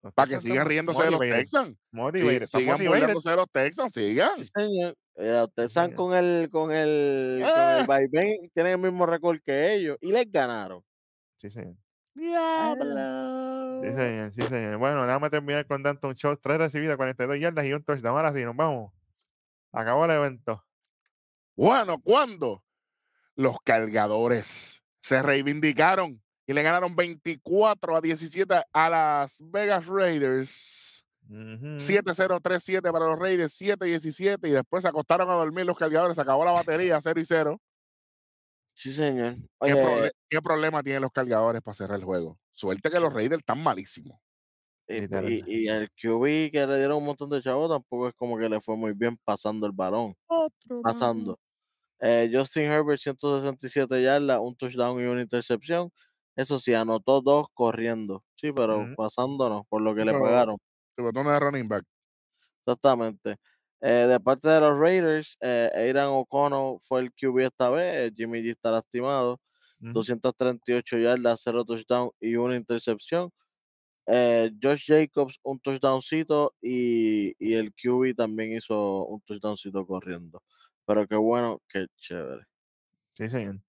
Los 0.03 0.12
Para 0.12 0.28
que 0.28 0.40
sigan 0.42 0.66
riéndose 0.66 1.03
de 1.03 1.11
los 1.11 1.18
Texans. 1.20 1.70
Sí, 1.70 1.76
motivated, 1.92 2.47
sigan 2.47 2.84
burlándose 2.84 3.30
de 3.30 3.36
los 3.36 3.51
Texans, 3.51 3.92
sigan. 3.94 4.38
Sí, 4.38 4.51
señor. 4.55 4.94
Eh, 5.16 5.42
ustedes 5.42 5.70
están 5.70 5.86
señor. 5.86 5.97
con 5.97 6.14
el, 6.14 6.51
con 6.51 6.70
el, 6.72 7.40
con 7.42 7.51
Eh. 7.51 7.80
el 7.80 7.86
vaivén, 7.86 8.51
tienen 8.53 8.72
el 8.74 8.78
mismo 8.78 9.07
récord 9.07 9.38
que 9.42 9.72
ellos 9.74 9.97
y 10.03 10.12
les 10.12 10.30
ganaron. 10.30 10.84
Sí, 11.38 11.51
señor. 11.51 11.74
Diablo. 12.16 13.82
Sí, 13.82 13.92
señor, 13.92 14.32
sí, 14.32 14.42
señor. 14.42 14.78
Bueno, 14.78 15.06
déjame 15.06 15.28
terminar 15.28 15.66
con 15.66 15.82
Danton 15.82 16.14
Show. 16.14 16.36
Tres 16.38 16.58
recibidas, 16.58 16.96
42 16.96 17.38
yardas 17.38 17.66
y 17.66 17.72
un 17.74 17.84
touchdown. 17.84 18.16
Ahora 18.16 18.32
sí, 18.32 18.42
nos 18.42 18.56
vamos. 18.56 18.92
Acabó 19.70 20.06
el 20.06 20.12
evento. 20.12 20.64
Bueno, 21.54 22.00
¿cuándo? 22.00 22.64
Los 23.34 23.60
cargadores 23.60 24.82
se 25.00 25.22
reivindicaron 25.22 26.22
y 26.46 26.52
le 26.54 26.62
ganaron 26.62 26.96
24 26.96 27.96
a 27.96 28.00
17 28.00 28.62
a 28.72 28.88
las 28.88 29.42
Vegas 29.50 29.86
Raiders. 29.86 31.04
Ujú. 31.28 31.76
7-0-3-7 31.78 32.92
para 32.92 33.06
los 33.06 33.18
Raiders, 33.18 33.60
7-17 33.60 34.48
y 34.48 34.52
después 34.52 34.82
se 34.82 34.88
acostaron 34.88 35.28
a 35.28 35.34
dormir 35.34 35.66
los 35.66 35.76
cargadores, 35.76 36.14
se 36.14 36.22
acabó 36.22 36.44
la 36.44 36.52
batería 36.52 37.00
0 37.02 37.20
y 37.20 37.24
0. 37.24 37.60
Sí, 38.77 38.93
señor. 38.93 39.37
¿Qué, 39.37 39.72
Oye, 39.72 39.74
proble- 39.74 40.11
qué 40.29 40.43
problema 40.43 40.83
tienen 40.83 41.01
los 41.01 41.11
cargadores 41.11 41.62
para 41.62 41.74
cerrar 41.74 41.99
el 41.99 42.05
juego? 42.05 42.39
Suerte 42.53 42.91
que 42.91 43.01
los 43.01 43.11
Raiders 43.11 43.41
están 43.41 43.62
malísimos. 43.62 44.18
y, 44.87 45.01
literal. 45.01 45.33
y, 45.33 45.45
y 45.47 45.68
el 45.68 45.89
QB 45.91 46.51
que 46.53 46.66
le 46.66 46.77
dieron 46.77 46.99
un 46.99 47.07
montón 47.07 47.31
de 47.31 47.41
chavos 47.41 47.70
tampoco 47.70 48.09
es 48.09 48.14
como 48.14 48.37
que 48.39 48.49
le 48.51 48.61
fue 48.61 48.77
muy 48.77 48.93
bien 48.93 49.18
pasando 49.24 49.66
el 49.66 49.72
balón. 49.72 50.14
Pasando. 50.83 51.39
Eh, 52.01 52.31
Justin 52.33 52.64
Herbert, 52.64 53.01
167 53.01 54.03
yardas, 54.03 54.41
un 54.41 54.55
touchdown 54.55 55.01
y 55.01 55.07
una 55.07 55.22
intercepción. 55.22 55.91
Eso 56.37 56.59
sí, 56.59 56.74
anotó 56.74 57.22
dos 57.22 57.49
corriendo. 57.55 58.22
Sí, 58.35 58.53
pero 58.53 58.87
pasándonos 58.95 59.64
por 59.68 59.81
lo 59.81 59.95
que 59.95 60.05
le 60.05 60.12
pagaron. 60.12 60.59
El 60.99 61.05
botón 61.05 61.27
de 61.27 61.41
running 61.41 61.68
back. 61.68 61.85
Exactamente. 62.66 63.37
Eh, 63.83 64.07
de 64.09 64.20
parte 64.20 64.49
de 64.49 64.61
los 64.61 64.79
Raiders, 64.79 65.37
eh, 65.41 65.70
Aidan 65.74 66.09
O'Connell 66.09 66.79
fue 66.81 67.01
el 67.01 67.12
QB 67.12 67.41
esta 67.41 67.70
vez. 67.70 68.12
Jimmy 68.16 68.41
G 68.43 68.53
está 68.53 68.70
lastimado. 68.70 69.41
Ujú. 69.81 69.93
238 69.93 70.99
yardas, 70.99 71.41
0 71.45 71.64
touchdown 71.64 72.11
y 72.20 72.37
una 72.37 72.57
intercepción. 72.57 73.31
Eh, 74.07 74.53
Josh 74.62 74.87
Jacobs, 74.87 75.39
un 75.43 75.59
touchdowncito 75.61 76.55
y, 76.62 77.35
y 77.39 77.55
el 77.55 77.72
QB 77.74 78.14
también 78.16 78.53
hizo 78.57 79.07
un 79.07 79.20
touchdowncito 79.22 79.87
corriendo. 79.87 80.43
Pero 80.87 81.07
qué 81.09 81.16
bueno, 81.16 81.61
qué 81.68 81.87
chévere. 81.97 82.45
Sí, 83.16 83.29
señor. 83.29 83.61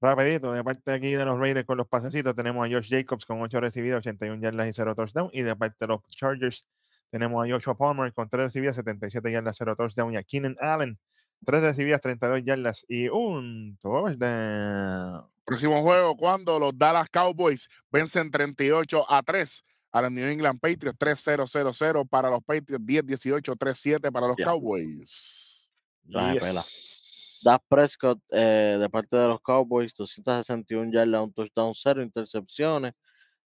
Rapidito, 0.00 0.52
de 0.52 0.64
parte 0.64 0.92
aquí 0.92 1.12
de 1.12 1.24
los 1.24 1.38
Raiders 1.38 1.66
con 1.66 1.78
los 1.78 1.88
pasecitos, 1.88 2.34
tenemos 2.34 2.66
a 2.66 2.70
Josh 2.72 2.88
Jacobs 2.90 3.24
con 3.26 3.40
8 3.40 3.60
recibidas, 3.60 3.98
81 3.98 4.42
yardas 4.42 4.68
y 4.68 4.72
0 4.72 4.94
touchdown. 4.96 5.30
Y 5.32 5.42
de 5.42 5.56
parte 5.56 5.76
de 5.80 5.86
los 5.88 6.02
Chargers, 6.08 6.68
tenemos 7.12 7.44
a 7.44 7.48
Joshua 7.48 7.76
Palmer 7.76 8.10
con 8.14 8.26
3 8.26 8.44
recibidas, 8.44 8.74
77 8.76 9.30
yardas, 9.30 9.54
0 9.58 9.76
touchdown. 9.76 10.14
Y 10.14 10.16
a 10.16 10.22
Keenan 10.22 10.56
Allen, 10.60 10.98
3 11.44 11.62
recibidas, 11.62 12.00
32 12.00 12.42
yardas 12.42 12.86
y 12.88 13.08
un 13.08 13.76
touchdown. 13.82 15.28
Próximo 15.44 15.82
juego, 15.82 16.16
cuando 16.16 16.58
los 16.58 16.76
Dallas 16.76 17.10
Cowboys 17.10 17.68
vencen 17.90 18.30
38 18.30 19.04
a 19.06 19.22
3 19.22 19.64
a 19.92 20.00
los 20.00 20.10
New 20.10 20.26
England 20.26 20.58
Patriots, 20.58 20.98
3-0-0-0 20.98 22.08
para 22.08 22.30
los 22.30 22.42
Patriots, 22.42 22.82
10-18, 22.82 23.56
3-7 23.58 24.10
para 24.10 24.28
los. 24.28 24.36
Cowboys. 24.36 25.70
Pela. 26.10 26.32
Yes. 26.32 27.40
Dak 27.44 27.62
Prescott, 27.68 28.20
eh, 28.30 28.78
de 28.80 28.88
parte 28.88 29.16
de 29.16 29.28
los 29.28 29.40
Cowboys, 29.42 29.92
261 29.94 30.92
yardas, 30.92 31.20
un 31.20 31.32
touchdown, 31.34 31.74
0 31.74 32.02
intercepciones. 32.02 32.94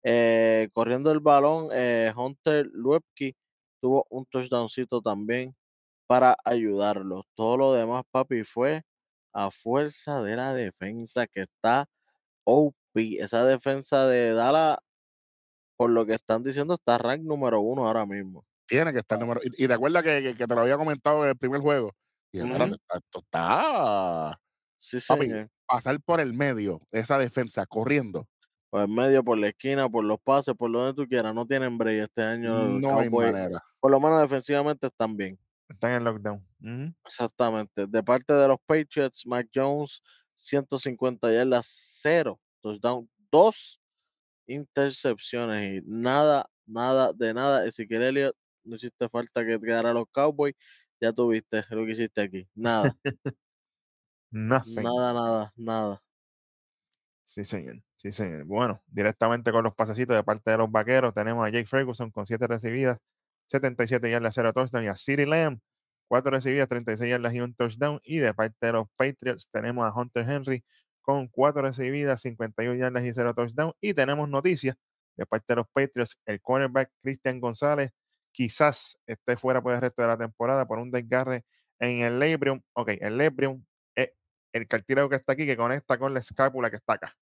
Eh, 0.04 0.68
corriendo 0.74 1.14
el 1.14 1.22
balón, 1.22 1.70
eh, 1.72 2.12
Hunter 2.14 2.70
Luepke 2.74 3.38
tuvo 3.84 4.08
un 4.10 4.26
touchdowncito 4.28 5.02
también 5.02 5.56
para 6.08 6.38
ayudarlo. 6.46 7.26
Todo 7.36 7.58
lo 7.58 7.74
demás, 7.74 8.04
papi, 8.12 8.44
fue 8.46 8.84
a 9.34 9.52
fuerza 9.52 10.24
de 10.24 10.36
la 10.38 10.54
defensa 10.56 11.28
que 11.28 11.42
está 11.44 11.88
OP. 12.46 13.18
Esa 13.20 13.46
defensa 13.46 14.08
de 14.08 14.34
Dallas, 14.34 14.78
por 15.78 15.90
lo 15.90 16.06
que 16.06 16.14
están 16.14 16.44
diciendo, 16.44 16.76
está 16.76 16.98
rank 16.98 17.22
número 17.24 17.62
uno 17.62 17.86
ahora 17.88 18.06
mismo. 18.06 18.46
Tiene 18.68 18.94
que 18.94 19.00
estar 19.00 19.20
número. 19.20 19.42
Y, 19.44 19.66
y 19.66 19.68
te 19.68 19.74
acuerdas 19.74 20.04
que, 20.04 20.22
que- 20.24 20.36
que 20.36 20.48
te 20.48 20.56
lo 20.56 20.62
había 20.62 20.78
comentado 20.78 21.24
en 21.24 21.30
el 21.30 21.38
primer 21.38 21.62
juego. 21.62 21.92
Y 22.32 22.40
está- 22.40 22.66
esto 22.96 23.20
está 23.20 24.40
Sí, 24.78 25.00
Papi, 25.08 25.26
señor. 25.28 25.50
pasar 25.66 26.02
por 26.02 26.20
el 26.20 26.34
medio 26.34 26.82
esa 26.92 27.18
defensa 27.18 27.66
corriendo. 27.66 28.28
Por 28.74 28.82
el 28.82 28.88
medio, 28.88 29.24
por 29.24 29.38
la 29.38 29.50
esquina, 29.50 29.88
por 29.88 30.04
los 30.04 30.20
pases, 30.20 30.56
por 30.56 30.72
donde 30.72 30.96
tú 30.96 31.08
quieras. 31.08 31.32
No 31.36 31.46
tienen 31.46 31.78
break 31.78 32.06
este 32.06 32.24
año. 32.24 32.70
No 32.70 32.98
hay 32.98 33.08
manera. 33.08 33.64
por 33.80 33.92
lo 33.92 34.00
menos 34.00 34.20
defensivamente 34.20 34.88
están 34.88 35.16
bien. 35.16 35.38
Están 35.70 35.92
en 35.92 36.04
lockdown. 36.04 36.44
Exactamente. 37.06 37.86
De 37.86 38.02
parte 38.02 38.34
de 38.34 38.48
los 38.48 38.58
Patriots, 38.66 39.28
Mac 39.28 39.48
Jones, 39.54 40.02
150 40.34 41.32
yardas, 41.32 41.68
0 42.02 42.40
touchdown, 42.62 43.08
2 43.32 43.80
intercepciones 44.48 45.84
y 45.84 45.86
nada, 45.86 46.50
nada, 46.66 47.14
de 47.14 47.32
nada. 47.32 47.68
Ezequiel 47.68 48.02
Elliott, 48.02 48.36
no 48.64 48.76
hiciste 48.76 49.08
falta 49.08 49.46
que 49.46 49.60
quedara 49.60 49.92
a 49.92 49.94
los 49.94 50.06
Cowboys. 50.12 50.56
Ya 51.00 51.14
tuviste 51.14 51.64
lo 51.70 51.86
que 51.86 51.92
hiciste 51.92 52.22
aquí. 52.22 52.50
Nada, 52.56 52.92
nada, 54.32 55.14
nada, 55.14 55.54
nada. 55.56 56.04
Sí, 57.24 57.44
señor. 57.44 57.80
Sí, 58.04 58.12
señor. 58.12 58.44
Bueno, 58.44 58.82
directamente 58.88 59.52
con 59.54 59.64
los 59.64 59.74
pasecitos 59.76 60.16
de 60.18 60.24
parte 60.24 60.52
de 60.52 60.58
los 60.58 60.70
vaqueros, 60.70 61.14
tenemos 61.14 61.46
a 61.48 61.50
Jake 61.50 61.66
Ferguson 61.68 62.12
con 62.12 62.26
7 62.26 62.48
recibidas, 62.48 62.98
77 63.48 64.10
yardas, 64.12 64.36
0 64.36 64.52
touchdown. 64.52 64.84
Y 64.84 64.88
a 64.90 64.96
CeeDee 64.98 65.26
Lamb, 65.26 65.60
4 66.10 66.32
recibidas, 66.32 66.68
36 66.68 67.10
yardas 67.10 67.34
y 67.34 67.40
un 67.40 67.56
touchdown. 67.56 68.02
Y 68.04 68.18
de 68.18 68.34
parte 68.34 68.58
de 68.68 68.74
los 68.74 68.88
Patriots, 68.98 69.50
tenemos 69.52 69.86
a 69.86 69.98
Hunter 69.98 70.30
Henry 70.30 70.66
con 71.02 71.30
4 71.30 71.62
recibidas, 71.62 72.22
51 72.22 72.78
yardas 72.78 73.06
y 73.06 73.14
0 73.14 73.34
touchdown. 73.36 73.74
Y 73.80 73.94
tenemos 73.94 74.28
noticias 74.28 74.76
de 75.16 75.26
parte 75.26 75.46
de 75.50 75.56
los 75.58 75.68
Patriots. 75.72 76.20
El 76.26 76.42
cornerback 76.42 76.92
Cristian 77.02 77.40
González 77.40 77.92
quizás 78.34 79.00
esté 79.08 79.38
fuera 79.38 79.62
por 79.62 79.74
el 79.74 79.80
resto 79.82 80.02
de 80.02 80.10
la 80.10 80.18
temporada 80.18 80.68
por 80.68 80.80
un 80.80 80.92
desgarre 80.92 81.46
en 81.80 82.02
el 82.02 82.20
labrum. 82.20 82.62
Ok, 82.74 82.90
el 83.00 83.18
labrum 83.18 83.64
es 83.96 84.12
el 84.54 84.68
cartílago 84.68 85.10
que 85.10 85.16
está 85.16 85.34
aquí 85.34 85.46
que 85.46 85.56
conecta 85.56 85.98
con 85.98 86.14
la 86.14 86.20
escápula 86.20 86.70
que 86.70 86.78
está 86.78 86.94
acá. 86.94 87.14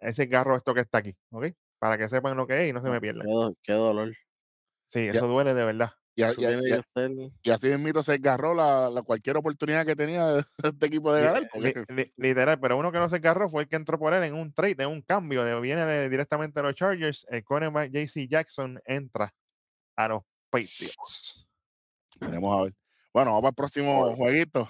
Ese 0.00 0.26
garro 0.26 0.56
esto 0.56 0.74
que 0.74 0.80
está 0.80 0.98
aquí, 0.98 1.16
¿ok? 1.30 1.46
Para 1.78 1.96
que 1.98 2.08
sepan 2.08 2.36
lo 2.36 2.46
que 2.46 2.62
es 2.64 2.70
y 2.70 2.72
no 2.72 2.80
se 2.82 2.88
me 2.88 2.96
Qué, 2.96 3.00
pierdan. 3.00 3.26
qué 3.62 3.72
dolor. 3.72 4.12
Sí, 4.86 5.06
Ya. 5.06 5.12
eso 5.12 5.26
duele 5.28 5.54
de 5.54 5.64
verdad. 5.64 5.90
Y, 6.14 6.22
a- 6.22 6.26
a- 6.26 6.30
a- 6.30 7.54
así 7.54 7.68
mismo 7.78 8.02
se 8.02 8.14
agarró 8.14 8.52
la, 8.52 8.90
la 8.90 9.02
cualquier 9.02 9.36
oportunidad 9.36 9.86
que 9.86 9.94
tenía 9.94 10.26
de 10.26 10.44
este 10.64 10.86
equipo 10.86 11.12
de 11.12 11.22
ganar. 11.22 11.42
li- 11.42 11.48
porque- 11.72 11.84
li- 11.94 12.12
literal, 12.16 12.58
pero 12.58 12.76
uno 12.76 12.90
que 12.90 12.98
no 12.98 13.08
se 13.08 13.16
agarró 13.16 13.48
fue 13.48 13.62
el 13.62 13.68
que 13.68 13.76
entró 13.76 13.98
por 14.00 14.12
él 14.14 14.24
en 14.24 14.34
un 14.34 14.52
trade, 14.52 14.82
en 14.82 14.88
un 14.88 15.02
cambio, 15.02 15.44
de, 15.44 15.60
viene 15.60 15.84
de- 15.86 16.08
directamente 16.08 16.58
de 16.60 16.66
los 16.66 16.74
Chargers. 16.74 17.24
El 17.30 17.44
cornerback 17.44 17.90
JC 17.92 18.26
Jackson 18.28 18.80
entra 18.84 19.32
a 19.96 20.08
los 20.08 20.22
Patriots. 20.50 21.46
Veremos 22.20 22.58
a 22.58 22.62
ver. 22.64 22.74
Bueno, 23.14 23.32
vamos 23.34 23.48
al 23.50 23.54
próximo 23.54 24.16
jueguito. 24.16 24.68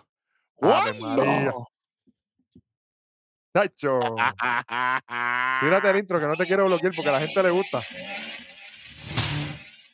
¿Cuándo? 0.55 1.67
¡Tacho! 3.59 3.99
Mírate 5.63 5.91
el 5.91 5.97
intro 5.97 6.21
que 6.21 6.27
no 6.27 6.37
te 6.37 6.47
quiero 6.47 6.67
bloquear 6.67 6.95
porque 6.95 7.09
a 7.09 7.13
la 7.13 7.19
gente 7.19 7.43
le 7.43 7.51
gusta. 7.51 7.83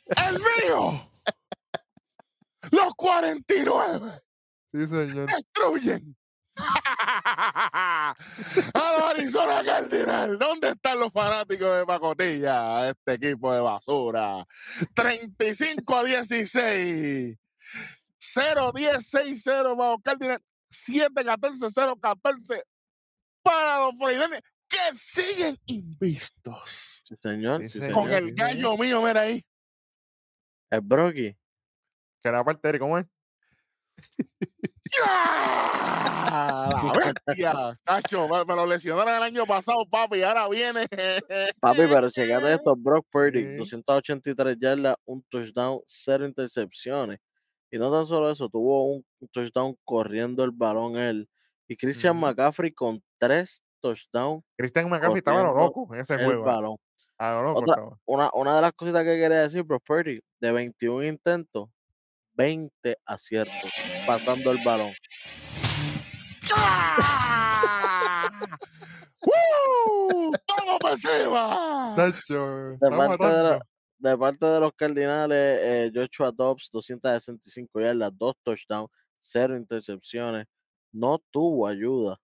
¡El 0.05 0.33
mío! 0.35 1.09
¡Los 2.71 2.93
49! 2.93 4.21
Sí, 4.71 4.85
señor. 4.85 5.27
¡Destruyen! 5.31 6.15
a 6.57 8.15
los 8.75 9.01
Arizona 9.01 9.63
Cardinals. 9.65 10.37
¿Dónde 10.37 10.69
están 10.69 10.99
los 10.99 11.11
fanáticos 11.11 11.75
de 11.75 11.85
pacotilla? 11.87 12.89
Este 12.89 13.13
equipo 13.13 13.51
de 13.51 13.61
basura. 13.61 14.45
35 14.93 15.97
a 15.97 16.03
16. 16.03 17.35
0 18.19 18.71
10 18.75 19.09
6 19.09 19.41
0 19.43 19.75
para 19.75 19.89
los 19.89 20.01
Cardinals. 20.03 20.43
7 20.69 21.25
14 21.25 21.67
0 21.73 21.97
14 21.99 22.63
para 23.45 23.77
los 23.79 23.93
49 23.97 24.41
que 24.67 24.77
siguen 24.95 25.55
invistos. 25.67 27.03
Sí, 27.07 27.15
señor. 27.21 27.61
Sí, 27.61 27.69
Sí, 27.69 27.79
señor. 27.79 27.93
Con 27.93 28.05
señor. 28.05 28.23
el 28.23 28.33
gallo 28.33 28.77
mío, 28.77 29.01
mira 29.03 29.21
ahí. 29.21 29.45
El 30.71 30.81
Brocky. 30.81 31.37
Que 32.23 32.31
la 32.31 32.43
parte 32.43 32.71
de 32.71 32.79
¿cómo 32.79 32.97
es? 32.97 33.05
¡Ya! 34.97 36.69
La 36.71 36.93
bestia. 37.25 37.79
Tacho, 37.83 38.27
me, 38.27 38.43
me 38.45 38.55
lo 38.55 38.65
lesionaron 38.65 39.13
el 39.15 39.23
año 39.23 39.45
pasado, 39.45 39.85
papi, 39.89 40.17
y 40.19 40.21
ahora 40.23 40.47
viene. 40.49 40.87
Papi, 41.59 41.81
pero 41.87 42.09
checate 42.09 42.53
esto, 42.53 42.75
Brock 42.75 43.07
Purdy, 43.11 43.43
Sí. 43.43 43.57
283 43.57 44.57
yardas, 44.59 44.95
un 45.05 45.23
touchdown, 45.29 45.79
cero 45.85 46.25
intercepciones. 46.25 47.19
Y 47.71 47.77
no 47.77 47.91
tan 47.91 48.07
solo 48.07 48.31
eso, 48.31 48.49
tuvo 48.49 48.85
un 48.95 49.05
touchdown 49.31 49.75
corriendo 49.83 50.43
el 50.43 50.51
balón 50.51 50.97
él. 50.97 51.29
Y 51.67 51.75
Christian. 51.75 52.17
McCaffrey 52.17 52.71
con 52.71 53.01
tres 53.17 53.61
touchdowns 53.81 54.43
Christian 54.57 54.89
McCaffrey 54.89 55.19
estaba 55.19 55.43
lo 55.43 55.53
loco 55.55 55.87
en 55.93 56.01
ese 56.01 56.17
juego. 56.17 56.43
Balón. 56.43 56.77
a 57.17 57.31
lo 57.33 57.43
loco 57.43 57.59
Otra, 57.59 57.75
una, 58.05 58.29
una 58.33 58.55
de 58.55 58.61
las 58.61 58.71
cositas 58.73 59.03
que 59.03 59.17
quería 59.17 59.41
decir, 59.41 59.63
Brock 59.63 59.83
Purdy, 59.85 60.19
de 60.39 60.51
21 60.51 61.03
intentos, 61.05 61.69
20 62.33 62.97
aciertos, 63.05 63.71
pasando 64.07 64.51
el 64.51 64.63
balón. 64.63 64.91
¡Ah! 66.53 68.29
¡Todo 69.19 70.79
De 72.79 72.89
parte 72.89 73.25
de, 73.25 73.43
la- 73.43 73.59
de 73.97 74.17
parte 74.17 74.45
de 74.45 74.59
los 74.59 74.73
Cardinales, 74.73 75.59
eh, 75.61 75.91
Joshua 75.93 76.31
Dobbs, 76.31 76.69
265 76.71 77.79
yardas, 77.79 78.11
dos 78.17 78.33
touchdowns, 78.43 78.89
cero 79.19 79.55
intercepciones. 79.55 80.45
No 80.91 81.19
tuvo 81.31 81.67
ayuda. 81.67 82.17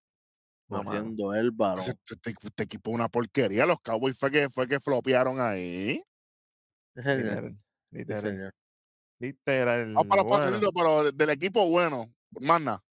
Corriendo 0.72 1.34
el 1.34 1.52
balón. 1.52 1.80
Este, 1.80 2.16
este- 2.44 2.64
equipo 2.64 2.92
una 2.92 3.10
porquería. 3.10 3.66
Los 3.66 3.80
Cowboys 3.82 4.18
fue 4.18 4.32
que, 4.32 4.50
fue 4.50 4.68
que 4.68 4.80
flopearon 4.80 5.40
ahí. 5.40 6.04
Literal. 7.92 8.54
Literal. 9.20 9.94
Vamos 9.94 10.08
para 10.08 10.22
los 10.24 10.30
bueno. 10.30 10.46
pasecitos, 10.46 10.72
pero 10.76 11.04
de- 11.04 11.12
del 11.12 11.30
equipo 11.30 11.68
bueno. 11.70 12.12
Más 12.40 12.62
nada. 12.62 12.84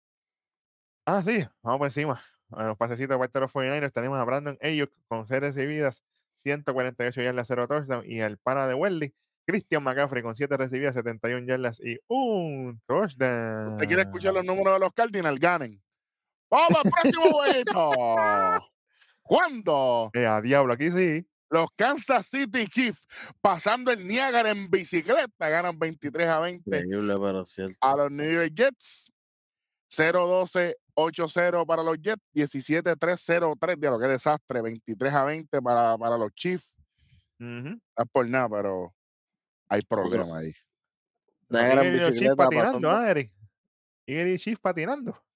Ah, 1.06 1.22
sí, 1.24 1.44
vamos 1.62 1.78
por 1.78 1.86
encima. 1.86 2.20
A 2.50 2.64
los 2.64 2.76
pasecitos 2.76 3.14
de 3.14 3.18
parte 3.18 3.38
de 3.38 3.42
los 3.42 3.52
49ers 3.52 3.92
tenemos 3.92 4.18
a 4.18 4.24
Brandon 4.24 4.58
Ayuk 4.60 4.90
con 5.06 5.26
6 5.26 5.40
recibidas, 5.40 6.02
148 6.34 7.22
yardas, 7.22 7.46
0 7.48 7.66
touchdown. 7.66 8.04
Y 8.06 8.20
al 8.20 8.38
pana 8.38 8.66
de 8.66 8.74
Welly, 8.74 9.14
Christian 9.46 9.82
McCaffrey 9.82 10.22
con 10.22 10.34
7 10.36 10.56
recibidas, 10.56 10.94
71 10.94 11.46
yardas 11.46 11.80
y 11.80 11.98
un 12.08 12.80
touchdown. 12.86 13.72
¿Usted 13.74 13.86
quiere 13.86 14.02
escuchar 14.02 14.34
los 14.34 14.44
números 14.44 14.74
de 14.74 14.80
los 14.80 14.92
Cardinals? 14.92 15.40
Ganen. 15.40 15.82
¡Vamos 16.50 16.84
al 16.84 16.90
próximo 16.90 17.30
jueguito! 17.32 17.90
¿Cuándo? 19.22 20.10
Eh, 20.14 20.26
a 20.26 20.40
diablo, 20.40 20.72
aquí 20.72 20.90
sí. 20.90 21.26
Los 21.50 21.68
Kansas 21.76 22.26
City 22.26 22.66
Chiefs, 22.66 23.06
pasando 23.40 23.90
el 23.90 24.06
Niágara 24.06 24.50
en 24.50 24.70
bicicleta, 24.70 25.48
ganan 25.48 25.78
23 25.78 26.28
a 26.28 26.40
20 26.40 26.76
Increíble, 26.76 27.14
pero 27.18 27.46
cierto. 27.46 27.76
a 27.80 27.96
los 27.96 28.10
New 28.10 28.30
York 28.30 28.52
Jets. 28.54 29.12
0-12-8-0 29.90 31.66
para 31.66 31.82
los 31.82 31.96
Jets, 31.98 32.22
17-3-0-3, 32.34 33.78
de 33.78 33.88
lo 33.88 33.98
que 33.98 34.06
desastre, 34.06 34.60
23 34.60 35.14
a 35.14 35.24
20 35.24 35.62
para, 35.62 35.96
para 35.96 36.18
los 36.18 36.30
Chiefs. 36.34 36.74
Ujú. 37.40 37.70
No 37.70 37.80
es 37.96 38.10
por 38.12 38.26
nada, 38.26 38.48
pero 38.50 38.94
hay 39.68 39.82
problemas 39.82 40.30
ahí. 40.32 40.52
Los 41.48 41.62
Negra 41.62 41.86
en 41.86 41.92
los 41.92 42.00
Chiefs 42.00 42.12
bicicleta 42.12 42.36
patinando, 42.36 42.90
ah, 42.90 43.10
Eric. 43.10 43.32
Chiefs 44.38 44.60
patinando. 44.60 45.27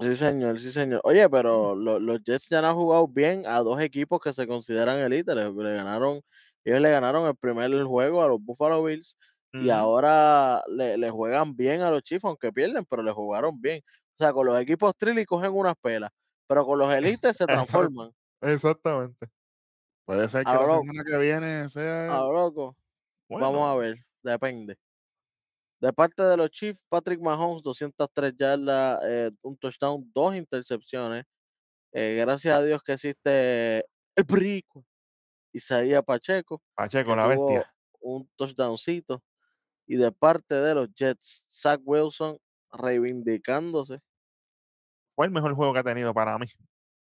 Sí, 0.00 0.14
señor, 0.16 0.58
sí, 0.58 0.70
señor. 0.70 1.00
Oye, 1.04 1.28
pero 1.28 1.74
lo- 1.74 1.98
los 1.98 2.22
Jets 2.24 2.48
ya 2.48 2.60
no 2.62 2.68
han 2.68 2.74
jugado 2.76 3.08
bien 3.08 3.44
a 3.46 3.58
dos 3.60 3.80
equipos 3.80 4.20
que 4.20 4.32
se 4.32 4.46
consideran 4.46 4.98
elite. 5.00 5.34
Le, 5.34 5.50
le 5.52 5.74
ganaron, 5.74 6.20
ellos 6.64 6.80
le 6.80 6.90
ganaron 6.90 7.26
el 7.26 7.34
primer 7.36 7.70
juego 7.84 8.22
a 8.22 8.28
los 8.28 8.40
Buffalo 8.40 8.82
Bills 8.84 9.16
y 9.52 9.70
ahora 9.70 10.62
le, 10.68 10.96
le 10.98 11.10
juegan 11.10 11.56
bien 11.56 11.80
a 11.82 11.90
los 11.90 12.02
Chiefs, 12.02 12.24
aunque 12.26 12.52
pierden, 12.52 12.84
pero 12.84 13.02
le 13.02 13.10
jugaron 13.12 13.60
bien. 13.60 13.82
O 13.86 14.22
sea, 14.22 14.32
con 14.32 14.46
los 14.46 14.60
equipos 14.60 14.94
trilly 14.96 15.24
cogen 15.24 15.52
unas 15.52 15.74
pelas, 15.80 16.10
pero 16.46 16.64
con 16.66 16.78
los 16.78 16.92
elites 16.92 17.36
se 17.36 17.46
transforman. 17.90 18.12
Exactamente. 18.42 19.26
Puede 20.06 20.28
ser 20.28 20.44
que 20.44 20.50
Ahora- 20.50 20.74
la 20.74 20.80
semana 20.80 21.04
que 21.04 21.18
viene 21.18 21.68
sea. 21.70 22.04
A 22.16 22.20
lo 22.22 22.32
loco. 22.32 22.76
Vamos 23.28 23.62
a 23.68 23.74
ver, 23.76 23.96
depende. 24.22 24.76
De 25.80 25.92
parte 25.92 26.22
de 26.22 26.36
los 26.36 26.50
Chiefs, 26.50 26.84
Patrick 26.88 27.20
Mahomes, 27.20 27.62
203 27.62 28.34
yardas, 28.36 29.00
eh, 29.04 29.30
un 29.42 29.56
touchdown, 29.56 30.10
dos 30.12 30.34
intercepciones. 30.34 31.24
Eh, 31.92 32.16
gracias 32.20 32.56
a 32.56 32.62
Dios 32.62 32.82
que 32.82 32.92
existe 32.92 33.78
el 34.14 34.26
perico. 34.26 34.84
Isaías 35.52 36.02
Pacheco, 36.04 36.62
Pacheco, 36.74 37.16
la 37.16 37.26
bestia. 37.26 37.72
un 38.00 38.28
touchdowncito. 38.36 39.22
Y 39.86 39.96
de 39.96 40.12
parte 40.12 40.54
de 40.56 40.74
los 40.74 40.88
Jets, 40.94 41.46
Zach 41.48 41.80
Wilson 41.84 42.38
reivindicándose. 42.70 44.00
Fue 45.14 45.26
el 45.26 45.32
mejor 45.32 45.54
juego 45.54 45.72
que 45.72 45.78
ha 45.80 45.84
tenido 45.84 46.12
para 46.12 46.38
mí. 46.38 46.46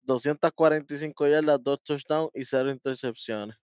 245 0.04 1.28
yardas, 1.28 1.62
dos 1.62 1.84
touchdowns 1.84 2.32
y 2.34 2.46
cero 2.46 2.72
intercepciones. 2.72 3.58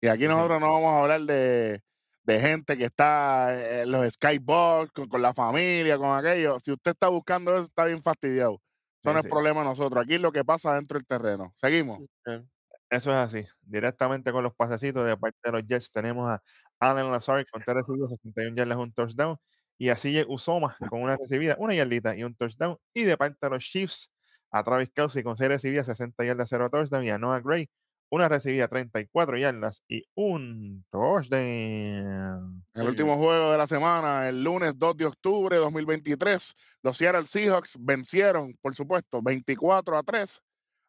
Y 0.00 0.06
aquí 0.06 0.26
nosotros 0.26 0.60
no 0.60 0.72
vamos 0.72 0.92
a 0.92 1.00
hablar 1.00 1.20
de, 1.22 1.82
de 2.28 2.40
gente 2.40 2.76
que 2.78 2.84
está 2.86 3.82
en 3.82 3.90
los 3.92 4.08
skybox, 4.14 4.92
con, 4.92 5.08
con 5.08 5.22
la 5.22 5.34
familia, 5.34 5.98
con 5.98 6.16
aquello. 6.16 6.58
Si 6.64 6.72
usted 6.72 6.92
está 6.92 7.08
buscando 7.08 7.54
eso, 7.54 7.64
está 7.64 7.86
bien 7.86 8.02
fastidiado. 8.02 8.60
Eso 9.02 9.12
Sí, 9.12 9.12
no 9.14 9.20
es 9.20 9.24
sí. 9.24 9.28
problema 9.28 9.60
de 9.62 9.66
nosotros. 9.66 10.04
Aquí 10.04 10.14
es 10.14 10.20
lo 10.20 10.32
que 10.32 10.44
pasa 10.44 10.74
dentro 10.74 10.98
del 10.98 11.06
terreno. 11.06 11.52
Seguimos. 11.56 12.02
Eh, 12.26 12.44
Eso 12.90 13.10
es 13.12 13.16
así. 13.18 13.44
Directamente 13.62 14.32
con 14.32 14.42
los 14.44 14.54
pasecitos 14.54 15.06
de 15.06 15.16
parte 15.16 15.38
de 15.44 15.52
los 15.52 15.66
Jets 15.66 15.90
tenemos 15.92 16.28
a 16.30 16.42
Allen 16.80 17.10
Lazard 17.12 17.44
con 17.50 17.62
3 17.64 17.76
recibidos, 17.76 18.10
61 18.10 18.56
yardas, 18.56 18.78
un 18.78 18.92
touchdown. 18.92 19.36
Y 19.78 19.90
a 19.90 19.96
CJ 19.96 20.24
Usoma 20.28 20.76
con 20.90 21.02
una 21.02 21.16
recibida, 21.16 21.56
una 21.58 21.74
yardita 21.74 22.16
y 22.16 22.24
un 22.24 22.34
touchdown. 22.34 22.76
Y 22.94 23.04
de 23.04 23.16
parte 23.16 23.36
de 23.40 23.50
los 23.50 23.64
Chiefs, 23.64 24.12
a 24.50 24.64
Travis 24.64 24.90
Kelsey 24.94 25.22
con 25.22 25.36
6 25.36 25.48
recibidas, 25.50 25.86
60 25.86 26.24
yardas, 26.24 26.48
0 26.50 26.68
touchdown. 26.70 27.04
Y 27.04 27.10
a 27.10 27.18
Noah 27.18 27.40
Gray, 27.40 27.70
una 28.10 28.28
recibida, 28.28 28.68
34 28.68 29.36
yardas 29.36 29.82
y 29.88 30.04
un 30.14 30.84
touchdown. 30.90 32.64
El 32.74 32.88
último 32.88 33.16
juego 33.16 33.52
de 33.52 33.58
la 33.58 33.66
semana, 33.66 34.28
el 34.28 34.42
lunes 34.42 34.78
2 34.78 34.96
de 34.96 35.06
octubre 35.06 35.56
de 35.56 35.62
2023, 35.62 36.54
los 36.82 36.96
Seattle 36.96 37.24
Seahawks 37.24 37.76
vencieron, 37.78 38.56
por 38.62 38.74
supuesto, 38.74 39.20
24 39.22 39.98
a 39.98 40.02
3 40.02 40.42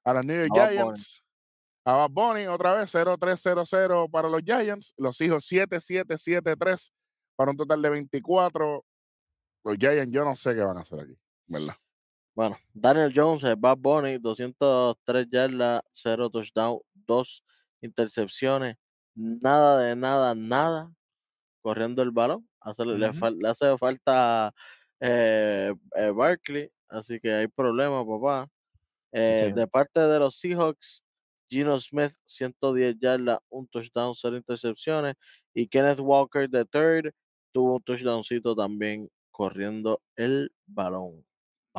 a 0.05 0.13
los 0.13 0.26
New 0.26 0.38
York 0.38 0.57
A. 0.57 0.70
Giants. 0.70 1.24
A 1.86 1.93
Bad 1.93 2.11
Bunny, 2.11 2.45
otra 2.47 2.74
vez 2.74 2.93
0-3-0-0 2.93 4.11
para 4.11 4.30
los 4.30 4.41
Giants. 4.43 4.93
Los 4.97 5.17
Seahawks 5.17 5.51
7-7-7-3 5.51 6.91
para 7.36 7.51
un 7.51 7.57
total 7.57 7.82
de 7.82 7.89
24. 7.89 8.86
Los 9.63 9.78
Giants, 9.78 10.13
yo 10.13 10.24
no 10.24 10.36
sé 10.36 10.55
qué 10.55 10.61
van 10.61 10.78
a 10.78 10.82
hacer 10.82 10.99
aquí, 11.01 11.17
¿verdad? 11.47 11.76
Bueno, 12.36 12.58
Daniel 12.74 13.12
Jones, 13.14 13.44
Bad 13.60 13.78
Bunny, 13.78 14.18
203 14.18 15.28
yardas, 15.30 15.82
0 15.92 16.30
touchdown, 16.30 16.80
2 16.94 17.44
intercepciones, 17.82 18.76
nada 19.16 19.80
de 19.84 19.96
nada, 19.96 20.36
nada 20.36 20.94
corriendo 21.62 22.02
el 22.04 22.12
balón. 22.12 22.48
Hace- 22.62 22.86
le, 22.86 23.12
hace 23.48 23.78
falta 23.78 24.54
eh, 25.02 25.74
eh, 25.96 26.12
Barkley, 26.12 26.70
así 26.90 27.20
que 27.20 27.32
hay 27.34 27.48
problema, 27.48 28.06
papá. 28.06 28.48
Eh, 29.14 29.52
de 29.54 29.68
parte 29.68 30.00
de 30.02 30.20
los 30.20 30.36
Seahawks, 30.40 31.04
Gino 31.50 31.80
Smith, 31.80 32.12
110 32.26 32.96
yardas, 33.00 33.40
un 33.50 33.68
touchdown, 33.68 34.14
0 34.16 34.38
intercepciones. 34.38 35.16
Y 35.54 35.68
Kenneth 35.68 36.00
Walker, 36.00 36.50
de 36.50 36.66
third, 36.66 37.12
tuvo 37.54 37.76
un 37.78 37.84
touchdowncito 37.84 38.56
también 38.56 39.10
corriendo 39.32 40.02
el 40.16 40.52
balón. 40.68 41.26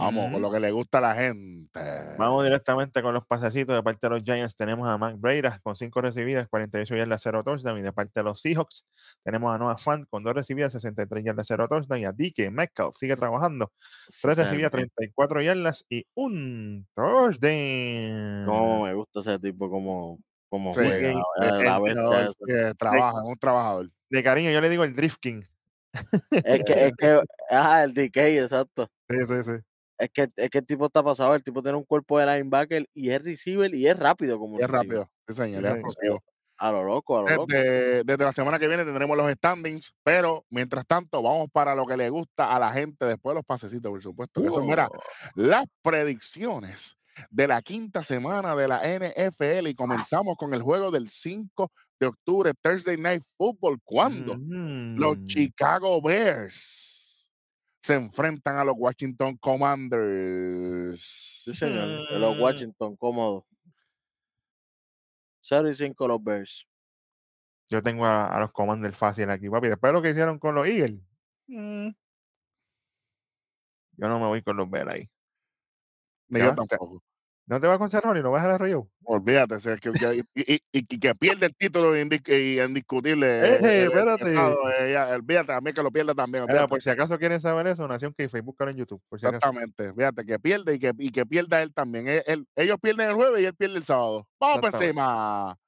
Vamos, 0.01 0.33
con 0.33 0.43
lo 0.43 0.51
que 0.51 0.61
le 0.61 0.71
gusta 0.73 0.99
a 0.99 1.01
la 1.03 1.15
gente. 1.15 1.81
Vamos 2.19 2.45
directamente 2.45 3.03
con 3.03 3.15
los 3.15 3.27
pasecitos. 3.27 3.77
De 3.77 3.83
parte 3.83 4.09
de 4.09 4.15
los 4.17 4.23
Giants 4.25 4.57
tenemos 4.57 4.89
a 4.89 4.97
Mac 4.99 5.17
Breida 5.19 5.61
con 5.63 5.77
5 5.77 6.01
recibidas, 6.01 6.49
48 6.49 6.97
yardas, 6.97 7.21
0 7.23 7.43
touchdown. 7.45 7.79
Y 7.79 7.83
de 7.83 7.93
parte 7.93 8.13
de 8.21 8.25
los 8.25 8.41
Seahawks 8.41 8.87
tenemos 9.23 9.55
a 9.55 9.59
Noah 9.59 9.77
Fant 9.77 10.07
con 10.09 10.23
2 10.25 10.35
recibidas, 10.35 10.73
63 10.73 11.25
yardas, 11.25 11.47
0 11.47 11.69
touchdown. 11.69 12.01
Y 12.01 12.05
a 12.07 12.13
DK 12.13 12.51
Metcalf 12.51 12.97
sigue 12.97 13.17
trabajando. 13.17 13.73
Sí, 14.09 14.21
3 14.23 14.37
se 14.37 14.43
recibidas, 14.45 14.73
ve. 14.73 14.79
34 14.79 15.43
yardas 15.43 15.85
y 15.89 16.07
un 16.15 16.87
touchdown. 16.95 18.45
Cómo 18.47 18.85
me 18.85 18.95
gusta 18.95 19.21
ese 19.21 19.39
tipo, 19.39 19.71
como, 19.71 20.19
como 20.49 20.73
Sí, 20.73 20.81
juega, 20.81 21.13
DK, 21.13 21.15
la, 21.37 21.47
la 21.63 21.77
el 21.77 21.83
bestia 21.83 22.03
Trabajador 22.03 22.23
esa. 22.23 22.35
que 22.47 22.75
trabaja, 22.77 23.23
un 23.25 23.39
trabajador. 23.39 23.91
De 24.11 24.23
cariño, 24.23 24.51
yo 24.51 24.61
le 24.61 24.69
digo 24.69 24.85
el 24.85 24.95
Drift 24.95 25.19
King. 25.21 25.43
Es 26.45 26.65
que, 26.65 26.87
es 26.87 26.93
que, 26.97 27.21
ajá, 27.51 27.85
el 27.85 27.95
DK, 27.95 28.17
exacto. 28.17 28.89
Sí, 29.09 29.17
sí, 29.27 29.45
sí. 29.45 29.53
Es 30.01 30.11
que, 30.11 30.29
es 30.35 30.51
que 30.51 30.59
el 30.59 30.67
tipo 30.67 30.87
está 30.87 31.03
pasado, 31.03 31.35
el 31.35 31.43
tipo 31.43 31.63
tiene 31.63 31.77
un 31.77 31.85
cuerpo 31.85 32.19
de 32.19 32.27
linebacker 32.27 32.89
y 32.95 33.11
es 33.11 33.23
receiver 33.23 33.73
y 33.75 33.87
es 33.87 33.99
rápido 33.99 34.39
como 34.39 34.59
Y 34.59 34.63
es 34.63 34.71
rápido. 34.71 35.11
Sí, 35.29 35.35
señor, 35.35 35.63
Sí, 35.63 36.07
es. 36.09 36.15
A 36.57 36.73
lo 36.73 36.85
loco, 36.85 37.19
a 37.19 37.23
lo 37.23 37.29
loco. 37.29 37.47
Desde, 37.49 38.05
desde 38.05 38.25
la 38.25 38.33
semana 38.33 38.59
que 38.59 38.69
viene 38.69 38.85
tendremos 38.85 39.17
los 39.17 39.31
standings, 39.33 39.95
pero 40.03 40.45
mientras 40.51 40.87
tanto 40.87 41.23
vamos 41.23 41.49
para 41.53 41.75
lo 41.75 41.87
que 41.87 41.97
le 41.97 42.11
gusta 42.11 42.55
a 42.55 42.59
la 42.59 42.73
gente 42.73 43.07
después 43.07 43.33
de 43.33 43.39
los 43.41 43.45
pasecitos, 43.47 43.91
por 43.91 44.03
supuesto. 44.03 44.43
Que 44.43 44.49
eso, 44.49 44.63
mira, 44.63 44.89
las 45.35 45.67
predicciones 45.83 46.97
de 47.31 47.49
la 47.49 47.63
quinta 47.63 48.05
semana 48.05 48.55
de 48.55 48.69
la 48.69 48.83
NFL 48.83 49.69
y 49.69 49.75
comenzamos 49.75 50.37
con 50.37 50.55
el 50.55 50.63
juego 50.63 50.91
del 50.91 51.09
5 51.09 51.71
de 51.99 52.07
octubre, 52.07 52.53
Thursday 52.63 52.97
Night 52.97 53.23
Football, 53.37 53.79
cuando 53.85 54.35
los 54.35 55.19
Mm. 55.19 55.27
Chicago 55.27 56.01
Bears 56.03 56.90
se 57.83 57.95
enfrentan 57.95 58.57
a 58.59 58.65
los 58.65 58.75
Washington 58.79 59.37
Commanders. 59.39 61.01
Sí, 61.45 61.55
señor. 61.55 61.87
De 62.11 62.19
los 62.19 62.37
Mm. 62.37 62.43
Washington, 62.43 62.97
cómodo. 62.97 63.47
0 65.43 65.69
y 65.71 65.75
5 65.75 66.09
los 66.09 66.23
Bears. 66.23 66.67
Yo 67.71 67.83
tengo 67.83 68.05
a, 68.05 68.27
a 68.27 68.41
los 68.41 68.53
Commanders 68.53 68.97
fácil 68.97 69.31
aquí, 69.31 69.49
papi. 69.49 69.69
Después 69.69 69.91
de 69.91 69.95
lo 69.95 70.03
que 70.03 70.11
hicieron 70.11 70.39
con 70.39 70.55
los 70.55 70.67
Eagles. 70.67 71.01
mm, 71.49 71.91
Yo 73.97 74.09
no 74.09 74.19
me 74.19 74.27
voy 74.27 74.43
con 74.43 74.57
los 74.57 74.69
Bears 74.69 74.93
ahí. 74.93 75.11
Ni 76.29 76.41
¿Qué 76.41 76.45
yo 76.45 76.55
tampoco. 76.55 77.03
¿No 77.51 77.61
te 77.61 77.67
vas 77.67 77.79
con 77.79 77.91
Cerrone 77.91 78.21
y 78.21 78.23
no 78.23 78.31
vas 78.31 78.45
a 78.45 78.55
Arroyo? 78.55 78.87
Olvídate, 79.03 79.55
o 79.57 79.59
sea, 79.59 79.77
que, 79.77 79.91
que- 79.91 80.23
y, 80.37 80.55
y- 80.55 80.61
y 80.73 80.99
que 81.01 81.15
pierde 81.17 81.47
el 81.47 81.57
título 81.57 81.99
indiscutible. 81.99 83.27
Eh, 83.61 83.85
espérate. 83.87 84.35
eh, 84.35 84.93
ya, 84.93 85.09
olvídate, 85.09 85.53
a 85.55 85.61
mí 85.61 85.73
que 85.73 85.83
lo 85.83 85.91
pierda 85.91 86.15
también. 86.15 86.45
Mira, 86.47 86.69
por 86.69 86.81
si 86.81 86.91
acaso 86.91 87.19
quieren 87.19 87.41
saber 87.41 87.67
eso, 87.67 87.89
Nación 87.89 88.15
que 88.17 88.29
búscalo 88.41 88.71
en 88.71 88.77
YouTube. 88.77 89.03
Por 89.09 89.19
si 89.19 89.27
acaso. 89.27 89.39
Exactamente, 89.49 89.93
fíjate, 89.95 90.25
que 90.25 90.39
pierde 90.39 90.75
y 90.77 90.79
que, 90.79 90.93
y 90.97 91.11
que 91.11 91.27
pierda 91.27 91.61
él 91.61 91.75
también. 91.75 92.07
Él- 92.07 92.23
él- 92.27 92.47
ellos 92.55 92.77
pierden 92.81 93.09
el 93.09 93.15
jueves 93.17 93.43
y 93.43 93.47
él 93.47 93.55
pierde 93.57 93.79
el 93.79 93.83
sábado. 93.83 94.29
Vamos 94.39 94.61
por 94.61 94.73
encima. 94.83 95.59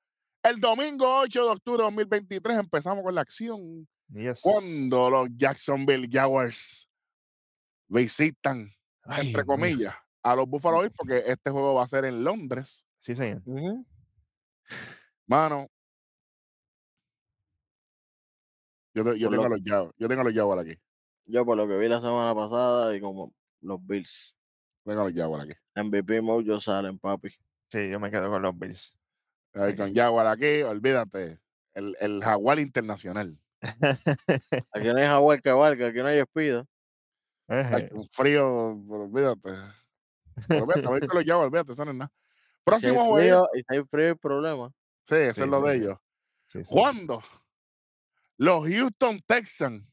El 0.45 0.61
domingo 0.61 1.19
8 1.19 1.45
de 1.47 1.51
octubre 1.51 1.79
de 1.79 1.85
2023 1.85 2.59
empezamos 2.61 3.03
con 3.03 3.13
la 3.13 3.23
acción. 3.23 3.89
Yes. 4.09 4.39
Cuando 4.41 5.11
los 5.11 5.29
Jacksonville 5.37 6.09
Jaguars 6.09 6.89
visitan, 7.89 8.71
Ay, 9.05 9.29
entre 9.29 9.45
comillas, 9.45 9.95
a 10.23 10.35
los 10.37 10.47
Buffalo 10.49 10.81
Bills, 10.81 10.95
porque 10.97 11.23
este 11.27 11.51
juego 11.51 11.75
va 11.75 11.85
a 11.85 11.89
ser 11.89 12.05
en 12.05 12.23
Londres. 12.25 12.85
Sí, 12.99 13.15
señor. 13.15 13.43
Mano. 15.27 15.69
Yo, 18.95 19.05
te- 19.05 19.19
yo 19.19 19.31
tengo 19.31 19.45
lo- 19.45 19.57
los 19.57 19.61
Jaguars, 19.65 19.95
yo 19.99 20.09
tengo 20.09 20.23
los 20.23 20.35
Jaguars 20.35 20.63
aquí. 20.69 20.79
Yo 21.25 21.45
por 21.45 21.57
lo 21.57 21.67
que 21.67 21.77
vi 21.77 21.89
la 21.89 22.01
semana 22.01 22.35
pasada 22.35 22.95
y 22.95 23.01
como 23.01 23.33
los 23.61 23.85
Bills. 23.87 24.35
Tengo 24.85 25.05
los 25.09 25.13
Jaguars 25.15 25.45
aquí. 25.45 25.55
MVP 25.77 26.21
Mojo 26.21 26.61
salen, 26.61 26.99
papi. 26.99 27.31
Sí, 27.71 27.89
yo 27.89 27.99
me 28.01 28.11
quedo 28.11 28.29
con 28.31 28.43
los 28.43 28.59
Bills. 28.59 28.99
Ahí 29.55 29.75
con 29.77 29.95
Jaguar 29.95 30.27
aquí, 30.27 30.63
olvídate. 30.63 31.39
El, 31.75 31.97
el 32.01 32.23
Jaguar 32.23 32.59
Internacional. 32.59 33.39
Aquí 33.63 34.87
no 34.89 34.97
hay 34.97 35.07
Jaguar 35.07 35.41
que 35.41 35.53
valga, 35.53 35.87
aquí 35.89 35.99
no 35.99 36.07
hay 36.07 36.19
Espida. 36.19 36.67
Ay, 37.49 37.85
Eje. 37.85 37.95
un 37.95 38.07
frío, 38.09 38.83
pero 39.43 39.57
olvídate. 40.49 40.49
Pero 40.49 40.65
olvídate, 40.65 40.87
voy 40.89 41.01
con 41.09 41.17
los 41.19 41.25
Jaguars, 41.27 41.47
olvídate, 41.49 41.73
eso 41.73 41.85
no 41.85 41.91
es 41.93 41.97
nada. 41.97 42.13
Si 42.13 42.63
Próximo 42.65 43.05
juego. 43.07 43.49
y 43.55 43.63
hay 43.69 43.83
frío 43.91 44.17
problema. 44.17 44.71
Sí, 45.05 45.15
eso 45.17 45.35
Sí, 45.35 45.43
es 45.43 45.49
lo 45.49 45.63
sí, 45.63 45.69
de 45.69 45.75
ellos. 45.77 45.99
Sí. 46.47 46.61
Los 48.39 48.67
Houston 48.69 49.21
Texans 49.27 49.85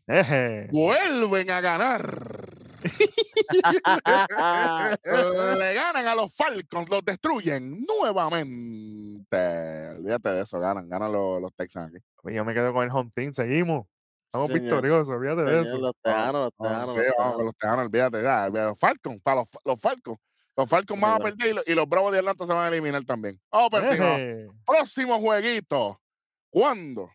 vuelven 0.72 1.52
a 1.52 1.62
ganar. 1.62 2.50
Le 5.58 5.74
ganan 5.74 6.08
a 6.08 6.16
los 6.16 6.34
Falcons, 6.34 6.90
los 6.90 7.04
destruyen 7.04 7.86
nuevamente. 7.86 9.90
Olvídate 9.98 10.30
de 10.30 10.42
eso, 10.42 10.60
ganan, 10.60 10.88
ganan 10.90 11.12
los, 11.12 11.42
los 11.42 11.54
Texans 11.54 11.94
aquí. 11.94 12.04
Yo 12.34 12.46
me 12.46 12.54
quedo 12.54 12.74
con 12.74 12.84
el 12.84 12.90
home 12.92 13.12
team, 13.14 13.34
seguimos. 13.34 13.86
Estamos 14.26 14.48
Señor. 14.48 14.62
victoriosos, 14.62 15.10
olvídate 15.10 15.42
de 15.44 15.62
eso. 15.62 15.78
los 15.78 15.94
tejanos, 16.02 16.44
los 16.44 16.54
tejanos, 16.56 16.96
sí, 16.96 17.02
los 17.44 17.56
tejanos. 17.58 17.86
olvídate. 17.86 18.24
Ya, 18.24 18.50
los 18.50 18.80
Falcons, 18.80 19.22
para 19.22 19.38
los, 19.42 19.48
los 19.66 19.82
Falcons. 19.82 20.20
Los 20.60 20.70
Falcons 20.70 21.00
van 21.00 21.14
a 21.14 21.20
perder 21.20 21.64
y 21.66 21.74
los, 21.74 21.88
Bravos 21.88 22.12
de 22.12 22.20
Atlanta 22.20 22.46
se 22.46 22.52
van 22.52 22.66
a 22.66 22.68
eliminar 22.68 23.02
también. 23.06 23.40
Encima. 23.50 24.18
Eje. 24.18 24.50
Próximo 24.66 25.18
jueguito. 25.18 26.02
¿Cuándo? 26.50 27.10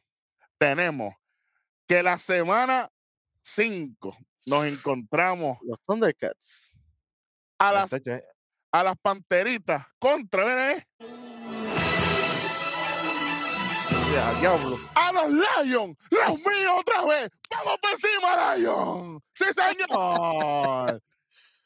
Tenemos 0.57 1.15
que 1.87 2.03
la 2.03 2.19
semana 2.19 2.91
5 3.43 4.17
nos 4.47 4.65
encontramos 4.65 5.59
Los 5.61 5.79
Thundercats. 5.83 6.75
a 7.59 7.71
las, 7.71 7.91
a 8.73 8.83
las 8.83 8.97
Panteritas 8.97 9.85
contra 9.99 10.45
¿ven, 10.47 10.79
eh? 10.79 10.87
Diablo. 14.41 14.79
a 14.95 15.13
los 15.13 15.31
Lions. 15.67 15.99
Los 16.11 16.39
míos 16.39 16.73
otra 16.79 17.05
vez. 17.05 17.31
Vamos 17.51 17.77
por 17.83 17.91
encima, 17.91 18.57
Lions. 18.57 19.23
Sí, 19.35 19.45
señor. 19.53 21.03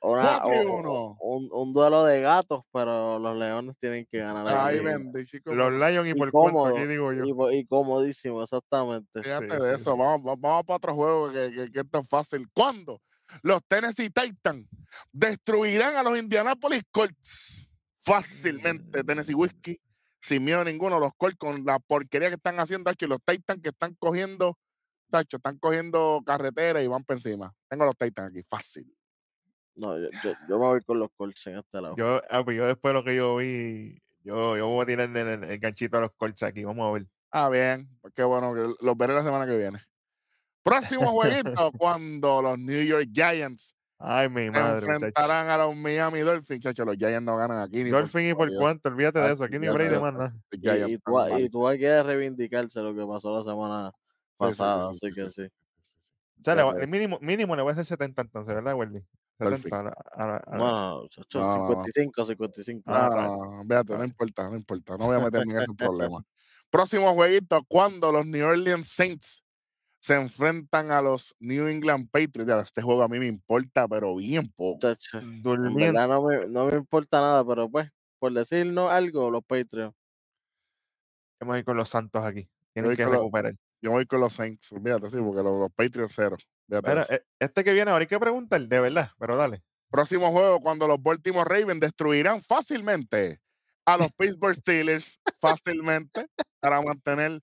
Una- 0.01 0.44
o- 0.46 1.16
un, 1.20 1.49
un 1.53 1.72
duelo 1.72 2.05
de 2.05 2.20
gatos, 2.20 2.62
pero 2.72 3.18
los 3.18 3.36
leones 3.36 3.76
tienen 3.78 4.07
que 4.11 4.18
ganar. 4.18 4.46
Ay, 4.59 4.78
bendito, 4.80 5.18
chicos. 5.24 5.57
Los 5.57 5.72
Lions 5.72 6.07
y 6.07 6.11
Y 6.11 6.14
por 6.14 6.30
cuánto, 6.30 6.66
aquí 6.66 6.86
digo 6.86 7.12
yo. 7.12 7.24
Y, 7.51 7.57
y 7.59 7.66
comodísimo, 7.66 8.42
exactamente. 8.42 9.22
Fíjate 9.22 9.46
Sí, 9.46 9.55
de 9.57 9.61
sí, 9.70 9.74
eso, 9.74 9.92
sí. 9.94 9.99
Vamos, 9.99 10.20
va- 10.26 10.36
vamos 10.38 10.64
para 10.64 10.76
otro 10.76 10.94
juego 10.94 11.32
que, 11.32 11.51
que, 11.51 11.70
que 11.72 11.80
esto 11.80 11.99
es 11.99 12.09
fácil. 12.09 12.46
¿Cuándo? 12.55 13.01
Los 13.42 13.61
Tennessee 13.66 14.09
Titans 14.11 14.68
destruirán 15.12 15.96
a 15.96 16.03
los 16.03 16.16
Indianapolis 16.18 16.82
Colts 16.92 17.68
fácilmente. 18.03 19.03
Tennessee 19.05 19.34
Whiskey, 19.34 19.80
sin 20.20 20.44
miedo 20.44 20.62
ninguno. 20.64 20.99
Los 20.99 21.11
Colts 21.16 21.36
con 21.36 21.64
la 21.64 21.78
porquería 21.80 22.28
que 22.28 22.36
están 22.36 22.59
haciendo 22.61 22.88
aquí. 22.88 23.07
Los 23.07 23.18
Titans 23.24 23.61
que 23.62 23.70
están 23.70 23.94
cogiendo, 23.99 24.57
tacho, 25.11 25.38
están 25.38 25.59
cogiendo 25.59 26.22
carretera 26.24 26.82
y 26.82 26.86
van 26.86 27.05
por 27.05 27.16
encima. 27.16 27.53
Tengo 27.68 27.84
los 27.84 27.96
Titans 27.96 28.30
aquí, 28.30 28.42
fácil. 28.49 28.94
No, 29.79 29.97
yo, 29.99 30.09
yo, 30.24 30.33
yo 30.49 30.59
me 30.59 30.64
voy 30.66 30.81
con 30.83 30.99
los 30.99 31.09
Colts 31.16 31.47
en 31.47 31.59
este 31.59 31.81
lado. 31.81 31.95
Yo, 31.97 32.20
ah, 32.31 32.45
pues 32.45 32.57
yo 32.57 32.66
después 32.66 32.93
de 32.93 32.99
lo 32.99 33.05
que 33.05 33.14
yo 33.16 33.37
vi, 33.37 33.97
yo, 34.24 34.57
yo 34.57 34.66
voy 34.66 34.83
a 34.83 34.87
tirar 34.87 35.09
el, 35.09 35.16
el- 35.16 35.45
el 35.45 35.59
ganchito 35.59 35.99
a 35.99 36.01
los 36.03 36.12
Colts 36.16 36.43
aquí. 36.43 36.64
Vamos 36.64 36.89
a 36.89 36.93
ver. 36.93 37.07
Ah, 37.31 37.49
bien. 37.49 37.89
pues 38.01 38.12
Qué 38.14 38.24
bueno, 38.24 38.55
que 38.55 38.74
los 38.85 38.97
veré 38.97 39.14
la 39.14 39.22
semana 39.22 39.47
que 39.47 39.57
viene. 39.57 39.79
Próximo 40.62 41.12
jueguito, 41.12 41.72
cuando 41.79 42.43
los 42.43 42.59
New 42.59 42.83
York 42.83 43.09
Giants 43.12 43.74
Ay, 44.01 44.29
mi 44.29 44.51
madre. 44.51 44.81
muchacho. 44.81 44.93
enfrentarán 44.93 45.49
a 45.51 45.57
los 45.59 45.74
Miami 45.76 46.20
Dolphins. 46.20 46.61
Chacho, 46.62 46.85
los 46.85 46.97
Giants 46.97 47.24
no 47.24 47.37
ganan 47.37 47.62
aquí. 47.62 47.85
ni 47.85 47.91
por 47.91 48.01
Dolphin 48.01 48.31
y 48.31 48.35
por 48.35 48.51
cuánto, 48.57 48.89
olvídate 48.89 49.20
de 49.20 49.33
eso. 49.33 49.45
Aquí 49.45 49.59
ni 49.59 49.66
nada. 49.66 49.79
Los 49.89 50.33
Y, 50.53 50.93
y 50.95 50.99
tú, 50.99 51.39
y 51.39 51.49
tú 51.51 51.62
quieres 51.79 52.05
reivindicarse 52.05 52.81
lo 52.81 52.95
que 52.95 53.07
pasó 53.07 53.39
la 53.39 53.51
semana 53.51 53.91
Sí, 53.91 53.95
sí, 53.95 54.53
sí, 54.53 54.59
pasada, 54.59 54.91
sí, 54.93 55.07
así 55.07 55.14
que 55.14 55.31
sí. 55.31 55.43
O 56.41 56.45
sea, 56.45 56.55
le 56.55 56.62
va- 56.62 56.74
mínimo, 56.87 57.18
mínimo 57.20 57.57
le 57.57 57.62
voy 57.62 57.70
a 57.70 57.72
hacer 57.72 57.85
70 57.87 58.22
entonces, 58.22 58.55
¿verdad, 58.55 58.74
Wendy? 58.76 59.01
Dolphin. 59.39 59.62
70 59.70 59.78
a 59.78 59.82
la- 59.82 59.91
a 60.12 60.26
la- 60.26 60.36
a 60.36 60.51
la- 60.51 60.57
No, 60.59 60.70
no, 60.72 61.03
no, 61.03 61.09
chacho, 61.09 61.39
No, 61.41 61.47
no, 61.47 61.57
no. 61.57 61.68
55, 61.84 62.24
55. 62.26 62.82
Ah, 62.86 63.09
No, 63.11 63.16
rayos. 63.16 63.39
no, 63.39 63.57
no, 63.57 63.62
véate, 63.64 63.97
no 63.97 64.05
importa, 64.05 64.51
no 64.51 64.57
importa. 64.57 64.97
No 64.99 65.07
voy 65.07 65.16
a 65.16 65.20
meterme 65.20 65.53
en 65.55 65.59
ese 65.61 65.74
problema. 65.74 66.24
Próximo 66.70 67.14
jueguito, 67.14 67.64
cuando 67.68 68.12
los 68.12 68.26
New 68.26 68.47
Orleans 68.47 68.89
Saints 68.89 69.43
se 70.01 70.14
enfrentan 70.14 70.91
a 70.93 71.01
los 71.03 71.34
New 71.41 71.66
England 71.66 72.09
Patriots. 72.11 72.64
Este 72.64 72.82
juego 72.82 73.03
a 73.03 73.09
mí 73.09 73.18
me 73.18 73.26
importa, 73.26 73.89
pero 73.89 74.14
bien 74.16 74.53
poco. 74.55 74.78
Chacho, 74.80 75.18
en 75.18 75.43
Durmiendo. 75.43 75.78
verdad 76.01 76.09
no 76.09 76.22
me, 76.22 76.47
no 76.47 76.66
me 76.66 76.76
importa 76.76 77.20
nada, 77.20 77.45
pero 77.45 77.68
pues, 77.70 77.91
por 78.18 78.32
decirnos 78.32 78.91
algo, 78.91 79.30
los 79.30 79.43
Patriots. 79.45 79.95
Vamos 81.41 81.57
a 81.57 81.59
ir 81.61 81.64
con 81.64 81.76
los 81.76 81.89
Santos 81.89 82.24
aquí. 82.24 82.49
Tienen 82.72 82.95
que 82.97 83.05
recuperar. 83.05 83.55
Yo 83.81 83.93
voy 83.93 84.07
con 84.07 84.20
los 84.20 84.33
Saints, 84.33 84.72
olvídate, 84.72 85.11
sí, 85.11 85.18
porque 85.18 85.43
los, 85.43 85.59
los 85.59 85.72
Patriots 85.72 86.12
cero. 86.16 86.37
Fíjate 86.68 87.01
eso. 87.01 87.14
eh, 87.14 87.24
este 87.39 87.62
que 87.62 87.72
viene 87.72 87.91
ahora 87.91 88.03
hay 88.03 88.09
que 88.09 88.18
preguntar, 88.18 88.61
de 88.61 88.81
verdad, 88.81 89.11
pero 89.18 89.37
dale. 89.37 89.62
Próximo 89.91 90.31
juego, 90.33 90.61
cuando 90.61 90.87
los 90.87 91.03
Baltimore 91.03 91.49
Ravens 91.49 91.81
destruirán 91.81 92.43
fácilmente 92.43 93.41
a 93.87 93.97
los 93.97 94.12
Pittsburgh 94.12 94.55
Steelers, 94.55 95.20
fácilmente, 95.41 96.26
para 96.61 96.83
mantener 96.83 97.41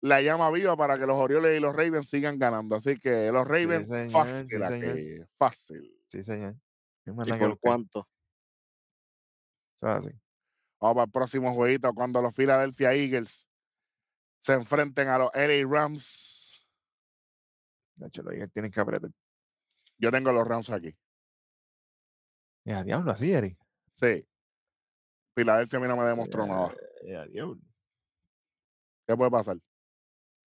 la 0.00 0.20
llama 0.22 0.50
viva 0.50 0.76
para 0.76 0.98
que 0.98 1.06
los 1.06 1.16
Orioles 1.16 1.56
y 1.56 1.60
los 1.60 1.74
Ravens 1.74 2.08
sigan 2.08 2.38
ganando. 2.38 2.76
Así 2.76 2.98
que 2.98 3.30
los 3.30 3.46
Ravens, 3.46 3.88
señor, 3.88 4.10
fácil 4.10 4.48
sí, 4.48 4.62
aquí, 4.62 5.30
fácil. 5.36 5.96
Sí, 6.08 6.24
señor. 6.24 6.56
¿Y 7.04 7.32
por 7.32 7.58
cuánto? 7.58 8.08
Eso 9.76 9.88
es 9.88 10.06
así. 10.06 10.10
Vamos 10.80 10.94
para 10.94 11.04
el 11.04 11.10
próximo 11.10 11.54
jueguito, 11.54 11.92
cuando 11.92 12.22
los 12.22 12.34
Philadelphia 12.34 12.92
Eagles 12.92 13.48
se 14.42 14.54
enfrenten 14.54 15.08
a 15.08 15.18
los 15.18 15.30
LA 15.34 15.66
Rams. 15.68 16.66
De 17.94 18.08
hecho, 18.08 18.22
los 18.22 18.34
tienen 18.52 18.70
que 18.70 18.80
apretar. 18.80 19.10
Yo 19.98 20.10
tengo 20.10 20.32
los 20.32 20.46
Rams 20.46 20.68
aquí. 20.70 20.94
Ya, 22.64 22.82
diablo, 22.82 23.12
así, 23.12 23.32
Eric. 23.32 23.56
Sí. 24.00 24.26
Filadelfia 25.36 25.78
a 25.78 25.82
mí 25.82 25.88
no 25.88 25.96
me 25.96 26.04
demostró 26.04 26.46
nada. 26.46 26.74
Ya, 27.04 27.24
diablo. 27.26 27.58
¿Qué 29.06 29.16
puede 29.16 29.30
pasar? 29.30 29.56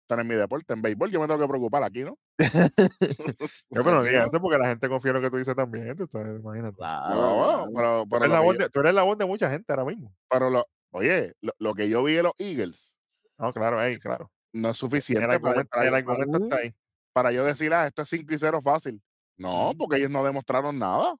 Están 0.03 0.21
en 0.21 0.27
mi 0.27 0.35
deporte, 0.35 0.73
en 0.73 0.81
béisbol, 0.81 1.11
yo 1.11 1.19
me 1.19 1.27
tengo 1.27 1.39
que 1.39 1.47
preocupar 1.47 1.83
aquí, 1.83 2.03
¿no? 2.03 2.17
Yo, 3.69 3.83
pero 3.83 3.91
no 3.97 4.03
digas 4.03 4.27
eso 4.33 4.41
porque 4.41 4.57
la 4.57 4.67
gente 4.69 4.89
confía 4.89 5.11
en 5.11 5.17
lo 5.17 5.21
que 5.21 5.29
tú 5.29 5.37
dices 5.37 5.55
también. 5.55 5.95
Tú 5.95 6.07
sabes, 6.11 6.39
imagínate. 6.39 6.77
Claro, 6.77 7.15
No, 7.15 7.35
bueno, 7.35 7.65
claro. 7.71 7.71
pero, 7.75 8.03
Tú 8.03 8.09
pero 8.09 8.25
eres, 8.25 8.29
lo 8.29 8.33
la 8.33 8.39
que 8.39 8.45
voz 8.45 8.53
yo- 8.55 8.59
de, 8.63 8.69
tú 8.69 8.79
eres 8.79 8.93
la 8.95 9.03
voz 9.03 9.17
de 9.19 9.25
mucha 9.25 9.49
gente 9.51 9.71
ahora 9.71 9.85
mismo. 9.85 10.15
pero 10.27 10.49
lo- 10.49 10.65
oye, 10.91 11.33
lo, 11.41 11.53
lo 11.59 11.73
que 11.75 11.89
yo 11.89 12.03
vi 12.03 12.13
de 12.13 12.23
los 12.23 12.33
Eagles 12.39 12.97
No, 13.39 13.53
claro, 13.53 13.79
ahí, 13.79 13.97
claro. 13.97 14.29
no 14.53 14.69
es 14.71 14.77
suficiente 14.77 15.23
El 15.23 15.27
para, 15.27 15.35
argumento, 15.51 15.69
para- 15.69 15.87
el 15.87 15.95
argumento 15.95 16.37
está 16.43 16.55
ahí. 16.57 16.75
para 17.13 17.31
yo 17.31 17.43
decir, 17.45 17.73
ah, 17.73 17.87
esto 17.87 18.01
es 18.01 18.09
5 18.09 18.33
y 18.33 18.37
0 18.37 18.61
fácil. 18.61 19.01
No, 19.37 19.71
porque 19.77 19.95
ellos 19.97 20.11
no 20.11 20.23
demostraron 20.23 20.77
nada. 20.77 21.15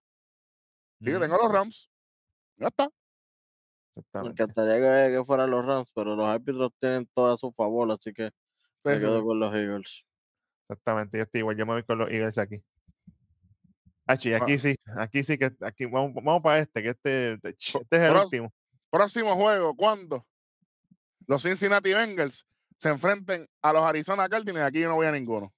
Sí, 1.02 1.06
tengo 1.06 1.38
los 1.38 1.52
Rams. 1.52 1.90
Ya 2.58 2.68
está. 2.68 2.90
Me 4.22 4.30
encantaría 4.30 5.10
que, 5.10 5.24
fueran 5.26 5.50
los 5.52 5.66
Rams, 5.66 5.90
pero 5.96 6.16
los 6.16 6.26
árbitros 6.28 6.72
tienen 6.78 7.08
todo 7.14 7.34
a 7.34 7.38
su 7.38 7.52
favor, 7.54 7.90
así 7.92 8.14
que 8.14 8.30
me 8.84 8.96
Sí, 8.96 9.00
quedo 9.00 9.20
sí. 9.20 9.26
con 9.26 9.40
los 9.40 9.56
Eagles. 9.56 10.06
Exactamente, 10.70 11.18
yo 11.18 11.24
estoy 11.24 11.40
igual, 11.40 11.56
yo 11.58 11.66
me 11.66 11.74
voy 11.74 11.84
con 11.84 11.98
los 11.98 12.10
Eagles 12.12 12.38
aquí. 12.38 12.64
Hachi, 14.08 14.34
Ah. 14.34 14.40
aquí 14.42 14.58
sí, 14.60 14.76
aquí 14.98 15.24
sí 15.24 15.38
que 15.38 15.52
aquí 15.62 15.86
vamos, 15.86 16.14
vamos 16.16 16.42
para 16.42 16.60
este, 16.60 16.82
que 16.84 16.90
este, 16.90 17.34
este 17.34 17.50
este 17.50 17.78
es 17.98 18.02
el 18.04 18.12
Pros- 18.12 18.24
último. 18.26 18.54
Próximo 18.90 19.36
juego, 19.36 19.76
¿cuándo? 19.76 20.26
Los 21.30 21.44
Cincinnati 21.44 21.94
Bengals 21.94 22.44
se 22.80 22.90
enfrenten 22.90 23.48
a 23.62 23.72
los 23.72 23.84
Arizona 23.84 24.28
Cardinals. 24.28 24.66
Aquí 24.66 24.80
yo 24.80 24.90
no 24.90 24.96
voy 24.96 25.06
a 25.06 25.12
ninguno. 25.12 25.54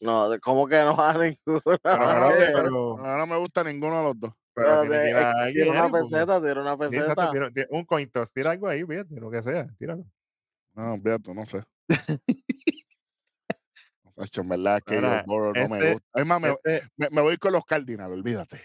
No, 0.00 0.28
¿cómo 0.40 0.68
que 0.68 0.76
no 0.76 0.96
va 0.96 1.10
a 1.10 1.18
ninguna? 1.18 1.60
Pero, 1.82 2.30
pero, 2.38 2.96
No, 3.18 3.26
me 3.26 3.36
gusta 3.36 3.64
ninguno 3.64 3.96
de 3.98 4.02
los 4.04 4.20
dos. 4.20 4.32
pero 4.54 4.84
eh, 4.94 5.52
Tira 5.52 5.70
una 5.72 5.90
peseta, 5.90 6.40
tira 6.40 6.60
una 6.62 6.78
peseta. 6.78 7.30
tira- 7.32 7.50
tira 7.50 7.66
un 7.70 7.84
coin 7.84 8.08
toss, 8.10 8.32
tira 8.32 8.52
algo 8.52 8.68
ahí, 8.68 8.84
fíjate, 8.84 9.16
lo 9.20 9.28
que 9.30 9.42
sea, 9.42 9.66
tíralo. 9.76 10.04
No, 10.74 10.94
olvídate, 10.94 11.34
no 11.34 11.44
sé. 11.44 11.64
En 14.36 14.48
verdad 14.50 14.76
es 14.76 14.84
que 14.84 15.00
no 15.00 15.08
me 15.10 15.62
este- 15.78 15.92
gusta. 15.94 16.08
Es 16.20 16.26
más, 16.26 16.40
me, 16.42 16.48
Este, 16.50 16.82
me- 16.96 17.08
me 17.10 17.20
voy 17.22 17.38
con 17.38 17.52
los 17.52 17.64
Cardinals, 17.64 18.12
olvídate. 18.12 18.60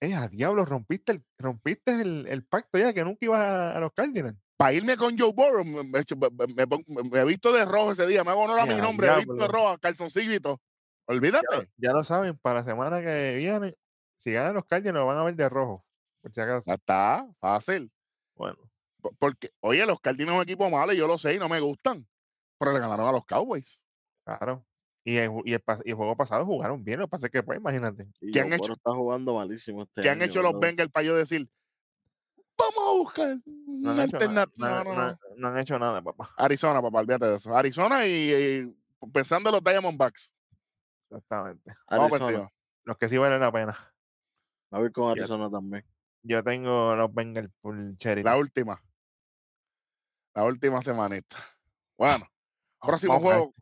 Eh, 0.00 0.14
a 0.14 0.28
diablo, 0.28 0.64
rompiste 0.64 1.12
el, 1.12 1.24
rompiste 1.38 2.00
el, 2.00 2.26
el 2.28 2.44
pacto 2.44 2.78
ya 2.78 2.92
que 2.92 3.04
nunca 3.04 3.24
ibas 3.24 3.40
a, 3.40 3.76
a 3.76 3.80
los 3.80 3.92
Cardinals. 3.92 4.38
Para 4.56 4.72
irme 4.72 4.96
con 4.96 5.18
Joe 5.18 5.32
Burrow, 5.32 5.64
me, 5.64 5.98
he 7.20 7.24
visto 7.24 7.52
de 7.52 7.64
rojo 7.64 7.92
ese 7.92 8.06
día. 8.06 8.22
Me 8.22 8.30
hago 8.30 8.42
honor 8.42 8.60
a 8.60 8.66
mi 8.66 8.70
Ya, 8.70 8.82
nombre, 8.82 9.08
he 9.08 9.16
visto 9.16 9.34
de 9.34 9.48
rojo, 9.48 9.78
todo. 10.42 10.60
Olvídate. 11.06 11.70
Ya 11.76 11.92
lo 11.92 12.04
saben, 12.04 12.38
para 12.38 12.60
la 12.60 12.64
semana 12.64 13.00
que 13.02 13.34
viene, 13.36 13.74
si 14.16 14.32
ganan 14.32 14.54
los 14.54 14.64
Cardinals, 14.64 15.00
lo 15.00 15.06
van 15.06 15.18
a 15.18 15.24
ver 15.24 15.34
de 15.34 15.48
rojo, 15.48 15.84
por 16.22 16.32
si 16.32 16.40
acaso. 16.40 16.62
Ya 16.66 16.74
está, 16.74 17.26
fácil. 17.40 17.90
Bueno, 18.36 18.58
Po- 19.02 19.14
Porque, 19.18 19.50
oye, 19.60 19.84
los 19.84 20.00
Cardinals 20.00 20.32
es 20.34 20.36
un 20.36 20.42
equipo 20.44 20.70
malo 20.70 20.92
y 20.92 20.96
yo 20.96 21.06
lo 21.06 21.18
sé 21.18 21.34
y 21.34 21.38
no 21.38 21.48
me 21.48 21.60
gustan. 21.60 22.06
Pero 22.58 22.72
le 22.72 22.78
ganaron 22.78 23.06
a 23.06 23.12
los 23.12 23.26
Cowboys. 23.26 23.86
claro. 24.24 24.64
Y 25.04 25.16
el, 25.18 25.30
y 25.44 25.52
el, 25.52 25.62
y 25.84 25.90
el 25.90 25.96
juego 25.96 26.16
pasado 26.16 26.46
jugaron 26.46 26.82
bien, 26.82 26.98
lo 26.98 27.06
que 27.06 27.10
pasa 27.10 27.26
es 27.26 27.32
que, 27.32 27.42
pues, 27.42 27.58
imagínate. 27.58 28.08
Y 28.22 28.32
¿Qué 28.32 28.40
han 28.40 28.52
hecho? 28.54 28.72
Está 28.72 28.92
jugando 28.92 29.34
malísimo 29.34 29.82
este 29.82 30.00
¿Qué 30.00 30.08
han 30.08 30.22
hecho 30.22 30.40
los. 30.40 30.58
Bengals 30.58 30.90
para 30.90 31.04
yo 31.04 31.14
decir, 31.14 31.46
vamos 32.56 32.78
a 32.78 32.92
buscar 32.92 33.38
No 33.44 33.92
una 33.92 34.02
han, 34.02 34.08
hecho 34.08 34.28
nada, 34.30 34.48
no, 34.56 34.84
No, 34.84 35.18
no, 35.36 35.48
han 35.48 35.58
hecho 35.58 35.78
nada, 35.78 36.00
papá. 36.00 36.32
Arizona, 36.38 36.80
papá, 36.80 37.00
olvídate 37.00 37.26
de 37.26 37.36
eso. 37.36 37.54
Arizona 37.54 38.06
y, 38.06 38.32
y 38.32 39.08
pensando 39.12 39.50
en 39.50 39.56
los 39.56 39.64
Diamondbacks. 39.64 40.34
Exactamente. 41.10 41.76
Vamos 41.90 42.12
Arizona. 42.12 42.50
Los 42.84 42.96
que 42.96 43.08
sí 43.08 43.18
valen 43.18 43.40
la 43.40 43.52
pena. 43.52 43.94
Me 44.70 44.78
voy 44.78 44.90
con. 44.90 45.10
Arizona 45.10 45.50
también. 45.50 45.84
Yo 46.22 46.42
tengo 46.42 46.96
los 46.96 47.12
Bengals 47.12 47.52
por 47.60 47.76
Cherry. 47.98 48.22
La 48.22 48.38
última. 48.38 48.82
La 50.34 50.44
última 50.44 50.80
semanita. 50.80 51.36
Bueno, 51.98 52.26
próximo 52.80 53.12
vamos 53.12 53.26
a 53.26 53.28
ver. 53.28 53.38
juego. 53.38 53.54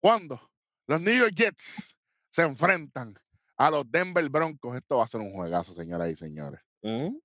¿Cuándo? 0.00 0.51
Los 0.86 1.00
New 1.00 1.16
York 1.16 1.32
Jets 1.34 1.96
se 2.30 2.42
enfrentan 2.42 3.14
a 3.56 3.70
los 3.70 3.90
Denver 3.90 4.28
Broncos. 4.28 4.76
Esto 4.76 4.98
va 4.98 5.04
a 5.04 5.08
ser 5.08 5.20
un 5.20 5.32
juegazo, 5.32 5.72
señoras 5.72 6.10
y 6.10 6.16
señores. 6.16 6.60
Ujú. 6.82 7.22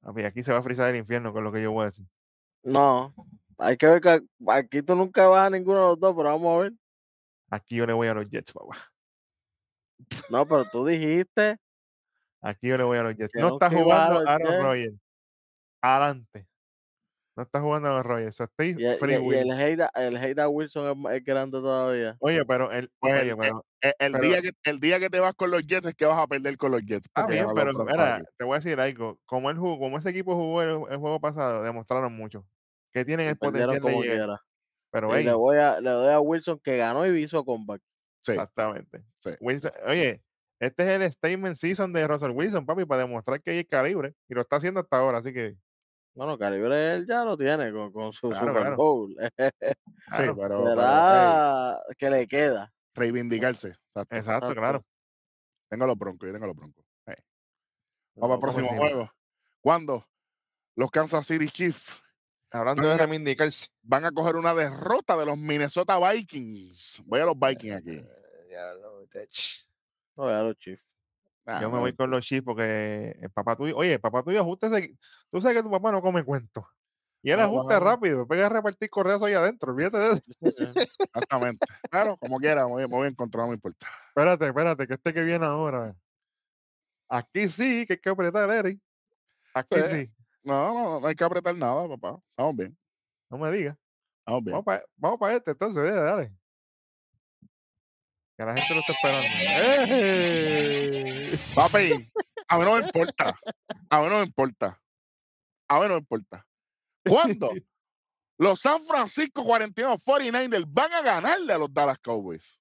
Papi, 0.00 0.24
aquí 0.24 0.42
se 0.42 0.52
va 0.52 0.58
a 0.58 0.62
frizar 0.62 0.90
el 0.90 0.96
infierno 0.96 1.32
con 1.32 1.44
lo 1.44 1.52
que 1.52 1.62
yo 1.62 1.72
voy 1.72 1.82
a 1.82 1.86
decir. 1.86 2.06
No, 2.62 3.14
hay 3.58 3.76
que 3.76 3.86
ver 3.86 4.00
que 4.00 4.20
aquí 4.48 4.82
tú 4.82 4.94
nunca 4.94 5.26
vas 5.28 5.46
a 5.46 5.50
ninguno 5.50 5.80
de 5.80 5.86
los 5.88 6.00
dos, 6.00 6.14
pero 6.16 6.30
vamos 6.30 6.58
a 6.58 6.62
ver. 6.62 6.72
Aquí 7.50 7.76
yo 7.76 7.86
le 7.86 7.92
voy 7.92 8.08
a 8.08 8.14
los 8.14 8.28
Jets, 8.28 8.52
papá. 8.52 8.76
No, 10.30 10.46
pero 10.46 10.64
tú 10.70 10.86
dijiste 10.86 11.58
Aquí 12.40 12.68
yo 12.68 12.78
le 12.78 12.84
voy 12.84 12.98
a 12.98 13.02
los 13.02 13.16
Jets. 13.16 13.32
No 13.34 13.54
está 13.54 13.68
jugando 13.68 14.28
Aaron. 14.28 14.62
Rodgers. 14.62 14.96
Adelante. 15.80 16.47
No 17.38 17.44
está 17.44 17.60
jugando 17.60 17.88
Aaron 17.88 18.02
Rodgers. 18.02 18.34
so 18.34 18.44
Estoy 18.44 18.70
y, 18.70 18.96
free 18.98 19.14
y 19.14 19.34
el 19.34 19.52
hate 19.52 19.80
a- 19.82 19.90
el 19.94 20.40
a 20.40 20.48
Wilson 20.48 21.06
es, 21.12 21.22
grande 21.22 21.58
todavía. 21.58 22.16
Oye, 22.18 22.44
pero 22.44 22.72
el, 22.72 22.90
Pues 22.98 23.12
oye, 23.20 23.30
el- 23.30 23.36
pero, 23.36 23.64
Eh, 23.80 23.92
El, 24.00 24.10
Pero- 24.12 24.24
día 24.24 24.42
que, 24.42 24.50
el 24.64 24.80
día 24.80 24.98
que 24.98 25.08
te 25.08 25.20
vas 25.20 25.34
con 25.34 25.52
los 25.52 25.62
Jets 25.62 25.86
es 25.86 25.94
que 25.94 26.04
vas 26.04 26.18
a 26.18 26.26
perder 26.26 26.56
con 26.56 26.72
los 26.72 26.82
Jets. 26.84 27.08
porque 27.14 27.32
bien, 27.34 27.44
los 27.44 27.54
pero 27.54 27.72
mira, 27.84 28.24
te 28.36 28.44
voy 28.44 28.56
a 28.56 28.58
decir 28.58 28.80
algo. 28.80 29.20
Como, 29.24 29.54
jugó, 29.54 29.78
como 29.78 29.98
ese 29.98 30.10
equipo 30.10 30.34
jugó 30.34 30.62
el, 30.62 30.70
el 30.90 30.98
juego 30.98 31.20
pasado, 31.20 31.62
demostraron 31.62 32.12
mucho. 32.12 32.44
Que 32.92 33.04
tienen 33.04 33.28
el 33.28 33.36
potencial 33.38 33.78
de 33.80 34.00
llegar. 34.02 34.40
Pero, 34.90 35.14
Y 35.14 35.18
ey, 35.20 35.24
le, 35.26 35.32
voy 35.34 35.58
a, 35.58 35.80
le 35.80 35.90
doy 35.90 36.08
a 36.12 36.18
Wilson 36.18 36.58
que 36.58 36.76
ganó 36.76 37.06
y 37.06 37.22
hizo 37.22 37.44
comeback. 37.44 37.80
Sí, 38.24 38.32
exactamente. 38.32 39.04
sí. 39.20 39.30
Wilson- 39.38 39.70
oye, 39.86 40.24
este 40.60 40.82
es 40.82 40.88
el 41.00 41.12
statement 41.12 41.54
season 41.54 41.92
de 41.92 42.04
Russell 42.08 42.32
Wilson, 42.32 42.66
papi, 42.66 42.84
para 42.84 43.02
demostrar 43.02 43.40
que 43.40 43.52
hay 43.52 43.64
calibre. 43.64 44.14
Y 44.28 44.34
lo 44.34 44.40
está 44.40 44.56
haciendo 44.56 44.80
hasta 44.80 44.96
ahora, 44.96 45.18
así 45.18 45.32
que. 45.32 45.54
Bueno, 46.18 46.36
calibre 46.36 46.94
él 46.94 47.06
ya 47.06 47.24
lo 47.24 47.36
tiene 47.36 47.70
con, 47.70 47.92
con 47.92 48.12
su 48.12 48.28
Claro, 48.30 48.48
Super. 48.56 48.74
Bowl. 48.74 49.14
Sí, 50.10 50.22
claro, 50.24 50.36
pero, 50.36 50.64
pero, 50.64 50.70
ey, 50.72 50.76
Será 50.76 51.80
que 51.96 52.10
le 52.10 52.26
queda. 52.26 52.72
reivindicarse. 52.94 53.76
Exacto. 54.10 54.52
Claro. 54.52 54.84
Tengo 55.68 55.86
los 55.86 55.96
broncos, 55.96 56.26
yo 56.26 56.32
tengo 56.32 56.46
los 56.46 56.56
broncos. 56.56 56.84
Ey. 57.06 57.14
Pero 57.14 58.22
Vamos 58.26 58.34
al 58.34 58.40
próximo 58.40 58.68
juego. 58.76 59.12
¿Cuándo? 59.60 60.04
Los 60.74 60.90
Kansas 60.90 61.24
City 61.26 61.48
Chiefs 61.48 62.02
Hablando 62.50 62.88
de 62.88 62.96
reivindicarse. 62.96 63.68
van 63.82 64.04
a 64.06 64.10
coger 64.10 64.34
una 64.34 64.54
derrota 64.54 65.16
de 65.16 65.24
los 65.26 65.38
Minnesota 65.38 65.98
Vikings. 66.00 67.02
Voy 67.06 67.20
a 67.20 67.26
los 67.26 67.38
Vikings 67.38 67.76
aquí. 67.76 68.04
Ya 68.50 68.74
lo- 68.74 69.06
tech. 69.06 69.28
No, 70.16 70.28
ya 70.30 70.42
los 70.42 70.56
Chiefs. 70.58 70.87
Ah, 71.50 71.60
Yo 71.62 71.70
me 71.70 71.78
voy 71.78 71.94
con 71.94 72.10
los 72.10 72.24
Chiefs 72.26 72.44
porque 72.44 73.16
el 73.22 73.30
papá 73.30 73.56
tuyo, 73.56 73.74
oye, 73.74 73.94
el 73.94 74.00
papá 74.00 74.22
tuyo 74.22 74.40
ajusta 74.42 74.66
ese, 74.66 74.98
tú 75.30 75.40
sabes 75.40 75.56
que 75.56 75.62
tu 75.62 75.70
papá 75.70 75.90
no 75.90 76.02
come 76.02 76.22
cuentos. 76.22 76.62
Y 77.22 77.30
él 77.30 77.38
No, 77.38 77.44
ajusta 77.44 77.78
bueno. 77.78 77.90
rápido, 77.90 78.28
pega 78.28 78.46
a 78.46 78.48
repartir 78.50 78.90
correos 78.90 79.22
ahí 79.22 79.32
adentro, 79.32 79.72
olvídate 79.72 79.98
de 79.98 80.12
eso. 80.12 80.22
Exactamente. 81.04 81.66
Claro, 81.90 82.16
como 82.18 82.36
quiera, 82.38 82.66
me 82.66 82.72
voy, 82.72 82.82
me 82.82 82.88
voy 82.96 83.06
a 83.06 83.10
encontrar, 83.10 83.44
no 83.44 83.48
me 83.48 83.54
importa. 83.54 83.86
Espérate, 84.08 84.46
espérate, 84.46 84.86
que 84.86 84.94
este 84.94 85.14
que 85.14 85.22
viene 85.22 85.46
ahora. 85.46 85.96
Aquí 87.08 87.48
sí, 87.48 87.86
que 87.86 87.94
hay 87.94 87.98
que 87.98 88.08
apretar, 88.10 88.50
Eric. 88.50 88.78
Aquí 89.54 89.74
Sí. 89.76 89.82
sí, 90.04 90.12
No, 90.44 90.74
no, 90.74 91.00
no 91.00 91.06
hay 91.06 91.14
que 91.14 91.24
apretar 91.24 91.56
nada, 91.56 91.88
papá. 91.88 92.20
Estamos 92.30 92.56
bien, 92.56 92.78
no 93.30 93.38
me 93.38 93.50
digas. 93.50 93.76
estamos 94.20 94.44
bien. 94.44 94.52
Vamos 94.52 94.64
para 94.66 94.84
vamos 94.96 95.18
pa 95.18 95.32
este, 95.32 95.50
entonces, 95.52 95.94
dale. 95.94 96.32
Que 98.38 98.44
la 98.44 98.54
gente 98.54 98.72
lo 98.74 98.80
está 98.80 98.92
esperando. 98.92 99.28
¡Eh! 100.30 101.38
Papi, 101.54 102.10
a 102.48 102.58
mí 102.58 102.64
no 102.64 102.74
me 102.76 102.80
importa. 102.86 103.36
A 103.90 104.00
mí 104.00 104.06
no 104.08 104.18
me 104.18 104.24
importa. 104.24 104.80
A 105.68 105.74
mí 105.80 105.82
no 105.88 105.94
me 105.94 105.98
importa. 105.98 106.46
¿Cuándo? 107.06 107.50
Los 108.38 108.60
San 108.60 108.84
Francisco 108.84 109.42
49 109.44 109.96
49ers 110.06 110.64
van 110.68 110.92
a 110.92 111.02
ganarle 111.02 111.52
a 111.52 111.58
los 111.58 111.74
Dallas 111.74 111.98
Cowboys. 111.98 112.60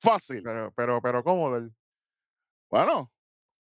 Fácil. 0.00 0.42
Pero, 0.42 0.72
pero, 0.74 1.02
pero 1.02 1.22
cómodo. 1.22 1.68
Bueno, 2.70 3.12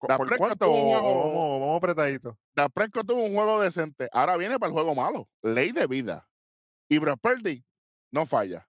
¿Por 0.00 0.36
cuánto? 0.36 0.66
tuvo 0.66 0.74
un 0.90 0.96
O- 0.96 0.98
o 0.98 1.02
juego- 1.02 1.28
Vamos, 1.28 1.60
vamos 1.60 1.76
apretadito. 1.76 2.36
Dak 2.56 2.72
Prescott 2.72 3.06
tuvo 3.06 3.22
un 3.24 3.34
juego 3.34 3.60
decente. 3.62 4.08
Ahora 4.12 4.36
viene 4.36 4.58
para 4.58 4.66
el 4.70 4.74
juego 4.74 4.96
malo. 4.96 5.28
Ley 5.42 5.70
de 5.70 5.86
vida. 5.86 6.28
Y 6.90 6.98
Brock 6.98 7.20
Purdy 7.20 7.64
no 8.10 8.26
falla. 8.26 8.68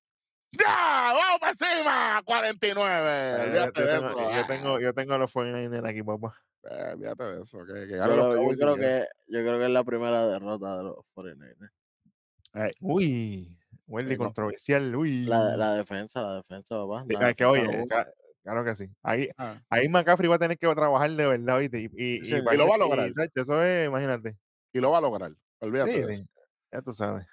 ¡Ya! 0.51 0.96
¡Vamos 1.13 1.39
para 1.39 1.51
encima! 1.51 2.21
49. 2.25 3.09
Eh, 3.09 3.37
yo, 3.37 3.43
Olvídate 3.43 3.81
de 3.81 3.87
tengo, 3.93 4.09
eso. 4.09 4.31
yo, 4.31 4.45
tengo, 4.47 4.79
yo 4.79 4.93
tengo 4.93 5.13
a 5.13 5.17
los 5.17 5.31
49ers 5.33 5.89
aquí, 5.89 6.03
papá. 6.03 6.35
Eh, 6.69 6.91
olvídate 6.93 7.23
de 7.23 7.41
eso. 7.41 7.59
Que, 7.65 7.87
que 7.87 7.97
Yo, 7.97 8.07
los 8.07 8.35
yo 8.35 8.57
creo 8.57 8.75
que, 8.75 9.07
yo 9.27 9.39
creo 9.41 9.59
que 9.59 9.65
es 9.65 9.71
la 9.71 9.83
primera 9.83 10.27
derrota 10.27 10.77
de 10.77 10.83
los 10.83 10.95
49ers. 11.15 11.71
Uy, 12.81 13.57
Wendy 13.87 14.13
Eh, 14.13 14.17
controversial. 14.17 14.95
Uy. 14.95 15.25
La, 15.25 15.55
la 15.55 15.73
defensa, 15.75 16.21
la 16.21 16.35
defensa, 16.35 16.75
papá. 16.75 17.05
Sí, 17.07 17.13
la 17.13 17.27
ah, 17.27 17.33
que 17.33 17.45
oye, 17.45 17.85
claro 18.43 18.63
que 18.65 18.75
sí. 18.75 18.89
Ahí, 19.03 19.29
Ah. 19.37 19.55
ahí 19.69 19.87
McCaffrey 19.89 20.27
va 20.29 20.35
a 20.35 20.39
tener 20.39 20.57
que 20.57 20.67
trabajar 20.73 21.11
de 21.11 21.27
verdad, 21.27 21.59
¿viste? 21.59 21.81
Y, 21.81 21.85
y, 22.17 22.25
Sí, 22.25 22.35
y 22.37 22.41
para 22.41 22.57
lo 22.57 22.67
va 22.67 22.75
a 22.75 22.79
lograr. 22.79 23.11
Eso 23.35 23.63
es, 23.63 23.87
imagínate. 23.87 24.37
Y 24.73 24.79
lo 24.79 24.91
va 24.91 24.97
a 24.97 25.01
lograr. 25.01 25.31
Olvídate 25.59 25.93
Sí, 25.93 26.01
de 26.03 26.13
eso. 26.13 26.25
ya 26.71 26.81
tú 26.81 26.93
sabes. 26.93 27.25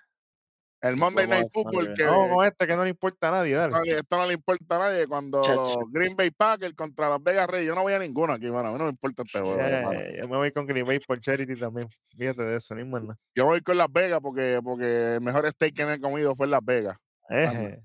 El 0.84 0.96
Monday 0.98 1.26
Night 1.26 1.46
Football 1.52 1.94
que 1.94 2.04
Vamos 2.04 2.30
con 2.30 2.44
este 2.44 2.66
que 2.66 2.76
no 2.76 2.84
le 2.84 2.90
importa 2.90 3.28
a 3.28 3.30
nadie, 3.32 3.54
dale. 3.54 3.72
no 3.72 3.80
le- 3.82 3.98
esto 3.98 4.16
no 4.18 4.26
le 4.26 4.34
importa 4.34 4.76
a 4.76 4.78
nadie 4.78 5.06
cuando 5.06 5.40
Chacho. 5.42 5.80
los 5.80 5.90
Green 5.90 6.14
Bay 6.14 6.30
Packers 6.30 6.74
contra 6.74 7.08
las 7.08 7.22
Vegas 7.22 7.46
Reyes. 7.48 7.68
Yo 7.68 7.74
no 7.74 7.82
voy 7.82 7.94
a 7.94 7.98
ninguno 7.98 8.34
aquí, 8.34 8.50
mano. 8.50 8.68
A 8.68 8.72
mí 8.72 8.78
no 8.78 8.84
me 8.84 8.90
importa 8.90 9.22
este 9.22 9.40
juego. 9.40 9.58
Eh, 9.60 10.20
yo 10.22 10.28
me 10.28 10.36
voy 10.36 10.52
con 10.52 10.66
Green 10.66 10.86
Bay 10.86 10.98
por 11.00 11.18
Charity 11.20 11.56
también. 11.58 11.88
Fíjate 12.16 12.42
de 12.42 12.56
eso, 12.56 12.74
ni 12.74 12.84
más 12.84 13.02
nada. 13.02 13.18
Yo 13.34 13.46
voy 13.46 13.62
con 13.62 13.78
Las 13.78 13.90
Vegas 13.90 14.20
porque, 14.22 14.60
porque 14.62 15.14
el 15.14 15.20
mejor 15.22 15.50
steak 15.50 15.74
que 15.74 15.86
me 15.86 15.94
he 15.94 16.00
comido 16.00 16.36
fue 16.36 16.46
en 16.46 16.50
Las 16.50 16.64
Vegas. 16.64 16.98
Eje. 17.30 17.80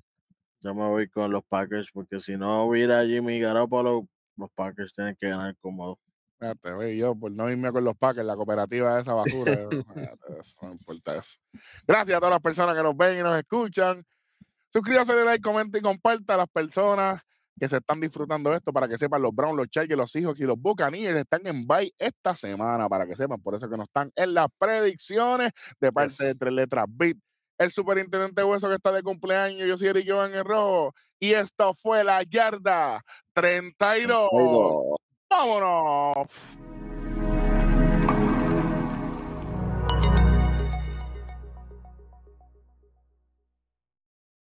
Yo 0.62 0.76
me 0.76 0.86
voy 0.86 1.08
con 1.08 1.32
los 1.32 1.43
Packers 1.45 1.89
porque 1.93 2.20
si 2.20 2.36
no 2.36 2.66
hubiera 2.66 3.06
Jimmy 3.06 3.39
Garoppolo, 3.39 4.06
los 4.36 4.52
Packers 4.52 4.93
tienen 4.93 5.16
que 5.18 5.30
ganar 5.30 5.56
cómodo. 5.62 5.97
Fíjate, 6.40 6.72
güey, 6.74 6.98
yo 6.98 7.16
por 7.16 7.32
no 7.32 7.50
irme 7.52 7.72
con 7.72 7.84
los 7.84 7.98
Packers, 7.98 8.26
la 8.26 8.36
cooperativa 8.36 8.96
de 8.96 9.02
esa 9.02 9.14
basura. 9.14 9.52
fíjate, 9.70 9.86
eso, 10.40 10.56
no 10.62 10.72
importa 10.72 11.16
eso. 11.18 11.38
Gracias 11.86 12.16
a 12.16 12.20
todas 12.20 12.32
las 12.32 12.42
personas 12.42 12.76
que 12.76 12.84
nos 12.84 12.96
ven 12.96 13.20
y 13.20 13.24
nos 13.24 13.38
escuchan. 13.38 14.06
Suscríbase, 14.72 15.14
de 15.14 15.26
like, 15.26 15.42
comenta 15.42 15.78
y 15.78 15.82
comparta 15.82 16.36
a 16.36 16.38
las 16.38 16.48
personas 16.48 17.22
que 17.60 17.68
se 17.68 17.78
están 17.78 18.00
disfrutando 18.00 18.52
de 18.52 18.58
esto 18.58 18.72
para 18.72 18.88
que 18.88 18.98
sepan 18.98 19.22
los 19.22 19.36
Browns, 19.36 19.58
los 19.58 19.68
Chargers, 19.68 19.98
los 19.98 20.12
Seahawks 20.12 20.40
y 20.40 20.44
los 20.46 20.58
Buccaneers 20.58 21.20
están 21.20 21.46
en 21.46 21.68
bye 21.68 21.94
esta 21.98 22.34
semana 22.34 22.88
para 22.88 23.06
que 23.06 23.16
sepan. 23.16 23.42
Por 23.42 23.56
eso 23.56 23.70
que 23.70 23.76
no 23.76 23.84
están 23.84 24.10
en 24.16 24.34
las 24.34 24.48
predicciones 24.58 25.52
de 25.82 25.92
parte 25.92 26.24
de. 26.24 26.36
Tres 26.36 26.54
Letras 26.54 26.86
Beat. 26.88 27.18
El 27.58 27.72
superintendente 27.72 28.42
Hueso 28.42 28.70
que 28.70 28.76
está 28.76 28.94
de 28.94 29.04
cumpleaños, 29.04 29.68
yo 29.68 29.76
soy 29.76 29.90
Eric 29.90 30.06
Joan 30.08 30.34
en 30.34 30.46
rojo. 30.46 30.94
Y 31.20 31.34
esto 31.34 31.74
fue 31.74 32.06
la 32.06 32.24
yarda 32.24 33.04
32. 33.34 34.30
Vamos 35.32 35.62
off. 35.62 36.69